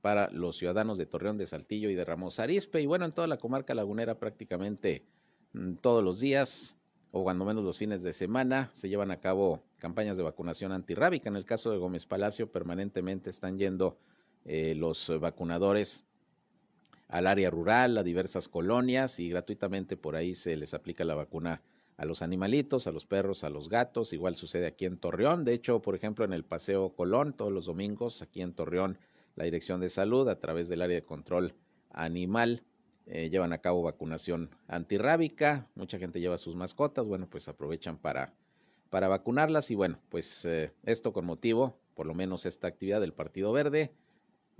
para 0.00 0.30
los 0.30 0.56
ciudadanos 0.56 0.96
de 0.98 1.06
Torreón 1.06 1.38
de 1.38 1.46
Saltillo 1.46 1.90
y 1.90 1.94
de 1.94 2.04
Ramos 2.04 2.38
Arizpe. 2.38 2.80
Y 2.80 2.86
bueno, 2.86 3.04
en 3.04 3.12
toda 3.12 3.26
la 3.26 3.38
comarca 3.38 3.74
lagunera 3.74 4.18
prácticamente 4.18 5.04
mm, 5.52 5.74
todos 5.74 6.04
los 6.04 6.20
días 6.20 6.76
o 7.10 7.22
cuando 7.22 7.44
menos 7.44 7.64
los 7.64 7.78
fines 7.78 8.02
de 8.02 8.12
semana 8.12 8.70
se 8.74 8.88
llevan 8.88 9.10
a 9.10 9.20
cabo 9.20 9.62
campañas 9.78 10.16
de 10.16 10.22
vacunación 10.22 10.72
antirrábica. 10.72 11.28
En 11.28 11.36
el 11.36 11.44
caso 11.44 11.70
de 11.70 11.78
Gómez 11.78 12.06
Palacio 12.06 12.52
permanentemente 12.52 13.30
están 13.30 13.58
yendo 13.58 13.98
eh, 14.44 14.74
los 14.74 15.10
vacunadores 15.20 16.04
al 17.08 17.26
área 17.26 17.50
rural, 17.50 17.96
a 17.96 18.02
diversas 18.02 18.48
colonias 18.48 19.18
y 19.18 19.30
gratuitamente 19.30 19.96
por 19.96 20.14
ahí 20.14 20.34
se 20.34 20.56
les 20.56 20.74
aplica 20.74 21.04
la 21.04 21.14
vacuna 21.14 21.62
a 21.96 22.04
los 22.04 22.22
animalitos, 22.22 22.86
a 22.86 22.92
los 22.92 23.06
perros, 23.06 23.44
a 23.44 23.50
los 23.50 23.68
gatos. 23.68 24.12
Igual 24.12 24.36
sucede 24.36 24.66
aquí 24.66 24.84
en 24.84 24.98
Torreón. 24.98 25.44
De 25.44 25.54
hecho, 25.54 25.80
por 25.80 25.94
ejemplo, 25.94 26.24
en 26.24 26.32
el 26.32 26.44
Paseo 26.44 26.90
Colón, 26.94 27.32
todos 27.32 27.50
los 27.50 27.66
domingos, 27.66 28.22
aquí 28.22 28.42
en 28.42 28.52
Torreón, 28.52 28.98
la 29.34 29.44
Dirección 29.44 29.80
de 29.80 29.90
Salud, 29.90 30.28
a 30.28 30.38
través 30.38 30.68
del 30.68 30.82
área 30.82 30.96
de 30.96 31.04
control 31.04 31.54
animal, 31.90 32.62
eh, 33.06 33.30
llevan 33.30 33.52
a 33.52 33.58
cabo 33.58 33.82
vacunación 33.82 34.50
antirrábica. 34.68 35.66
Mucha 35.74 35.98
gente 35.98 36.20
lleva 36.20 36.38
sus 36.38 36.54
mascotas. 36.54 37.06
Bueno, 37.06 37.26
pues 37.28 37.48
aprovechan 37.48 37.96
para, 37.96 38.34
para 38.90 39.08
vacunarlas. 39.08 39.70
Y 39.70 39.74
bueno, 39.74 39.98
pues 40.10 40.44
eh, 40.44 40.72
esto 40.84 41.12
con 41.12 41.24
motivo, 41.24 41.80
por 41.94 42.06
lo 42.06 42.14
menos 42.14 42.46
esta 42.46 42.68
actividad 42.68 43.00
del 43.00 43.14
Partido 43.14 43.50
Verde 43.50 43.92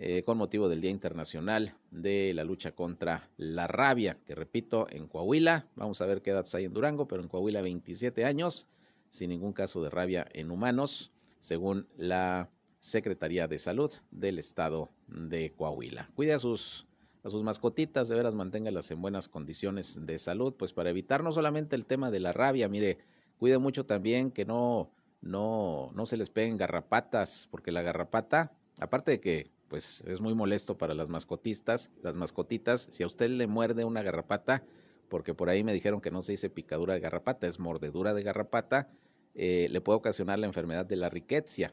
eh, 0.01 0.23
con 0.23 0.39
motivo 0.39 0.69
del 0.69 0.81
Día 0.81 0.93
Internacional 0.93 1.75
de 1.91 2.33
la 2.33 2.45
Lucha 2.45 2.71
contra 2.71 3.29
la 3.37 3.67
Rabia, 3.67 4.17
que 4.25 4.37
repito, 4.37 4.87
en 4.91 5.09
Coahuila, 5.09 5.67
vamos 5.75 6.01
a 6.01 6.07
ver 6.07 6.23
qué 6.23 6.31
datos 6.31 6.55
hay 6.55 6.67
en 6.67 6.73
Durango, 6.73 7.09
pero 7.09 7.21
en 7.21 7.29
Coahuila 7.29 7.63
27 7.63 8.25
años, 8.25 8.69
sin 9.11 9.31
ningún 9.31 9.53
caso 9.53 9.83
de 9.83 9.91
rabia 9.91 10.29
en 10.35 10.53
humanos, 10.53 11.11
según 11.41 11.89
la 11.97 12.49
Secretaría 12.79 13.49
de 13.49 13.59
Salud 13.59 13.93
del 14.13 14.39
Estado 14.39 14.89
de 15.09 15.51
Coahuila. 15.51 16.09
Cuide 16.15 16.35
a 16.35 16.39
sus, 16.39 16.87
a 17.25 17.37
mascotitas, 17.39 18.09
de 18.09 18.15
veras 18.15 18.37
manténgalas 18.37 18.93
en 18.93 19.03
buenas 19.03 19.27
condiciones 19.27 19.99
de 20.07 20.21
salud, 20.21 20.55
pues 20.57 20.73
para 20.73 20.91
evitar 20.91 21.25
no 21.25 21.33
solamente 21.33 21.75
el 21.75 21.87
tema 21.87 22.13
de 22.13 22.21
la 22.21 22.33
rabia, 22.33 22.69
mire, 22.69 22.99
cuide 23.37 23.59
mucho 23.59 23.85
también 23.85 24.31
que 24.31 24.45
no, 24.45 24.93
no, 25.23 25.91
no 25.93 26.07
se 26.07 26.17
les 26.17 26.31
peguen 26.31 26.57
garrapatas, 26.57 27.49
porque 27.51 27.73
la 27.73 27.83
garrapata, 27.83 28.53
aparte 28.79 29.11
de 29.11 29.21
que 29.21 29.58
pues 29.69 30.03
es 30.03 30.21
muy 30.21 30.35
molesto 30.35 30.77
para 30.79 30.95
las 30.95 31.09
mascotistas, 31.09 31.91
las 32.03 32.15
mascotitas. 32.17 32.89
Si 32.91 33.03
a 33.03 33.07
usted 33.07 33.31
le 33.31 33.47
muerde 33.47 33.85
una 33.85 34.03
garrapata, 34.03 34.65
porque 35.09 35.35
por 35.35 35.49
ahí 35.49 35.65
me 35.65 35.73
dijeron 35.73 36.01
que 36.01 36.11
no 36.11 36.23
se 36.23 36.33
dice 36.33 36.51
picadura 36.51 36.95
de 36.95 37.01
garrapata, 37.01 37.47
es 37.47 37.59
mordedura 37.59 38.15
de 38.15 38.23
garrapata, 38.23 38.91
eh, 39.35 39.69
le 39.71 39.81
puede 39.81 39.99
ocasionar 39.99 40.39
la 40.39 40.47
enfermedad 40.47 40.87
de 40.87 40.97
la 40.97 41.09
riqueza, 41.09 41.73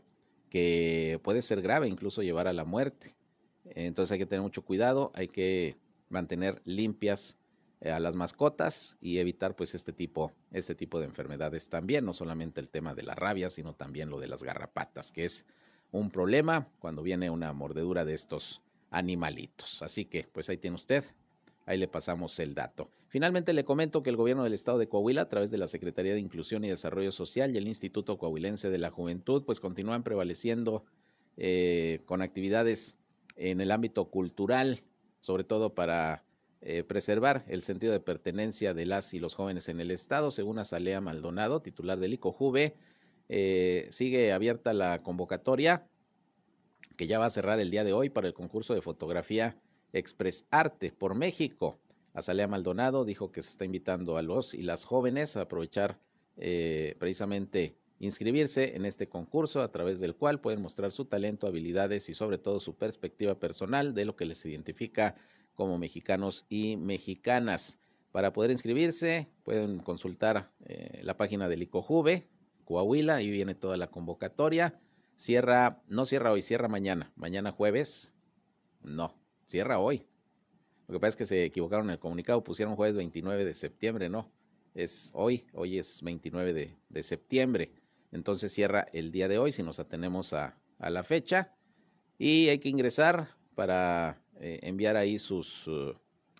que 0.49 1.19
puede 1.23 1.41
ser 1.41 1.61
grave, 1.61 1.87
incluso 1.87 2.21
llevar 2.21 2.47
a 2.47 2.53
la 2.53 2.65
muerte. 2.65 3.15
Entonces 3.65 4.11
hay 4.11 4.19
que 4.19 4.25
tener 4.25 4.43
mucho 4.43 4.63
cuidado, 4.63 5.11
hay 5.15 5.27
que 5.27 5.77
mantener 6.09 6.61
limpias 6.65 7.37
eh, 7.81 7.91
a 7.91 7.99
las 7.99 8.15
mascotas 8.15 8.97
y 9.01 9.17
evitar 9.17 9.55
pues 9.55 9.75
este 9.75 9.91
tipo, 9.91 10.31
este 10.51 10.75
tipo 10.75 10.99
de 10.99 11.05
enfermedades 11.05 11.69
también, 11.69 12.05
no 12.05 12.13
solamente 12.13 12.61
el 12.61 12.69
tema 12.69 12.93
de 12.95 13.03
la 13.03 13.15
rabia, 13.15 13.49
sino 13.49 13.73
también 13.73 14.09
lo 14.09 14.19
de 14.19 14.27
las 14.27 14.43
garrapatas, 14.43 15.11
que 15.11 15.25
es 15.25 15.45
un 15.99 16.11
problema 16.11 16.67
cuando 16.79 17.01
viene 17.01 17.29
una 17.29 17.53
mordedura 17.53 18.03
de 18.05 18.13
estos 18.13 18.61
animalitos. 18.91 19.81
Así 19.81 20.05
que, 20.05 20.27
pues 20.31 20.49
ahí 20.49 20.57
tiene 20.57 20.75
usted, 20.75 21.03
ahí 21.65 21.77
le 21.77 21.87
pasamos 21.87 22.37
el 22.39 22.53
dato. 22.53 22.89
Finalmente 23.07 23.53
le 23.53 23.63
comento 23.63 24.03
que 24.03 24.09
el 24.09 24.17
gobierno 24.17 24.43
del 24.43 24.53
estado 24.53 24.77
de 24.77 24.89
Coahuila, 24.89 25.21
a 25.21 25.29
través 25.29 25.51
de 25.51 25.57
la 25.57 25.69
Secretaría 25.69 26.13
de 26.13 26.19
Inclusión 26.19 26.65
y 26.65 26.69
Desarrollo 26.69 27.11
Social 27.11 27.53
y 27.53 27.57
el 27.57 27.67
Instituto 27.67 28.17
Coahuilense 28.17 28.69
de 28.69 28.77
la 28.77 28.91
Juventud, 28.91 29.43
pues 29.45 29.61
continúan 29.61 30.03
prevaleciendo 30.03 30.83
eh, 31.37 32.01
con 32.05 32.21
actividades 32.21 32.97
en 33.37 33.61
el 33.61 33.71
ámbito 33.71 34.09
cultural, 34.09 34.83
sobre 35.19 35.45
todo 35.45 35.75
para 35.75 36.25
eh, 36.61 36.83
preservar 36.83 37.45
el 37.47 37.61
sentido 37.61 37.93
de 37.93 38.01
pertenencia 38.01 38.73
de 38.73 38.85
las 38.85 39.13
y 39.13 39.19
los 39.19 39.33
jóvenes 39.33 39.69
en 39.69 39.79
el 39.79 39.91
estado, 39.91 40.31
según 40.31 40.59
Azalea 40.59 40.99
Maldonado, 40.99 41.61
titular 41.61 41.99
del 41.99 42.13
ICOJUVE 42.13 42.75
eh, 43.29 43.87
sigue 43.89 44.31
abierta 44.31 44.73
la 44.73 45.01
convocatoria 45.03 45.87
que 46.95 47.07
ya 47.07 47.19
va 47.19 47.25
a 47.25 47.29
cerrar 47.29 47.59
el 47.59 47.71
día 47.71 47.83
de 47.83 47.93
hoy 47.93 48.09
para 48.09 48.27
el 48.27 48.33
concurso 48.33 48.73
de 48.73 48.81
fotografía 48.81 49.57
Express 49.93 50.45
Arte 50.51 50.91
por 50.91 51.15
México. 51.15 51.79
Azalea 52.13 52.47
Maldonado 52.47 53.05
dijo 53.05 53.31
que 53.31 53.41
se 53.41 53.49
está 53.49 53.65
invitando 53.65 54.17
a 54.17 54.21
los 54.21 54.53
y 54.53 54.61
las 54.61 54.85
jóvenes 54.85 55.35
a 55.35 55.41
aprovechar 55.41 55.99
eh, 56.37 56.95
precisamente 56.99 57.75
inscribirse 57.99 58.75
en 58.75 58.85
este 58.85 59.07
concurso 59.07 59.61
a 59.61 59.71
través 59.71 59.99
del 59.99 60.15
cual 60.15 60.39
pueden 60.39 60.61
mostrar 60.61 60.91
su 60.91 61.05
talento, 61.05 61.47
habilidades 61.47 62.09
y 62.09 62.13
sobre 62.13 62.37
todo 62.37 62.59
su 62.59 62.75
perspectiva 62.75 63.39
personal 63.39 63.93
de 63.93 64.05
lo 64.05 64.15
que 64.15 64.25
les 64.25 64.45
identifica 64.45 65.15
como 65.55 65.77
mexicanos 65.77 66.45
y 66.49 66.77
mexicanas. 66.77 67.79
Para 68.11 68.31
poder 68.31 68.51
inscribirse 68.51 69.29
pueden 69.43 69.79
consultar 69.79 70.51
eh, 70.65 71.01
la 71.03 71.17
página 71.17 71.49
del 71.49 71.63
ICOJUVE, 71.63 72.27
Coahuila, 72.65 73.15
ahí 73.15 73.29
viene 73.29 73.55
toda 73.55 73.77
la 73.77 73.87
convocatoria. 73.87 74.79
Cierra, 75.15 75.81
no 75.87 76.05
cierra 76.05 76.31
hoy, 76.31 76.41
cierra 76.41 76.67
mañana. 76.67 77.11
Mañana 77.15 77.51
jueves, 77.51 78.13
no, 78.81 79.15
cierra 79.45 79.79
hoy. 79.79 80.05
Lo 80.87 80.93
que 80.93 80.99
pasa 80.99 81.09
es 81.09 81.15
que 81.15 81.25
se 81.25 81.45
equivocaron 81.45 81.87
en 81.87 81.93
el 81.93 81.99
comunicado, 81.99 82.43
pusieron 82.43 82.75
jueves 82.75 82.95
29 82.95 83.45
de 83.45 83.53
septiembre, 83.55 84.09
no, 84.09 84.31
es 84.75 85.09
hoy, 85.13 85.45
hoy 85.53 85.79
es 85.79 86.03
29 86.03 86.77
de, 86.89 87.03
septiembre. 87.03 87.71
Entonces 88.11 88.51
cierra 88.51 88.85
el 88.93 89.11
día 89.11 89.27
de 89.27 89.39
hoy 89.39 89.51
si 89.51 89.63
nos 89.63 89.79
atenemos 89.79 90.33
a, 90.33 90.55
la 90.79 91.03
fecha. 91.03 91.51
Y 92.17 92.49
hay 92.49 92.59
que 92.59 92.69
ingresar 92.69 93.29
para 93.55 94.21
eh, 94.39 94.59
enviar 94.63 94.95
ahí 94.97 95.17
sus 95.17 95.67
uh, 95.67 95.95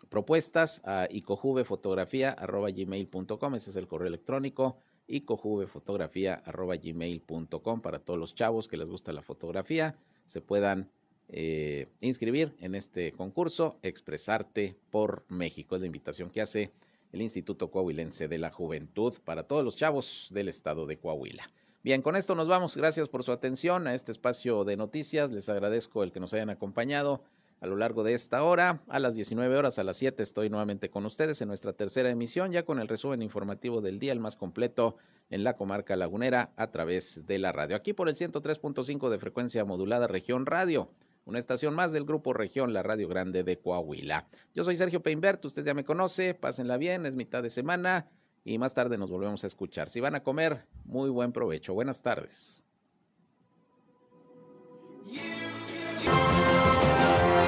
propuestas 0.10 0.82
a 0.86 1.08
icojuvefotografía.gmail.com, 1.10 3.56
ese 3.56 3.72
es 3.72 3.76
el 3.76 3.88
correo 3.88 4.08
electrónico 4.08 4.78
y 5.08 5.22
cojuvefotografía.gmail.com 5.22 7.82
para 7.82 8.00
todos 8.00 8.20
los 8.20 8.36
chavos 8.36 8.68
que 8.68 8.78
les 8.78 8.90
gusta 8.90 9.14
la 9.14 9.22
fotografía, 9.22 9.96
se 10.26 10.42
puedan 10.42 10.90
eh, 11.30 11.88
inscribir 12.02 12.56
en 12.60 12.76
este 12.76 13.12
concurso 13.12 13.78
Expresarte 13.82 14.76
por 14.92 15.26
México. 15.30 15.76
Es 15.76 15.82
la 15.82 15.88
invitación 15.88 16.30
que 16.30 16.42
hace 16.42 16.72
el 17.12 17.22
Instituto 17.22 17.72
Coahuilense 17.72 18.28
de 18.28 18.38
la 18.38 18.52
Juventud 18.52 19.14
para 19.24 19.44
todos 19.44 19.64
los 19.64 19.76
chavos 19.76 20.28
del 20.32 20.50
estado 20.50 20.86
de 20.86 20.98
Coahuila. 20.98 21.50
Bien, 21.84 22.02
con 22.02 22.16
esto 22.16 22.36
nos 22.36 22.48
vamos. 22.48 22.76
Gracias 22.76 23.10
por 23.10 23.24
su 23.24 23.32
atención 23.32 23.88
a 23.88 23.94
este 23.94 24.12
espacio 24.12 24.64
de 24.64 24.76
noticias. 24.76 25.32
Les 25.32 25.50
agradezco 25.50 26.04
el 26.04 26.12
que 26.12 26.20
nos 26.20 26.34
hayan 26.34 26.50
acompañado 26.50 27.22
a 27.62 27.68
lo 27.68 27.76
largo 27.76 28.04
de 28.04 28.14
esta 28.14 28.44
hora. 28.44 28.82
A 28.88 29.00
las 29.00 29.16
19 29.16 29.58
horas, 29.58 29.80
a 29.80 29.84
las 29.84 29.98
7, 29.98 30.22
estoy 30.22 30.50
nuevamente 30.50 30.90
con 30.90 31.06
ustedes 31.06 31.42
en 31.42 31.48
nuestra 31.48 31.74
tercera 31.74 32.10
emisión, 32.10 32.52
ya 32.52 32.64
con 32.64 32.80
el 32.80 32.88
resumen 32.88 33.22
informativo 33.22 33.82
del 33.82 34.00
día, 34.00 34.14
el 34.14 34.20
más 34.20 34.36
completo 34.36 34.98
en 35.30 35.44
la 35.44 35.56
comarca 35.56 35.96
lagunera 35.96 36.52
a 36.56 36.68
través 36.72 37.26
de 37.26 37.40
la 37.40 37.52
radio. 37.52 37.76
Aquí 37.76 37.94
por 37.94 38.10
el 38.10 38.16
103.5 38.16 39.10
de 39.10 39.20
frecuencia 39.20 39.66
modulada 39.66 40.08
Región 40.08 40.46
Radio, 40.46 40.90
una 41.26 41.40
estación 41.40 41.74
más 41.74 41.92
del 41.92 42.06
Grupo 42.06 42.34
Región, 42.34 42.74
la 42.74 42.84
Radio 42.84 43.08
Grande 43.08 43.44
de 43.44 43.58
Coahuila. 43.58 44.28
Yo 44.54 44.64
soy 44.64 44.76
Sergio 44.78 45.02
Peinbert, 45.02 45.44
usted 45.44 45.66
ya 45.66 45.74
me 45.74 45.84
conoce, 45.84 46.36
pásenla 46.36 46.78
bien, 46.78 47.06
es 47.06 47.16
mitad 47.16 47.42
de 47.42 47.50
semana 47.50 48.08
y 48.44 48.60
más 48.60 48.76
tarde 48.76 48.98
nos 48.98 49.10
volvemos 49.10 49.44
a 49.44 49.48
escuchar. 49.48 49.90
Si 49.90 50.00
van 50.00 50.14
a 50.14 50.22
comer, 50.22 50.66
muy 50.86 51.10
buen 51.10 51.32
provecho. 51.32 51.74
Buenas 51.74 52.02
tardes. 52.04 52.62